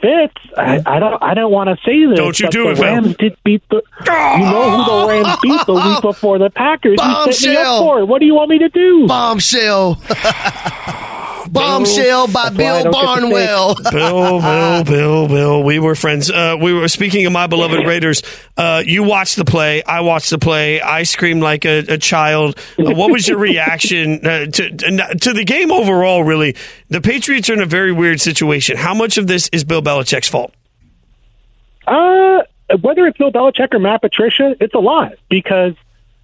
Fitz, 0.00 0.34
I, 0.56 0.80
I 0.86 0.98
don't, 1.00 1.22
I 1.22 1.34
don't 1.34 1.50
want 1.50 1.68
to 1.68 1.76
say 1.84 2.06
this. 2.06 2.16
Don't 2.18 2.38
you 2.38 2.48
do 2.50 2.64
the 2.64 2.70
it. 2.70 2.78
Rams 2.78 3.16
did 3.16 3.36
beat 3.44 3.62
the. 3.68 3.82
You 4.06 4.44
know 4.44 4.76
who 4.76 4.84
the 4.84 5.06
Rams 5.08 5.38
beat 5.42 5.66
the 5.66 5.74
week 5.74 6.02
before 6.02 6.38
the 6.38 6.50
Packers. 6.50 6.98
You 7.02 7.32
set 7.32 7.50
me 7.50 7.56
up 7.56 7.64
Bombshell. 7.64 7.78
for 7.80 8.00
it. 8.00 8.04
What 8.06 8.20
do 8.20 8.26
you 8.26 8.34
want 8.34 8.50
me 8.50 8.58
to 8.58 8.68
do? 8.68 9.06
Bombshell. 9.06 10.00
Bombshell 11.48 12.26
by 12.28 12.44
That's 12.44 12.56
Bill 12.56 12.82
don't 12.84 12.84
get 12.84 13.00
to 13.00 13.06
Barnwell. 13.06 13.74
Bill, 13.90 14.40
Bill, 14.40 14.84
Bill, 14.84 15.28
Bill. 15.28 15.62
We 15.62 15.78
were 15.78 15.94
friends. 15.94 16.30
Uh, 16.30 16.56
we 16.60 16.72
were 16.72 16.88
speaking 16.88 17.26
of 17.26 17.32
my 17.32 17.46
beloved 17.46 17.86
Raiders. 17.86 18.22
Uh, 18.56 18.82
you 18.84 19.02
watched 19.02 19.36
the 19.36 19.44
play. 19.44 19.82
I 19.82 20.00
watched 20.00 20.30
the 20.30 20.38
play. 20.38 20.80
I 20.80 21.02
screamed 21.02 21.42
like 21.42 21.64
a, 21.64 21.78
a 21.78 21.98
child. 21.98 22.58
Uh, 22.78 22.92
what 22.92 23.10
was 23.10 23.26
your 23.26 23.38
reaction 23.38 24.26
uh, 24.26 24.46
to 24.46 25.16
to 25.20 25.32
the 25.32 25.44
game 25.44 25.70
overall? 25.70 26.22
Really, 26.22 26.56
the 26.88 27.00
Patriots 27.00 27.50
are 27.50 27.54
in 27.54 27.60
a 27.60 27.66
very 27.66 27.92
weird 27.92 28.20
situation. 28.20 28.76
How 28.76 28.94
much 28.94 29.18
of 29.18 29.26
this 29.26 29.48
is 29.52 29.64
Bill 29.64 29.82
Belichick's 29.82 30.28
fault? 30.28 30.54
Uh, 31.86 32.42
whether 32.80 33.06
it's 33.06 33.16
Bill 33.16 33.32
Belichick 33.32 33.72
or 33.72 33.78
Matt 33.78 34.02
Patricia, 34.02 34.54
it's 34.60 34.74
a 34.74 34.78
lot 34.78 35.12
because 35.28 35.74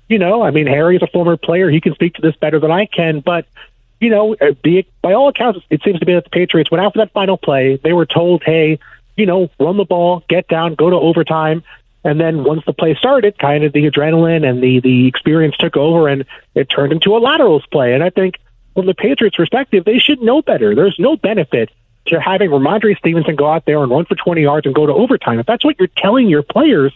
you 0.09 0.19
know, 0.19 0.43
I 0.43 0.51
mean, 0.51 0.67
Harry 0.67 0.97
is 0.97 1.03
a 1.03 1.07
former 1.07 1.37
player. 1.37 1.71
He 1.71 1.81
can 1.81 1.95
speak 1.95 2.15
to 2.15 2.23
this 2.23 2.37
better 2.37 2.61
than 2.61 2.71
I 2.71 2.87
can, 2.87 3.21
but 3.21 3.47
you 4.01 4.11
know, 4.11 4.35
uh, 4.35 4.53
be, 4.63 4.87
by 5.03 5.13
all 5.13 5.29
accounts, 5.29 5.61
it 5.71 5.83
seems 5.83 6.01
to 6.01 6.07
be 6.07 6.15
that 6.15 6.25
the 6.25 6.31
Patriots 6.31 6.71
went 6.71 6.85
after 6.85 6.99
that 6.99 7.13
final 7.13 7.37
play. 7.37 7.77
They 7.77 7.93
were 7.93 8.07
told, 8.07 8.43
hey, 8.45 8.79
you 9.17 9.27
know, 9.27 9.51
run 9.59 9.77
the 9.77 9.85
ball, 9.85 10.25
get 10.29 10.49
down, 10.49 10.75
go 10.75 10.91
to 10.91 10.97
overtime. 10.97 11.63
And 12.03 12.21
then 12.21 12.45
once 12.45 12.65
the 12.67 12.73
play 12.73 12.95
started, 12.95 13.39
kind 13.39 13.65
of 13.65 13.73
the 13.73 13.91
adrenaline 13.91 14.49
and 14.49 14.63
the, 14.63 14.81
the 14.81 15.07
experience 15.07 15.57
took 15.57 15.77
over 15.77 16.09
and 16.09 16.27
it 16.55 16.69
turned 16.69 16.93
into 16.93 17.17
a 17.17 17.19
laterals 17.19 17.65
play. 17.67 17.95
And 17.95 18.03
I 18.03 18.11
think 18.11 18.39
from 18.75 18.87
the 18.87 18.95
Patriots' 18.95 19.37
perspective, 19.37 19.85
they 19.85 19.99
should 19.99 20.21
know 20.21 20.43
better. 20.43 20.75
There's 20.75 20.99
no 20.99 21.17
benefit 21.17 21.71
to 22.07 22.21
having 22.21 22.51
Rhamondre 22.51 22.99
Stevenson 22.99 23.37
go 23.37 23.47
out 23.47 23.65
there 23.65 23.83
and 23.83 23.91
run 23.91 24.05
for 24.05 24.17
20 24.17 24.43
yards 24.43 24.67
and 24.67 24.75
go 24.75 24.85
to 24.85 24.93
overtime. 24.93 25.39
If 25.39 25.47
that's 25.47 25.65
what 25.65 25.79
you're 25.79 25.89
telling 25.89 26.29
your 26.29 26.43
players, 26.43 26.93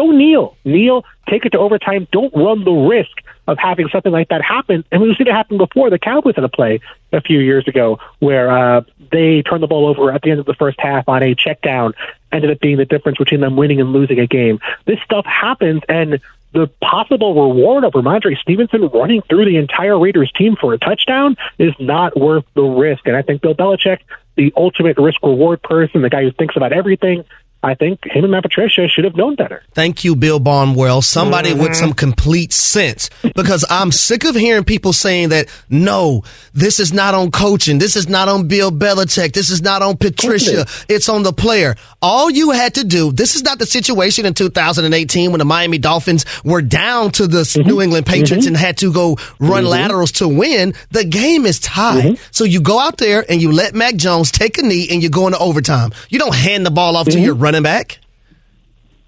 go 0.00 0.10
kneel. 0.10 0.56
Kneel, 0.64 1.04
take 1.28 1.44
it 1.44 1.50
to 1.50 1.58
overtime. 1.58 2.08
Don't 2.10 2.34
run 2.34 2.64
the 2.64 2.72
risk 2.72 3.10
of 3.46 3.58
having 3.58 3.88
something 3.88 4.12
like 4.12 4.28
that 4.28 4.42
happen. 4.42 4.84
And 4.90 5.02
we've 5.02 5.16
seen 5.16 5.26
it 5.26 5.32
happen 5.32 5.58
before. 5.58 5.90
The 5.90 5.98
Cowboys 5.98 6.36
had 6.36 6.44
a 6.44 6.48
play 6.48 6.80
a 7.12 7.20
few 7.20 7.40
years 7.40 7.66
ago 7.66 7.98
where 8.20 8.50
uh, 8.50 8.82
they 9.10 9.42
turned 9.42 9.62
the 9.62 9.66
ball 9.66 9.86
over 9.86 10.12
at 10.12 10.22
the 10.22 10.30
end 10.30 10.40
of 10.40 10.46
the 10.46 10.54
first 10.54 10.80
half 10.80 11.08
on 11.08 11.22
a 11.22 11.34
check 11.34 11.60
down, 11.62 11.94
ended 12.32 12.50
up 12.50 12.60
being 12.60 12.76
the 12.76 12.84
difference 12.84 13.18
between 13.18 13.40
them 13.40 13.56
winning 13.56 13.80
and 13.80 13.92
losing 13.92 14.20
a 14.20 14.26
game. 14.26 14.60
This 14.86 15.00
stuff 15.04 15.26
happens, 15.26 15.82
and 15.88 16.20
the 16.52 16.68
possible 16.80 17.34
reward 17.48 17.84
of 17.84 17.92
Rhamondre 17.92 18.36
Stevenson 18.38 18.88
running 18.88 19.22
through 19.22 19.44
the 19.44 19.56
entire 19.56 19.98
Raiders 19.98 20.32
team 20.32 20.56
for 20.56 20.72
a 20.72 20.78
touchdown 20.78 21.36
is 21.58 21.72
not 21.78 22.18
worth 22.18 22.44
the 22.54 22.62
risk. 22.62 23.06
And 23.06 23.16
I 23.16 23.22
think 23.22 23.42
Bill 23.42 23.54
Belichick, 23.54 24.00
the 24.36 24.52
ultimate 24.56 24.96
risk 24.98 25.22
reward 25.22 25.62
person, 25.62 26.02
the 26.02 26.10
guy 26.10 26.22
who 26.22 26.32
thinks 26.32 26.56
about 26.56 26.72
everything, 26.72 27.24
I 27.62 27.74
think 27.74 28.06
him 28.06 28.24
and 28.24 28.30
Matt 28.30 28.42
Patricia 28.42 28.88
should 28.88 29.04
have 29.04 29.16
known 29.16 29.34
better. 29.34 29.62
Thank 29.74 30.02
you, 30.02 30.16
Bill 30.16 30.40
Barnwell. 30.40 31.02
Somebody 31.02 31.50
mm-hmm. 31.50 31.62
with 31.62 31.76
some 31.76 31.92
complete 31.92 32.54
sense. 32.54 33.10
Because 33.34 33.66
I'm 33.68 33.92
sick 33.92 34.24
of 34.24 34.34
hearing 34.34 34.64
people 34.64 34.94
saying 34.94 35.28
that, 35.28 35.48
no, 35.68 36.22
this 36.54 36.80
is 36.80 36.94
not 36.94 37.12
on 37.12 37.30
coaching. 37.30 37.78
This 37.78 37.96
is 37.96 38.08
not 38.08 38.28
on 38.28 38.48
Bill 38.48 38.72
Belichick. 38.72 39.34
This 39.34 39.50
is 39.50 39.60
not 39.60 39.82
on 39.82 39.98
Patricia. 39.98 40.64
It's 40.88 41.10
on 41.10 41.22
the 41.22 41.34
player. 41.34 41.76
All 42.00 42.30
you 42.30 42.50
had 42.52 42.74
to 42.74 42.84
do, 42.84 43.12
this 43.12 43.36
is 43.36 43.42
not 43.42 43.58
the 43.58 43.66
situation 43.66 44.24
in 44.24 44.32
2018 44.32 45.30
when 45.30 45.38
the 45.38 45.44
Miami 45.44 45.76
Dolphins 45.76 46.24
were 46.42 46.62
down 46.62 47.10
to 47.12 47.26
the 47.26 47.40
mm-hmm. 47.42 47.68
New 47.68 47.82
England 47.82 48.06
Patriots 48.06 48.46
mm-hmm. 48.46 48.54
and 48.54 48.56
had 48.56 48.78
to 48.78 48.90
go 48.90 49.18
run 49.38 49.64
mm-hmm. 49.64 49.66
laterals 49.66 50.12
to 50.12 50.28
win. 50.28 50.72
The 50.92 51.04
game 51.04 51.44
is 51.44 51.60
tied. 51.60 52.04
Mm-hmm. 52.04 52.24
So 52.30 52.44
you 52.44 52.62
go 52.62 52.78
out 52.78 52.96
there 52.96 53.22
and 53.28 53.42
you 53.42 53.52
let 53.52 53.74
Mac 53.74 53.96
Jones 53.96 54.30
take 54.30 54.56
a 54.56 54.62
knee 54.62 54.88
and 54.90 55.02
you 55.02 55.10
go 55.10 55.26
into 55.26 55.38
overtime. 55.38 55.92
You 56.08 56.18
don't 56.18 56.34
hand 56.34 56.64
the 56.64 56.70
ball 56.70 56.96
off 56.96 57.06
to 57.08 57.20
your 57.20 57.34
running 57.34 57.49
back? 57.62 57.98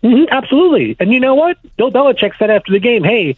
Mm-hmm, 0.02 0.24
absolutely. 0.30 0.96
And 0.98 1.12
you 1.12 1.20
know 1.20 1.34
what? 1.34 1.58
Bill 1.76 1.92
Belichick 1.92 2.36
said 2.38 2.50
after 2.50 2.72
the 2.72 2.80
game, 2.80 3.04
hey, 3.04 3.36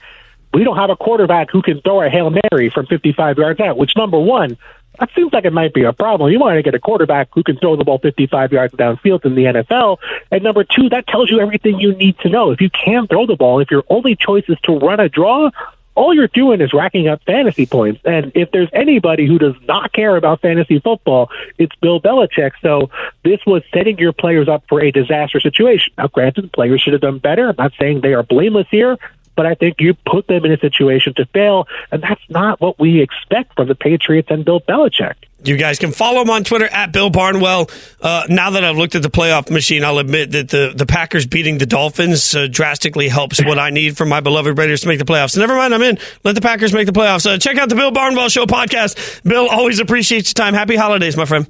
we 0.53 0.65
don't 0.65 0.77
have 0.77 0.91
a 0.91 0.97
quarterback 0.97 1.51
who 1.51 1.63
can 1.63 1.81
throw 1.81 2.01
a 2.01 2.09
Hail 2.09 2.31
Mary 2.31 2.71
from 2.71 2.87
55 2.87 3.39
yards 3.39 3.61
out, 3.61 3.77
which, 3.77 3.97
number 3.97 4.19
one, 4.19 4.57
that 4.99 5.11
seems 5.15 5.33
like 5.33 5.45
it 5.45 5.53
might 5.53 5.75
be 5.75 5.83
a 5.83 5.93
problem. 5.93 6.31
You 6.31 6.39
want 6.39 6.57
to 6.57 6.63
get 6.63 6.75
a 6.75 6.79
quarterback 6.79 7.29
who 7.33 7.43
can 7.43 7.59
throw 7.59 7.77
the 7.77 7.85
ball 7.85 7.99
55 7.99 8.53
yards 8.53 8.75
downfield 8.75 9.25
in 9.25 9.35
the 9.35 9.45
NFL. 9.45 9.99
And 10.31 10.45
number 10.45 10.65
two, 10.65 10.89
that 10.91 11.07
tells 11.09 11.31
you 11.31 11.41
everything 11.41 11.81
you 11.81 11.95
need 11.95 12.19
to 12.21 12.29
know. 12.29 12.53
If 12.53 12.61
you 12.61 12.71
can 12.71 13.09
throw 13.09 13.27
the 13.27 13.37
ball, 13.37 13.61
if 13.61 13.71
your 13.71 13.83
only 13.89 14.15
choice 14.15 14.45
is 14.49 14.59
to 14.63 14.79
run 14.79 15.01
a 15.01 15.09
draw, 15.09 15.51
all 15.95 16.15
you're 16.15 16.29
doing 16.29 16.61
is 16.61 16.73
racking 16.73 17.09
up 17.09 17.23
fantasy 17.25 17.67
points. 17.67 18.01
And 18.05 18.33
if 18.35 18.51
there's 18.51 18.69
anybody 18.73 19.27
who 19.27 19.39
does 19.39 19.55
not 19.67 19.93
care 19.93 20.17
about 20.17 20.41
fantasy 20.41 20.81
football, 20.81 21.31
it's 21.59 21.75
Bill 21.77 22.01
Belichick. 22.01 22.53
So 22.63 22.91
this 23.23 23.41
was 23.47 23.63
setting 23.73 23.99
your 23.99 24.13
players 24.13 24.49
up 24.49 24.65
for 24.69 24.81
a 24.83 24.91
disaster 24.91 25.41
situation. 25.41 25.93
Now, 25.97 26.09
granted, 26.09 26.45
the 26.45 26.49
players 26.49 26.81
should 26.81 26.95
have 26.95 27.03
done 27.03 27.19
better. 27.19 27.49
I'm 27.49 27.57
not 27.57 27.73
saying 27.79 28.01
they 28.01 28.15
are 28.15 28.23
blameless 28.23 28.67
here, 28.71 28.99
but 29.37 29.47
I 29.47 29.55
think 29.55 29.81
you 29.81 29.95
put 30.07 30.27
them 30.27 30.45
in 30.45 30.53
a 30.53 30.59
situation 30.59 31.15
to 31.15 31.27
fail, 31.27 31.67
and 31.91 32.03
that's 32.03 32.23
not 32.29 32.61
what 32.61 32.79
we 32.79 33.01
expect 33.01 33.55
from 33.55 33.69
the 33.69 33.75
Patriots 33.75 34.29
and 34.31 34.45
Bill 34.45 34.61
Belichick. 34.61 35.15
You 35.45 35.59
guys 35.59 35.79
can 35.79 35.93
follow 35.93 36.23
him 36.23 36.31
on 36.31 36.43
Twitter 36.43 36.67
at 36.67 36.91
Bill 36.91 37.11
Barnwell. 37.11 37.69
Uh, 38.01 38.25
now 38.31 38.51
that 38.51 38.65
I've 38.65 38.79
looked 38.79 38.95
at 38.95 39.03
the 39.03 39.11
playoff 39.11 39.51
machine, 39.51 39.85
I'll 39.85 39.99
admit 39.99 40.31
that 40.31 40.49
the, 40.49 40.73
the 40.75 40.87
Packers 40.87 41.27
beating 41.27 41.59
the 41.59 41.67
Dolphins 41.67 42.35
uh, 42.35 42.47
drastically 42.51 43.09
helps 43.09 43.45
what 43.45 43.59
I 43.59 43.69
need 43.69 43.97
for 43.99 44.07
my 44.07 44.21
beloved 44.21 44.57
Raiders 44.57 44.81
to 44.83 44.89
make 44.89 44.99
the 44.99 45.05
playoffs. 45.05 45.37
Never 45.37 45.55
mind, 45.55 45.75
I'm 45.75 45.83
in. 45.83 45.99
Let 46.25 46.35
the 46.35 46.41
Packers 46.41 46.73
make 46.73 46.87
the 46.87 46.93
playoffs. 46.93 47.31
Uh, 47.31 47.37
check 47.37 47.59
out 47.59 47.69
the 47.69 47.75
Bill 47.75 47.91
Barnwell 47.91 48.31
Show 48.31 48.47
podcast. 48.47 49.23
Bill, 49.23 49.47
always 49.51 49.81
appreciate 49.81 50.27
your 50.29 50.35
time. 50.35 50.55
Happy 50.55 50.77
holidays, 50.77 51.15
my 51.15 51.27
friend. 51.27 51.47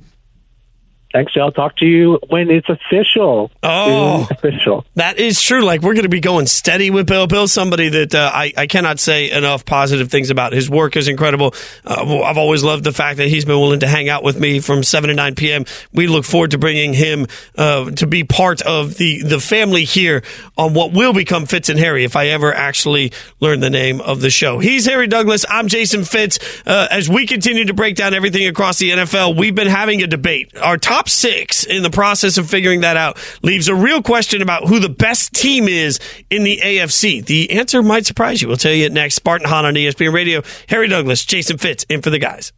Thanks, 1.14 1.33
I'll 1.37 1.53
talk 1.53 1.77
to 1.77 1.87
you 1.87 2.18
when 2.29 2.50
it's 2.50 2.68
official. 2.68 3.53
Oh, 3.62 4.27
official. 4.33 4.85
That 4.96 5.20
is 5.20 5.40
true. 5.40 5.62
Like 5.62 5.81
we're 5.83 5.94
going 5.94 6.03
to 6.03 6.09
be 6.09 6.18
going 6.18 6.48
steady 6.48 6.90
with 6.90 7.07
Bill. 7.07 7.29
Bill, 7.29 7.46
somebody 7.46 7.88
that 7.88 8.16
uh, 8.16 8.33
I, 8.35 8.53
I 8.57 8.66
cannot 8.66 8.98
say 8.98 9.31
enough 9.31 9.64
positive 9.64 10.11
things 10.11 10.31
about. 10.31 10.53
His 10.53 10.68
work 10.68 10.96
is 10.96 11.07
incredible. 11.07 11.55
Uh, 11.85 12.22
I've 12.24 12.37
always 12.37 12.64
loved 12.64 12.83
the 12.83 12.90
fact 12.90 13.18
that 13.18 13.29
he's 13.29 13.44
been 13.44 13.61
willing 13.61 13.79
to 13.81 13.87
hang 13.87 14.09
out 14.09 14.24
with 14.24 14.40
me 14.40 14.59
from 14.59 14.83
7 14.83 15.07
to 15.07 15.14
9 15.14 15.37
p.m. 15.37 15.66
We 15.92 16.09
look 16.09 16.24
forward 16.24 16.50
to 16.50 16.59
bringing 16.59 16.94
him 16.94 17.29
uh, 17.57 17.92
to 17.92 18.09
be 18.09 18.24
part 18.24 18.61
of 18.62 18.96
the, 18.96 19.22
the 19.22 19.38
family 19.38 19.85
here 19.85 20.24
on 20.59 20.74
what 20.74 20.92
will 20.92 21.12
become 21.12 21.46
Fitz 21.46 21.68
and 21.68 21.79
Harry 21.79 22.03
if 22.03 22.16
I 22.16 22.27
ever 22.31 22.53
actually 22.53 23.12
learn 23.38 23.61
the 23.61 23.70
name 23.70 24.00
of 24.00 24.20
the 24.20 24.31
show. 24.31 24.59
He's 24.59 24.85
Harry 24.87 25.07
Douglas. 25.07 25.44
I'm 25.48 25.68
Jason 25.68 26.03
Fitz. 26.03 26.40
Uh, 26.66 26.88
as 26.90 27.09
we 27.09 27.24
continue 27.29 27.66
to 27.66 27.74
break 27.74 27.94
down 27.94 28.14
everything 28.14 28.48
across 28.48 28.79
the 28.81 28.90
NFL, 28.90 29.38
we've 29.38 29.55
been 29.55 29.68
having 29.68 30.03
a 30.03 30.09
debate. 30.09 30.57
Our 30.57 30.77
top 30.77 31.03
top 31.04 31.08
six 31.10 31.64
in 31.64 31.82
the 31.82 31.90
process 31.90 32.38
of 32.38 32.48
figuring 32.48 32.80
that 32.80 32.96
out 32.96 33.18
leaves 33.42 33.68
a 33.68 33.74
real 33.74 34.00
question 34.00 34.40
about 34.40 34.66
who 34.66 34.78
the 34.78 34.88
best 34.88 35.34
team 35.34 35.68
is 35.68 36.00
in 36.30 36.44
the 36.44 36.58
AFC. 36.62 37.24
The 37.24 37.50
answer 37.50 37.82
might 37.82 38.06
surprise 38.06 38.40
you. 38.40 38.48
We'll 38.48 38.56
tell 38.56 38.72
you 38.72 38.86
it 38.86 38.92
next. 38.92 39.18
Bart 39.18 39.42
and 39.42 39.50
Hahn 39.50 39.66
on 39.66 39.74
ESPN 39.74 40.14
Radio. 40.14 40.42
Harry 40.68 40.88
Douglas, 40.88 41.24
Jason 41.24 41.58
Fitz, 41.58 41.84
in 41.90 42.00
for 42.00 42.08
the 42.08 42.18
guys. 42.18 42.52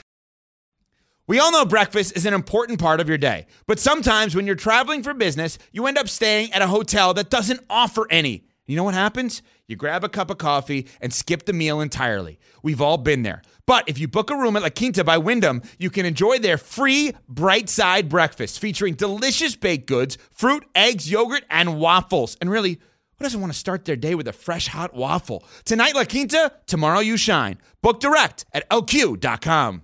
We 1.27 1.41
all 1.41 1.51
know 1.51 1.65
breakfast 1.65 2.17
is 2.17 2.25
an 2.25 2.35
important 2.35 2.79
part 2.79 3.01
of 3.01 3.09
your 3.09 3.19
day, 3.19 3.47
but 3.67 3.81
sometimes 3.81 4.37
when 4.37 4.47
you're 4.47 4.55
traveling 4.55 5.03
for 5.03 5.13
business, 5.13 5.59
you 5.73 5.87
end 5.87 5.99
up 5.99 6.09
staying 6.09 6.53
at 6.53 6.63
a 6.63 6.69
hotel 6.69 7.15
that 7.15 7.31
doesn't 7.31 7.65
offer 7.69 8.07
any. 8.11 8.45
You 8.65 8.77
know 8.77 8.85
what 8.85 8.95
happens? 8.95 9.43
You 9.67 9.75
grab 9.75 10.05
a 10.05 10.09
cup 10.09 10.31
of 10.31 10.39
coffee 10.39 10.87
and 11.01 11.13
skip 11.13 11.47
the 11.47 11.53
meal 11.53 11.81
entirely. 11.81 12.39
We've 12.63 12.81
all 12.81 12.97
been 12.97 13.23
there. 13.23 13.43
But 13.67 13.89
if 13.89 13.99
you 13.99 14.07
book 14.07 14.31
a 14.31 14.37
room 14.37 14.57
at 14.57 14.63
La 14.63 14.71
Quinta 14.71 15.03
by 15.03 15.19
Wyndham, 15.19 15.61
you 15.77 15.91
can 15.91 16.07
enjoy 16.07 16.39
their 16.39 16.57
free 16.57 17.13
bright 17.29 17.69
side 17.69 18.09
breakfast 18.09 18.61
featuring 18.61 18.95
delicious 18.95 19.57
baked 19.57 19.87
goods, 19.89 20.17
fruit, 20.31 20.65
eggs, 20.75 21.11
yogurt, 21.11 21.45
and 21.51 21.81
waffles. 21.81 22.37
And 22.41 22.49
really, 22.49 22.79
who 23.19 23.25
doesn't 23.25 23.41
want 23.41 23.53
to 23.53 23.59
start 23.59 23.85
their 23.85 23.97
day 23.97 24.15
with 24.15 24.29
a 24.29 24.33
fresh 24.33 24.69
hot 24.69 24.95
waffle? 24.95 25.43
Tonight, 25.65 25.97
La 25.97 26.05
Quinta, 26.05 26.53
tomorrow, 26.67 27.01
you 27.01 27.17
shine. 27.17 27.59
Book 27.83 27.99
direct 27.99 28.45
at 28.53 28.69
lq.com. 28.71 29.83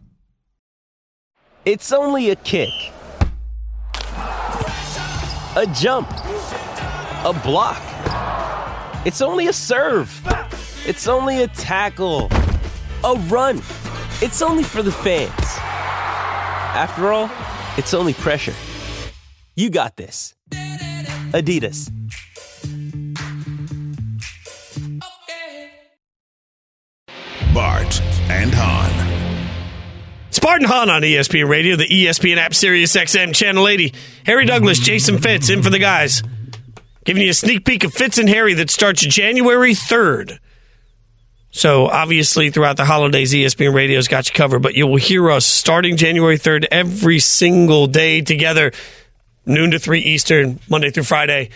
It's 1.64 1.92
only 1.92 2.30
a 2.30 2.36
kick, 2.36 2.70
a 5.56 5.66
jump, 5.74 6.08
a 6.10 7.40
block. 7.42 7.82
It's 9.04 9.20
only 9.20 9.48
a 9.48 9.52
serve. 9.52 10.20
It's 10.86 11.08
only 11.08 11.42
a 11.42 11.48
tackle 11.48 12.28
a 13.04 13.14
run. 13.28 13.58
It's 14.20 14.42
only 14.42 14.62
for 14.62 14.82
the 14.82 14.92
fans. 14.92 15.30
After 16.74 17.12
all, 17.12 17.30
it's 17.76 17.94
only 17.94 18.14
pressure. 18.14 18.54
You 19.56 19.70
got 19.70 19.96
this. 19.96 20.34
Adidas. 21.32 21.90
Bart 27.52 28.00
and 28.30 28.52
Hahn. 28.54 29.02
Bart 30.42 30.60
and 30.60 30.68
Hahn 30.68 30.90
on 30.90 31.02
ESPN 31.02 31.48
Radio, 31.48 31.76
the 31.76 31.86
ESPN 31.86 32.36
app, 32.36 32.52
Sirius 32.52 32.96
XM, 32.96 33.32
Channel 33.32 33.68
80. 33.68 33.94
Harry 34.26 34.44
Douglas, 34.44 34.80
Jason 34.80 35.18
Fitz, 35.18 35.48
in 35.50 35.62
for 35.62 35.70
the 35.70 35.78
guys. 35.78 36.20
Giving 37.04 37.22
you 37.22 37.30
a 37.30 37.34
sneak 37.34 37.64
peek 37.64 37.84
of 37.84 37.94
Fitz 37.94 38.18
and 38.18 38.28
Harry 38.28 38.52
that 38.54 38.68
starts 38.68 39.02
January 39.02 39.72
3rd. 39.72 40.40
So 41.52 41.86
obviously, 41.86 42.50
throughout 42.50 42.76
the 42.76 42.84
holidays, 42.84 43.32
ESPN 43.32 43.74
Radio's 43.74 44.08
got 44.08 44.26
you 44.28 44.34
covered. 44.34 44.60
But 44.60 44.74
you 44.74 44.86
will 44.86 44.96
hear 44.96 45.30
us 45.30 45.46
starting 45.46 45.96
January 45.96 46.38
3rd 46.38 46.66
every 46.70 47.18
single 47.20 47.86
day 47.86 48.22
together, 48.22 48.72
noon 49.46 49.70
to 49.70 49.78
3 49.78 50.00
Eastern, 50.00 50.58
Monday 50.68 50.90
through 50.90 51.04
Friday 51.04 51.50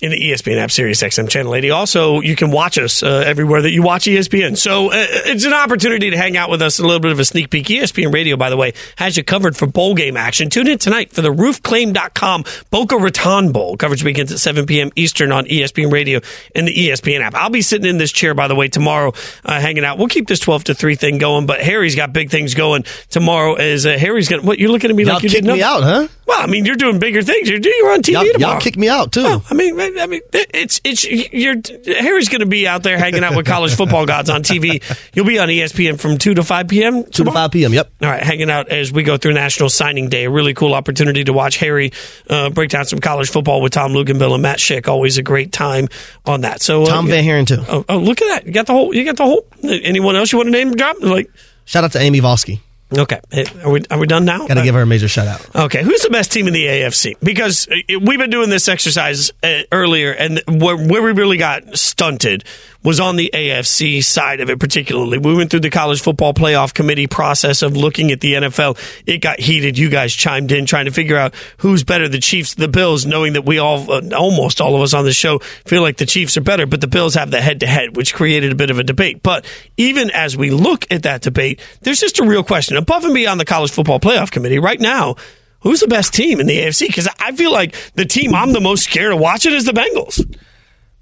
in 0.00 0.10
the 0.10 0.16
ESPN 0.30 0.58
app, 0.58 0.70
Sirius 0.70 1.02
XM 1.02 1.28
Channel 1.28 1.54
80. 1.54 1.70
Also, 1.70 2.20
you 2.20 2.36
can 2.36 2.50
watch 2.50 2.76
us 2.78 3.02
uh, 3.02 3.24
everywhere 3.26 3.62
that 3.62 3.70
you 3.70 3.82
watch 3.82 4.04
ESPN. 4.04 4.56
So 4.56 4.90
uh, 4.90 4.92
it's 4.94 5.46
an 5.46 5.54
opportunity 5.54 6.10
to 6.10 6.16
hang 6.18 6.36
out 6.36 6.50
with 6.50 6.60
us, 6.60 6.78
a 6.78 6.82
little 6.82 7.00
bit 7.00 7.12
of 7.12 7.18
a 7.18 7.24
sneak 7.24 7.48
peek. 7.50 7.66
ESPN 7.66 8.12
Radio, 8.12 8.36
by 8.36 8.50
the 8.50 8.56
way, 8.58 8.74
has 8.96 9.16
you 9.16 9.24
covered 9.24 9.56
for 9.56 9.66
bowl 9.66 9.94
game 9.94 10.16
action. 10.16 10.50
Tune 10.50 10.68
in 10.68 10.78
tonight 10.78 11.12
for 11.12 11.22
the 11.22 11.32
roofclaim.com 11.32 12.44
Boca 12.70 12.96
Raton 12.96 13.52
Bowl. 13.52 13.76
Coverage 13.76 14.04
begins 14.04 14.32
at 14.32 14.38
7 14.38 14.66
p.m. 14.66 14.90
Eastern 14.96 15.32
on 15.32 15.46
ESPN 15.46 15.90
Radio 15.90 16.20
and 16.54 16.68
the 16.68 16.74
ESPN 16.74 17.20
app. 17.20 17.34
I'll 17.34 17.50
be 17.50 17.62
sitting 17.62 17.88
in 17.88 17.96
this 17.98 18.12
chair, 18.12 18.34
by 18.34 18.48
the 18.48 18.54
way, 18.54 18.68
tomorrow, 18.68 19.12
uh, 19.44 19.60
hanging 19.60 19.84
out. 19.84 19.98
We'll 19.98 20.08
keep 20.08 20.26
this 20.28 20.40
12 20.40 20.64
to 20.64 20.74
3 20.74 20.94
thing 20.96 21.18
going, 21.18 21.46
but 21.46 21.60
Harry's 21.60 21.94
got 21.94 22.12
big 22.12 22.30
things 22.30 22.54
going 22.54 22.84
tomorrow 23.08 23.56
Is 23.56 23.86
uh, 23.86 23.96
Harry's 23.98 24.28
going 24.28 24.42
to, 24.42 24.46
what, 24.46 24.58
you're 24.58 24.70
looking 24.70 24.90
at 24.90 24.96
me 24.96 25.04
y'all 25.04 25.14
like 25.14 25.22
you 25.22 25.30
kick 25.30 25.42
didn't 25.42 25.54
me 25.54 25.60
know? 25.60 25.66
out, 25.66 25.82
huh? 25.82 26.08
Well, 26.26 26.42
I 26.42 26.46
mean, 26.46 26.64
you're 26.64 26.76
doing 26.76 26.98
bigger 26.98 27.22
things. 27.22 27.48
You're, 27.48 27.60
you're 27.60 27.92
on 27.92 28.02
TV 28.02 28.12
y'all, 28.12 28.24
tomorrow. 28.32 28.52
Y'all 28.54 28.60
kick 28.60 28.76
me 28.76 28.88
out, 28.88 29.12
too. 29.12 29.22
Well, 29.22 29.44
I 29.48 29.54
mean, 29.54 29.76
I 29.98 30.06
mean, 30.06 30.20
it's 30.32 30.80
it's 30.84 31.04
you're 31.04 31.56
Harry's 32.00 32.28
going 32.28 32.40
to 32.40 32.46
be 32.46 32.66
out 32.66 32.82
there 32.82 32.98
hanging 32.98 33.24
out 33.24 33.36
with 33.36 33.46
college 33.46 33.74
football 33.74 34.06
gods 34.06 34.30
on 34.30 34.42
TV. 34.42 34.82
You'll 35.14 35.26
be 35.26 35.38
on 35.38 35.48
ESPN 35.48 35.98
from 35.98 36.18
two 36.18 36.34
to 36.34 36.42
five 36.42 36.68
p.m. 36.68 37.04
Two 37.04 37.24
to 37.24 37.32
five 37.32 37.50
p.m. 37.52 37.72
Yep. 37.72 37.92
All 38.02 38.08
right, 38.08 38.22
hanging 38.22 38.50
out 38.50 38.68
as 38.68 38.92
we 38.92 39.02
go 39.02 39.16
through 39.16 39.34
National 39.34 39.68
Signing 39.68 40.08
Day. 40.08 40.24
A 40.24 40.30
really 40.30 40.54
cool 40.54 40.74
opportunity 40.74 41.24
to 41.24 41.32
watch 41.32 41.56
Harry 41.58 41.92
uh, 42.28 42.50
break 42.50 42.70
down 42.70 42.84
some 42.84 42.98
college 42.98 43.30
football 43.30 43.60
with 43.60 43.72
Tom 43.72 43.92
Luginbill 43.92 44.32
and 44.32 44.42
Matt 44.42 44.58
Schick. 44.58 44.88
Always 44.88 45.18
a 45.18 45.22
great 45.22 45.52
time 45.52 45.88
on 46.24 46.42
that. 46.42 46.60
So 46.62 46.82
uh, 46.82 46.86
Tom 46.86 47.06
VanHaaren 47.06 47.46
too. 47.46 47.62
Oh, 47.68 47.84
oh, 47.88 47.98
look 47.98 48.20
at 48.22 48.28
that! 48.28 48.46
You 48.46 48.52
got 48.52 48.66
the 48.66 48.72
whole. 48.72 48.94
You 48.94 49.04
got 49.04 49.16
the 49.16 49.24
whole. 49.24 49.46
Anyone 49.62 50.16
else 50.16 50.32
you 50.32 50.38
want 50.38 50.48
to 50.48 50.52
name 50.52 50.74
drop? 50.74 50.96
Like, 51.00 51.30
Shout 51.64 51.84
out 51.84 51.92
to 51.92 52.00
Amy 52.00 52.20
Volsky. 52.20 52.60
Okay, 52.96 53.20
Eh, 53.32 53.44
are 53.64 53.70
we 53.70 53.82
are 53.90 53.98
we 53.98 54.06
done 54.06 54.24
now? 54.24 54.46
Got 54.46 54.54
to 54.54 54.62
give 54.62 54.74
her 54.74 54.82
a 54.82 54.86
major 54.86 55.08
shout 55.08 55.26
out. 55.26 55.64
Okay, 55.66 55.82
who's 55.82 56.02
the 56.02 56.10
best 56.10 56.32
team 56.32 56.46
in 56.46 56.52
the 56.52 56.64
AFC? 56.66 57.14
Because 57.22 57.68
uh, 57.68 57.74
we've 58.00 58.18
been 58.18 58.30
doing 58.30 58.50
this 58.50 58.68
exercise 58.68 59.30
uh, 59.42 59.62
earlier, 59.72 60.12
and 60.12 60.42
where, 60.46 60.76
where 60.76 61.02
we 61.02 61.12
really 61.12 61.36
got 61.36 61.76
stunted 61.76 62.44
was 62.86 63.00
on 63.00 63.16
the 63.16 63.28
AFC 63.34 64.02
side 64.02 64.38
of 64.38 64.48
it, 64.48 64.60
particularly. 64.60 65.18
We 65.18 65.34
went 65.34 65.50
through 65.50 65.60
the 65.60 65.70
college 65.70 66.00
football 66.00 66.32
playoff 66.32 66.72
committee 66.72 67.08
process 67.08 67.62
of 67.62 67.76
looking 67.76 68.12
at 68.12 68.20
the 68.20 68.34
NFL. 68.34 68.78
It 69.06 69.18
got 69.18 69.40
heated. 69.40 69.76
You 69.76 69.90
guys 69.90 70.14
chimed 70.14 70.52
in 70.52 70.66
trying 70.66 70.84
to 70.84 70.92
figure 70.92 71.16
out 71.16 71.34
who's 71.56 71.82
better, 71.82 72.08
the 72.08 72.20
Chiefs, 72.20 72.54
the 72.54 72.68
Bills, 72.68 73.04
knowing 73.04 73.32
that 73.32 73.44
we 73.44 73.58
all, 73.58 73.90
uh, 73.90 74.02
almost 74.16 74.60
all 74.60 74.76
of 74.76 74.82
us 74.82 74.94
on 74.94 75.04
the 75.04 75.12
show, 75.12 75.40
feel 75.40 75.82
like 75.82 75.96
the 75.96 76.06
Chiefs 76.06 76.36
are 76.36 76.42
better, 76.42 76.64
but 76.64 76.80
the 76.80 76.86
Bills 76.86 77.16
have 77.16 77.32
the 77.32 77.40
head 77.40 77.58
to 77.58 77.66
head, 77.66 77.96
which 77.96 78.14
created 78.14 78.52
a 78.52 78.54
bit 78.54 78.70
of 78.70 78.78
a 78.78 78.84
debate. 78.84 79.20
But 79.20 79.44
even 79.76 80.12
as 80.12 80.36
we 80.36 80.50
look 80.50 80.86
at 80.88 81.02
that 81.02 81.22
debate, 81.22 81.60
there's 81.80 81.98
just 81.98 82.20
a 82.20 82.24
real 82.24 82.44
question. 82.44 82.76
Above 82.76 83.04
and 83.04 83.14
beyond 83.14 83.40
the 83.40 83.44
college 83.44 83.72
football 83.72 83.98
playoff 83.98 84.30
committee, 84.30 84.60
right 84.60 84.80
now, 84.80 85.16
who's 85.62 85.80
the 85.80 85.88
best 85.88 86.14
team 86.14 86.38
in 86.38 86.46
the 86.46 86.56
AFC? 86.56 86.86
Because 86.86 87.08
I 87.18 87.32
feel 87.32 87.50
like 87.50 87.74
the 87.94 88.04
team 88.04 88.32
I'm 88.32 88.52
the 88.52 88.60
most 88.60 88.84
scared 88.84 89.12
of 89.12 89.18
watching 89.18 89.52
is 89.52 89.64
the 89.64 89.72
Bengals. 89.72 90.24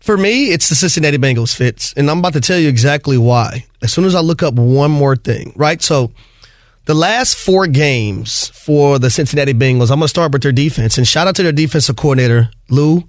For 0.04 0.18
me, 0.18 0.52
it's 0.52 0.68
the 0.68 0.74
Cincinnati 0.74 1.16
Bengals 1.16 1.56
fits, 1.56 1.94
and 1.94 2.10
I'm 2.10 2.18
about 2.18 2.34
to 2.34 2.40
tell 2.42 2.58
you 2.58 2.68
exactly 2.68 3.16
why. 3.16 3.64
As 3.80 3.90
soon 3.90 4.04
as 4.04 4.14
I 4.14 4.20
look 4.20 4.42
up 4.42 4.52
one 4.52 4.90
more 4.90 5.16
thing, 5.16 5.54
right? 5.56 5.80
So, 5.80 6.12
the 6.84 6.92
last 6.92 7.36
four 7.36 7.66
games 7.66 8.48
for 8.48 8.98
the 8.98 9.08
Cincinnati 9.08 9.54
Bengals, 9.54 9.90
I'm 9.90 10.00
going 10.00 10.02
to 10.02 10.08
start 10.08 10.30
with 10.30 10.42
their 10.42 10.52
defense, 10.52 10.98
and 10.98 11.08
shout 11.08 11.26
out 11.26 11.36
to 11.36 11.42
their 11.42 11.52
defensive 11.52 11.96
coordinator, 11.96 12.50
Lou 12.68 13.04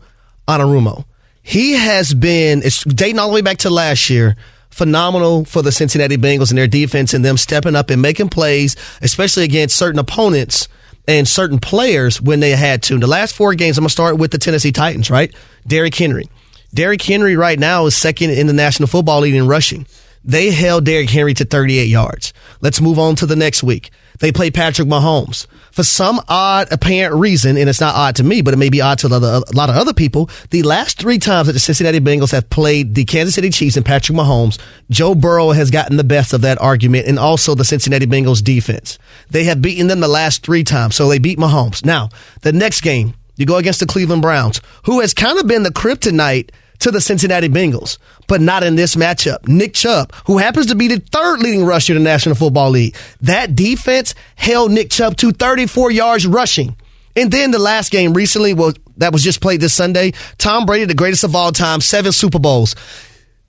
Anarumo. 0.47 1.03
He 1.43 1.73
has 1.73 2.13
been, 2.13 2.61
it's 2.63 2.85
dating 2.85 3.19
all 3.19 3.27
the 3.27 3.35
way 3.35 3.41
back 3.41 3.57
to 3.57 3.69
last 3.69 4.09
year, 4.09 4.37
phenomenal 4.69 5.43
for 5.43 5.61
the 5.61 5.73
Cincinnati 5.73 6.15
Bengals 6.15 6.49
and 6.49 6.57
their 6.57 6.65
defense 6.65 7.13
and 7.13 7.25
them 7.25 7.35
stepping 7.35 7.75
up 7.75 7.89
and 7.89 8.01
making 8.01 8.29
plays, 8.29 8.77
especially 9.01 9.43
against 9.43 9.75
certain 9.75 9.99
opponents 9.99 10.69
and 11.09 11.27
certain 11.27 11.59
players 11.59 12.21
when 12.21 12.39
they 12.39 12.51
had 12.51 12.83
to. 12.83 12.93
In 12.93 13.01
the 13.01 13.07
last 13.07 13.35
four 13.35 13.53
games, 13.53 13.77
I'm 13.77 13.81
going 13.81 13.89
to 13.89 13.91
start 13.91 14.17
with 14.17 14.31
the 14.31 14.37
Tennessee 14.37 14.71
Titans, 14.71 15.11
right? 15.11 15.35
Derrick 15.67 15.93
Henry. 15.93 16.29
Derrick 16.75 17.01
Henry 17.01 17.37
right 17.37 17.57
now 17.57 17.85
is 17.85 17.95
second 17.95 18.31
in 18.31 18.47
the 18.47 18.53
National 18.53 18.87
Football 18.87 19.21
League 19.21 19.33
in 19.33 19.47
rushing. 19.47 19.87
They 20.25 20.51
held 20.51 20.83
Derrick 20.83 21.09
Henry 21.09 21.33
to 21.35 21.45
38 21.45 21.85
yards. 21.85 22.33
Let's 22.59 22.81
move 22.81 22.99
on 22.99 23.15
to 23.15 23.25
the 23.25 23.35
next 23.37 23.63
week. 23.63 23.91
They 24.19 24.33
play 24.33 24.51
Patrick 24.51 24.87
Mahomes. 24.87 25.47
For 25.71 25.83
some 25.83 26.19
odd 26.27 26.67
apparent 26.71 27.15
reason, 27.15 27.55
and 27.55 27.69
it's 27.69 27.79
not 27.79 27.95
odd 27.95 28.17
to 28.17 28.23
me, 28.25 28.41
but 28.41 28.53
it 28.53 28.57
may 28.57 28.69
be 28.69 28.81
odd 28.81 28.97
to 28.99 29.07
a 29.07 29.09
lot 29.53 29.69
of- 29.69 29.75
other 29.77 29.93
people, 29.93 30.29
the 30.49 30.63
last 30.63 30.99
three 30.99 31.17
times 31.17 31.47
that 31.47 31.53
the 31.53 31.59
Cincinnati 31.59 32.01
Bengals 32.01 32.31
have 32.31 32.49
played 32.49 32.95
the 32.95 33.05
Kansas 33.05 33.35
City 33.35 33.49
Chiefs 33.51 33.77
and 33.77 33.85
Patrick 33.85 34.17
Mahomes, 34.17 34.57
Joe 34.89 35.15
Burrow 35.15 35.51
has 35.51 35.71
gotten 35.71 35.95
the 35.95 36.03
best 36.03 36.33
of 36.33 36.41
that 36.41 36.61
argument 36.61 37.07
and 37.07 37.17
also 37.17 37.55
the 37.55 37.63
Cincinnati 37.63 38.05
Bengals 38.05 38.43
defense. 38.43 38.97
They 39.29 39.45
have 39.45 39.61
beaten 39.61 39.87
them 39.87 40.01
the 40.01 40.09
last 40.09 40.43
three 40.43 40.65
times, 40.65 40.95
so 40.95 41.07
they 41.07 41.19
beat 41.19 41.39
Mahomes. 41.39 41.85
Now, 41.85 42.09
the 42.41 42.51
next 42.51 42.81
game, 42.81 43.13
you 43.37 43.45
go 43.45 43.57
against 43.57 43.79
the 43.79 43.85
Cleveland 43.85 44.21
Browns, 44.21 44.59
who 44.83 44.99
has 44.99 45.13
kind 45.13 45.39
of 45.39 45.47
been 45.47 45.63
the 45.63 45.71
kryptonite 45.71 46.49
to 46.79 46.91
the 46.91 47.01
Cincinnati 47.01 47.49
Bengals, 47.49 47.97
but 48.27 48.41
not 48.41 48.63
in 48.63 48.75
this 48.75 48.95
matchup. 48.95 49.47
Nick 49.47 49.73
Chubb, 49.73 50.13
who 50.25 50.37
happens 50.37 50.67
to 50.67 50.75
be 50.75 50.87
the 50.87 50.99
third 50.99 51.39
leading 51.39 51.65
rusher 51.65 51.93
in 51.93 52.03
the 52.03 52.09
National 52.09 52.35
Football 52.35 52.71
League, 52.71 52.95
that 53.21 53.55
defense 53.55 54.15
held 54.35 54.71
Nick 54.71 54.89
Chubb 54.89 55.17
to 55.17 55.31
34 55.31 55.91
yards 55.91 56.25
rushing. 56.27 56.75
And 57.15 57.31
then 57.31 57.51
the 57.51 57.59
last 57.59 57.91
game 57.91 58.13
recently 58.13 58.53
was 58.53 58.75
that 58.97 59.13
was 59.13 59.23
just 59.23 59.41
played 59.41 59.61
this 59.61 59.73
Sunday. 59.73 60.11
Tom 60.37 60.65
Brady, 60.65 60.85
the 60.85 60.93
greatest 60.93 61.23
of 61.23 61.35
all 61.35 61.51
time, 61.51 61.81
seven 61.81 62.11
Super 62.11 62.39
Bowls. 62.39 62.75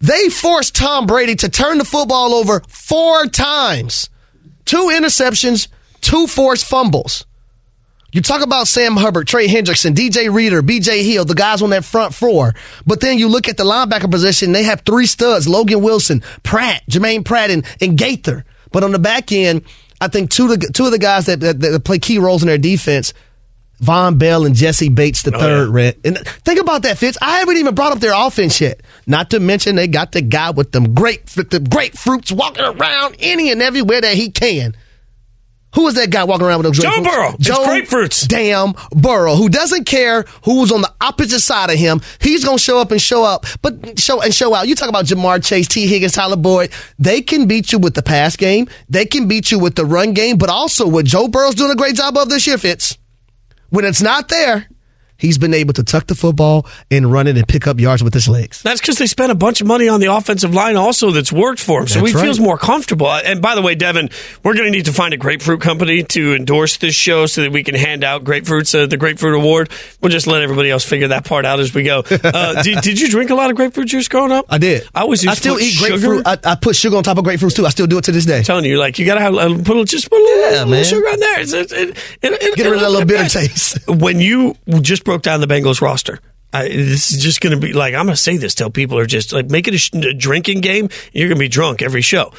They 0.00 0.28
forced 0.28 0.74
Tom 0.74 1.06
Brady 1.06 1.34
to 1.36 1.48
turn 1.48 1.78
the 1.78 1.84
football 1.84 2.34
over 2.34 2.62
four 2.68 3.26
times. 3.26 4.10
Two 4.64 4.90
interceptions, 4.92 5.68
two 6.00 6.26
forced 6.26 6.66
fumbles. 6.66 7.24
You 8.16 8.22
talk 8.22 8.40
about 8.40 8.66
Sam 8.66 8.96
Hubbard, 8.96 9.28
Trey 9.28 9.46
Hendrickson, 9.46 9.92
DJ 9.94 10.32
Reader, 10.32 10.62
BJ 10.62 11.04
Hill, 11.04 11.26
the 11.26 11.34
guys 11.34 11.60
on 11.60 11.68
that 11.68 11.84
front 11.84 12.14
four. 12.14 12.54
But 12.86 13.02
then 13.02 13.18
you 13.18 13.28
look 13.28 13.46
at 13.46 13.58
the 13.58 13.64
linebacker 13.64 14.10
position, 14.10 14.52
they 14.52 14.62
have 14.62 14.80
three 14.86 15.04
studs, 15.04 15.46
Logan 15.46 15.82
Wilson, 15.82 16.22
Pratt, 16.42 16.82
Germaine 16.88 17.24
Pratt, 17.24 17.50
and, 17.50 17.66
and 17.78 17.98
Gaither. 17.98 18.46
But 18.72 18.84
on 18.84 18.92
the 18.92 18.98
back 18.98 19.32
end, 19.32 19.64
I 20.00 20.08
think 20.08 20.30
two 20.30 20.50
of 20.50 20.58
the, 20.58 20.70
two 20.72 20.86
of 20.86 20.92
the 20.92 20.98
guys 20.98 21.26
that, 21.26 21.40
that, 21.40 21.60
that 21.60 21.84
play 21.84 21.98
key 21.98 22.18
roles 22.18 22.42
in 22.42 22.46
their 22.46 22.56
defense, 22.56 23.12
Vonn 23.82 24.18
Bell 24.18 24.46
and 24.46 24.54
Jessie 24.54 24.88
Bates 24.88 25.20
the 25.20 25.36
oh, 25.36 25.38
third, 25.38 25.68
Red. 25.68 25.98
And 26.02 26.16
think 26.16 26.58
about 26.58 26.84
that, 26.84 26.96
Fitz. 26.96 27.18
I 27.20 27.40
haven't 27.40 27.58
even 27.58 27.74
brought 27.74 27.92
up 27.92 28.00
their 28.00 28.14
offense 28.14 28.58
yet. 28.62 28.80
Not 29.06 29.28
to 29.32 29.40
mention 29.40 29.76
they 29.76 29.88
got 29.88 30.12
the 30.12 30.22
guy 30.22 30.52
with 30.52 30.72
them 30.72 30.94
great 30.94 31.26
the 31.26 31.44
grapefruits 31.44 32.32
walking 32.32 32.64
around 32.64 33.16
any 33.18 33.52
and 33.52 33.60
everywhere 33.60 34.00
that 34.00 34.14
he 34.14 34.30
can. 34.30 34.74
Who 35.74 35.86
is 35.88 35.94
that 35.94 36.10
guy 36.10 36.24
walking 36.24 36.46
around 36.46 36.62
with 36.62 36.74
those 36.74 36.78
Joe 36.78 36.88
grapefruits? 36.90 37.04
Burrow. 37.04 37.34
It's 37.34 37.44
Joe 37.44 37.66
grapefruits. 37.66 38.28
Damn 38.28 38.72
Burrow, 38.98 39.34
who 39.34 39.48
doesn't 39.50 39.84
care 39.84 40.24
who's 40.44 40.72
on 40.72 40.80
the 40.80 40.92
opposite 41.02 41.40
side 41.40 41.68
of 41.70 41.76
him. 41.76 42.00
He's 42.20 42.44
gonna 42.44 42.58
show 42.58 42.78
up 42.78 42.92
and 42.92 43.00
show 43.02 43.24
up, 43.24 43.44
but 43.60 43.98
show 43.98 44.22
and 44.22 44.34
show 44.34 44.54
out. 44.54 44.68
You 44.68 44.74
talk 44.74 44.88
about 44.88 45.04
Ja'Marr 45.04 45.44
Chase, 45.44 45.68
Tee 45.68 45.86
Higgins, 45.86 46.12
Tyler 46.12 46.36
Boyd. 46.36 46.70
They 46.98 47.20
can 47.20 47.46
beat 47.46 47.72
you 47.72 47.78
with 47.78 47.94
the 47.94 48.02
pass 48.02 48.36
game. 48.36 48.68
They 48.88 49.04
can 49.04 49.28
beat 49.28 49.50
you 49.50 49.58
with 49.58 49.74
the 49.74 49.84
run 49.84 50.14
game, 50.14 50.38
but 50.38 50.48
also 50.48 50.86
what 50.88 51.04
Joe 51.04 51.28
Burrow's 51.28 51.54
doing 51.54 51.70
a 51.72 51.76
great 51.76 51.96
job 51.96 52.16
of 52.16 52.30
this 52.30 52.46
year, 52.46 52.56
Fitz. 52.56 52.96
When 53.68 53.84
it's 53.84 54.00
not 54.00 54.28
there, 54.28 54.66
he's 55.18 55.38
been 55.38 55.54
able 55.54 55.72
to 55.74 55.82
tuck 55.82 56.06
the 56.06 56.14
football 56.14 56.66
and 56.90 57.10
run 57.12 57.26
it 57.26 57.36
and 57.36 57.46
pick 57.48 57.66
up 57.66 57.78
yards 57.80 58.02
with 58.02 58.14
his 58.14 58.28
legs. 58.28 58.62
That's 58.62 58.80
because 58.80 58.98
they 58.98 59.06
spent 59.06 59.32
a 59.32 59.34
bunch 59.34 59.60
of 59.60 59.66
money 59.66 59.88
on 59.88 60.00
the 60.00 60.12
offensive 60.12 60.54
line 60.54 60.76
also 60.76 61.10
that's 61.10 61.32
worked 61.32 61.60
for 61.60 61.80
him. 61.80 61.88
So 61.88 62.00
That's 62.00 62.10
he 62.12 62.16
right. 62.16 62.24
feels 62.24 62.40
more 62.40 62.58
comfortable. 62.58 63.10
And 63.10 63.40
by 63.42 63.54
the 63.54 63.62
way, 63.62 63.74
Devin, 63.74 64.10
we're 64.42 64.54
going 64.54 64.66
to 64.66 64.70
need 64.70 64.86
to 64.86 64.92
find 64.92 65.12
a 65.14 65.16
grapefruit 65.16 65.60
company 65.60 66.02
to 66.04 66.34
endorse 66.34 66.76
this 66.78 66.94
show 66.94 67.26
so 67.26 67.42
that 67.42 67.52
we 67.52 67.62
can 67.62 67.74
hand 67.74 68.04
out 68.04 68.24
grapefruits, 68.24 68.74
uh, 68.80 68.86
the 68.86 68.96
Grapefruit 68.96 69.34
Award. 69.34 69.70
We'll 70.00 70.12
just 70.12 70.26
let 70.26 70.42
everybody 70.42 70.70
else 70.70 70.84
figure 70.84 71.08
that 71.08 71.24
part 71.24 71.44
out 71.44 71.60
as 71.60 71.72
we 71.74 71.82
go. 71.82 72.02
Uh, 72.26 72.60
did, 72.62 72.80
did 72.82 73.00
you 73.00 73.08
drink 73.08 73.30
a 73.30 73.34
lot 73.34 73.50
of 73.50 73.56
grapefruit 73.56 73.86
juice 73.86 74.08
growing 74.08 74.32
up? 74.32 74.44
I 74.48 74.58
did. 74.58 74.86
I 74.94 75.02
always 75.02 75.22
used 75.22 75.30
I 75.32 75.34
to 75.34 75.40
still 75.40 75.60
eat 75.60 75.70
sugar- 75.70 75.90
grapefruit. 75.98 76.26
I, 76.26 76.38
I 76.52 76.54
put 76.56 76.74
sugar 76.76 76.96
on 76.96 77.02
top 77.04 77.18
of 77.18 77.24
grapefruits 77.24 77.54
too. 77.54 77.64
I 77.64 77.68
still 77.70 77.86
do 77.86 77.98
it 77.98 78.04
to 78.04 78.12
this 78.12 78.26
day. 78.26 78.42
telling 78.42 78.64
you, 78.64 78.78
like 78.78 78.98
you 78.98 79.06
gotta 79.06 79.20
have 79.20 79.34
uh, 79.34 79.48
put 79.62 79.76
a, 79.76 79.84
just 79.84 80.10
put 80.10 80.20
a 80.20 80.22
little, 80.24 80.52
Yeah, 80.52 80.64
little 80.64 80.84
sugar 80.84 81.06
on 81.08 81.20
there. 81.20 81.40
It, 81.40 81.52
it, 81.72 81.96
it, 82.22 82.56
Get 82.56 82.64
rid 82.64 82.74
of 82.74 82.80
that 82.80 82.90
little 82.90 83.06
bitter 83.06 83.28
taste. 83.28 83.78
When 83.88 84.18
you 84.20 84.56
just 84.80 85.04
broke 85.06 85.22
down 85.22 85.40
the 85.40 85.46
Bengals 85.46 85.80
roster, 85.80 86.20
I, 86.52 86.68
this 86.68 87.12
is 87.12 87.22
just 87.22 87.40
going 87.40 87.58
to 87.58 87.66
be 87.66 87.72
like 87.72 87.94
I'm 87.94 88.04
going 88.04 88.14
to 88.14 88.20
say 88.20 88.36
this 88.36 88.54
till 88.54 88.70
people 88.70 88.98
are 88.98 89.06
just 89.06 89.32
like 89.32 89.46
make 89.46 89.66
it 89.68 89.74
a, 89.74 89.78
sh- 89.78 89.94
a 89.94 90.12
drinking 90.12 90.60
game. 90.60 90.90
You're 91.12 91.28
going 91.28 91.38
to 91.38 91.44
be 91.44 91.48
drunk 91.48 91.80
every 91.80 92.02
show. 92.02 92.32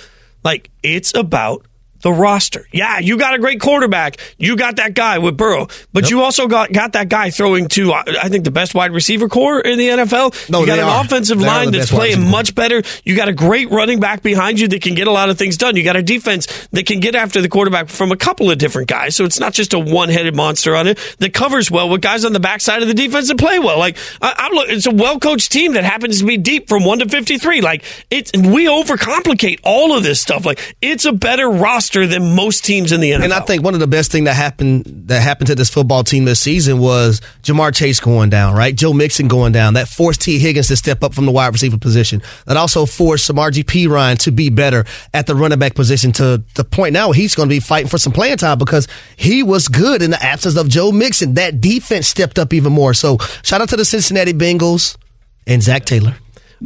Like 0.44 0.70
it's 0.84 1.16
about 1.16 1.66
the 2.02 2.12
roster. 2.12 2.68
Yeah, 2.72 3.00
you 3.00 3.18
got 3.18 3.34
a 3.34 3.40
great 3.40 3.60
quarterback. 3.60 4.18
You 4.38 4.56
got 4.56 4.78
that 4.78 4.94
guy 4.94 5.18
with 5.18 5.38
Burrow, 5.38 5.68
but 5.94 6.10
you 6.10 6.22
also 6.22 6.48
got 6.48 6.72
got 6.72 6.94
that 6.94 7.10
guy 7.10 7.30
throwing 7.30 7.68
to 7.70 7.94
uh, 7.94 8.04
I 8.22 8.30
think 8.30 8.44
the 8.44 8.52
best 8.52 8.76
wide 8.76 8.92
receiver 8.92 9.28
corps 9.28 9.60
in 9.60 9.78
the 9.78 9.90
NFL. 9.90 10.50
No, 10.50 10.62
you 10.62 10.68
got 10.68 10.80
an 10.80 10.86
are. 10.86 11.04
offensive 11.04 11.40
They 11.40 11.46
line 11.46 11.72
that's 11.72 11.90
playing 11.90 12.30
much 12.30 12.56
better. 12.56 12.84
You 13.04 13.16
got 13.16 13.28
a 13.28 13.34
great 13.34 13.72
running 13.72 14.00
back 14.00 14.22
behind 14.22 14.60
you 14.60 14.68
that 14.70 14.82
can 14.82 14.96
get 14.96 15.08
a 15.08 15.12
lot 15.12 15.30
of 15.30 15.38
things 15.38 15.58
done. 15.58 15.76
You 15.76 15.84
got 15.84 15.96
a 15.96 16.04
defense 16.04 16.68
that 16.72 16.86
can 16.86 17.00
get 17.00 17.16
after 17.16 17.42
the 17.42 17.50
quarterback 17.50 17.90
from 17.90 18.12
a 18.12 18.18
couple 18.18 18.52
of 18.52 18.58
different 18.58 18.88
guys. 18.88 19.16
So 19.16 19.26
it's 19.26 19.40
not 19.40 19.54
just 19.54 19.74
a 19.74 19.80
one-headed 19.80 20.36
monster 20.36 20.76
on 20.76 20.88
it 20.88 21.00
that 21.20 21.34
covers 21.34 21.72
well 21.72 21.90
with 21.90 22.02
guys 22.02 22.26
on 22.26 22.34
the 22.34 22.40
backside 22.40 22.82
of 22.82 22.88
the 22.88 22.94
defense 22.94 23.28
that 23.30 23.38
play 23.38 23.60
well. 23.60 23.80
Like 23.80 23.98
I, 24.22 24.34
I'm 24.38 24.70
it's 24.70 24.86
a 24.86 24.92
well-coached 24.92 25.52
team 25.52 25.74
that 25.74 25.84
happens 25.84 26.20
to 26.20 26.26
be 26.26 26.38
deep 26.38 26.70
from 26.70 26.86
one 26.86 27.00
to 27.00 27.10
fifty-three. 27.10 27.62
Like 27.62 27.84
it's 28.10 28.32
we 28.34 28.66
overcomplicate 28.66 29.60
all 29.64 29.96
of 29.96 30.04
this 30.04 30.22
stuff. 30.22 30.46
Like 30.46 30.76
it's 30.82 31.06
a 31.06 31.12
better 31.12 31.50
roster 31.50 31.87
than 31.90 32.36
most 32.36 32.66
teams 32.66 32.92
in 32.92 33.02
the 33.02 33.12
NFL. 33.12 33.24
And 33.24 33.34
I 33.34 33.40
think 33.40 33.64
one 33.64 33.74
of 33.74 33.80
the 33.80 33.88
best 33.88 34.12
thing 34.12 34.26
that 34.26 34.36
happened 34.36 34.86
that 35.08 35.22
happened 35.22 35.48
to 35.48 35.56
this 35.56 35.70
football 35.70 36.04
team 36.04 36.26
this 36.26 36.40
season 36.40 36.80
was 36.80 37.22
Ja'Marr 37.44 37.74
Chase 37.74 38.00
going 38.00 38.30
down, 38.30 38.56
right? 38.56 38.76
Joe 38.76 38.94
Mixon 38.94 39.28
going 39.28 39.54
down. 39.54 39.76
That 39.76 39.88
forced 39.88 40.22
Tee 40.22 40.38
Higgins 40.38 40.68
to 40.68 40.76
step 40.76 41.04
up 41.04 41.14
from 41.14 41.26
the 41.26 41.32
wide 41.32 41.54
receiver 41.54 41.78
position. 41.78 42.22
That 42.46 42.58
also 42.58 42.86
forced 42.86 43.30
Samaje 43.30 43.64
Perine 43.64 44.18
to 44.20 44.32
be 44.32 44.50
better 44.50 44.86
at 45.14 45.28
the 45.28 45.36
running 45.36 45.60
back 45.60 45.76
position 45.76 46.12
to 46.14 46.44
the 46.56 46.64
point 46.64 46.94
now 46.94 47.12
he's 47.12 47.36
going 47.36 47.50
to 47.50 47.56
be 47.56 47.60
fighting 47.60 47.90
for 47.90 47.98
some 47.98 48.14
playing 48.14 48.38
time 48.38 48.58
because 48.58 48.88
he 49.16 49.44
was 49.44 49.68
good 49.68 50.02
in 50.02 50.12
the 50.12 50.22
absence 50.22 50.58
of 50.58 50.68
Joe 50.68 50.92
Mixon. 50.92 51.36
That 51.36 51.62
defense 51.62 52.08
stepped 52.08 52.38
up 52.38 52.54
even 52.54 52.74
more. 52.74 52.94
So 52.94 53.18
shout 53.44 53.62
out 53.62 53.70
to 53.70 53.78
the 53.78 53.86
Cincinnati 53.86 54.34
Bengals 54.34 54.98
and 55.46 55.64
Zac 55.64 55.86
Taylor. 55.86 56.16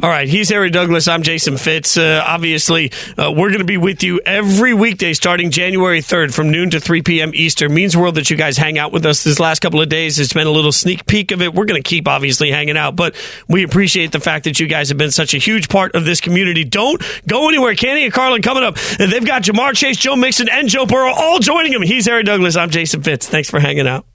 All 0.00 0.08
right, 0.08 0.26
he's 0.26 0.48
Harry 0.48 0.70
Douglas. 0.70 1.06
I'm 1.06 1.22
Jason 1.22 1.58
Fitz. 1.58 1.98
Uh, 1.98 2.24
obviously, 2.26 2.92
uh, 3.18 3.30
we're 3.30 3.50
going 3.50 3.58
to 3.58 3.66
be 3.66 3.76
with 3.76 4.02
you 4.02 4.22
every 4.24 4.72
weekday 4.72 5.12
starting 5.12 5.50
January 5.50 6.00
3rd 6.00 6.32
from 6.32 6.50
noon 6.50 6.70
to 6.70 6.80
3 6.80 7.02
p.m. 7.02 7.32
Eastern. 7.34 7.74
Means 7.74 7.94
world 7.94 8.14
that 8.14 8.30
you 8.30 8.38
guys 8.38 8.56
hang 8.56 8.78
out 8.78 8.90
with 8.90 9.04
us 9.04 9.22
this 9.22 9.38
last 9.38 9.60
couple 9.60 9.82
of 9.82 9.90
days. 9.90 10.18
It's 10.18 10.32
been 10.32 10.46
a 10.46 10.50
little 10.50 10.72
sneak 10.72 11.04
peek 11.04 11.30
of 11.30 11.42
it. 11.42 11.52
We're 11.52 11.66
going 11.66 11.82
to 11.82 11.86
keep 11.86 12.08
obviously 12.08 12.50
hanging 12.50 12.78
out, 12.78 12.96
but 12.96 13.14
we 13.48 13.64
appreciate 13.64 14.12
the 14.12 14.20
fact 14.20 14.44
that 14.44 14.58
you 14.58 14.66
guys 14.66 14.88
have 14.88 14.96
been 14.96 15.10
such 15.10 15.34
a 15.34 15.38
huge 15.38 15.68
part 15.68 15.94
of 15.94 16.06
this 16.06 16.22
community. 16.22 16.64
Don't 16.64 17.02
go 17.28 17.48
anywhere. 17.48 17.74
Canty 17.74 18.04
and 18.04 18.14
Carlin 18.14 18.40
coming 18.40 18.64
up. 18.64 18.78
They've 18.96 19.26
got 19.26 19.42
Ja'Marr 19.42 19.74
Chase, 19.74 19.98
Joe 19.98 20.16
Mixon, 20.16 20.48
and 20.48 20.70
Joe 20.70 20.86
Burrow 20.86 21.12
all 21.12 21.38
joining 21.38 21.72
them. 21.72 21.82
He's 21.82 22.06
Harry 22.06 22.22
Douglas. 22.22 22.56
I'm 22.56 22.70
Jason 22.70 23.02
Fitz. 23.02 23.28
Thanks 23.28 23.50
for 23.50 23.60
hanging 23.60 23.86
out. 23.86 24.06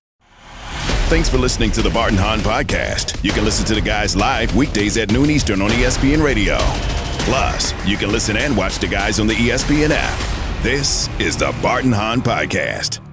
Thanks 1.08 1.30
for 1.30 1.38
listening 1.38 1.72
to 1.72 1.82
the 1.82 1.90
Bart 1.90 2.12
and 2.12 2.20
Hahn 2.20 2.40
Podcast. 2.40 3.24
You 3.24 3.32
can 3.32 3.46
listen 3.46 3.66
to 3.68 3.74
the 3.74 3.80
guys 3.82 4.14
live 4.14 4.54
weekdays 4.58 4.98
at 4.98 5.10
noon 5.10 5.30
Eastern 5.30 5.62
on 5.62 5.70
ESPN 5.70 6.22
Radio. 6.22 6.58
Plus, 7.24 7.74
you 7.88 7.96
can 7.96 8.12
listen 8.12 8.36
and 8.36 8.58
watch 8.58 8.78
the 8.80 8.88
guys 8.88 9.18
on 9.18 9.26
the 9.26 9.34
ESPN 9.34 9.92
app. 9.94 10.62
This 10.62 11.08
is 11.18 11.38
the 11.38 11.56
Bart 11.62 11.86
and 11.86 11.94
Hahn 11.94 12.22
Podcast. 12.22 13.07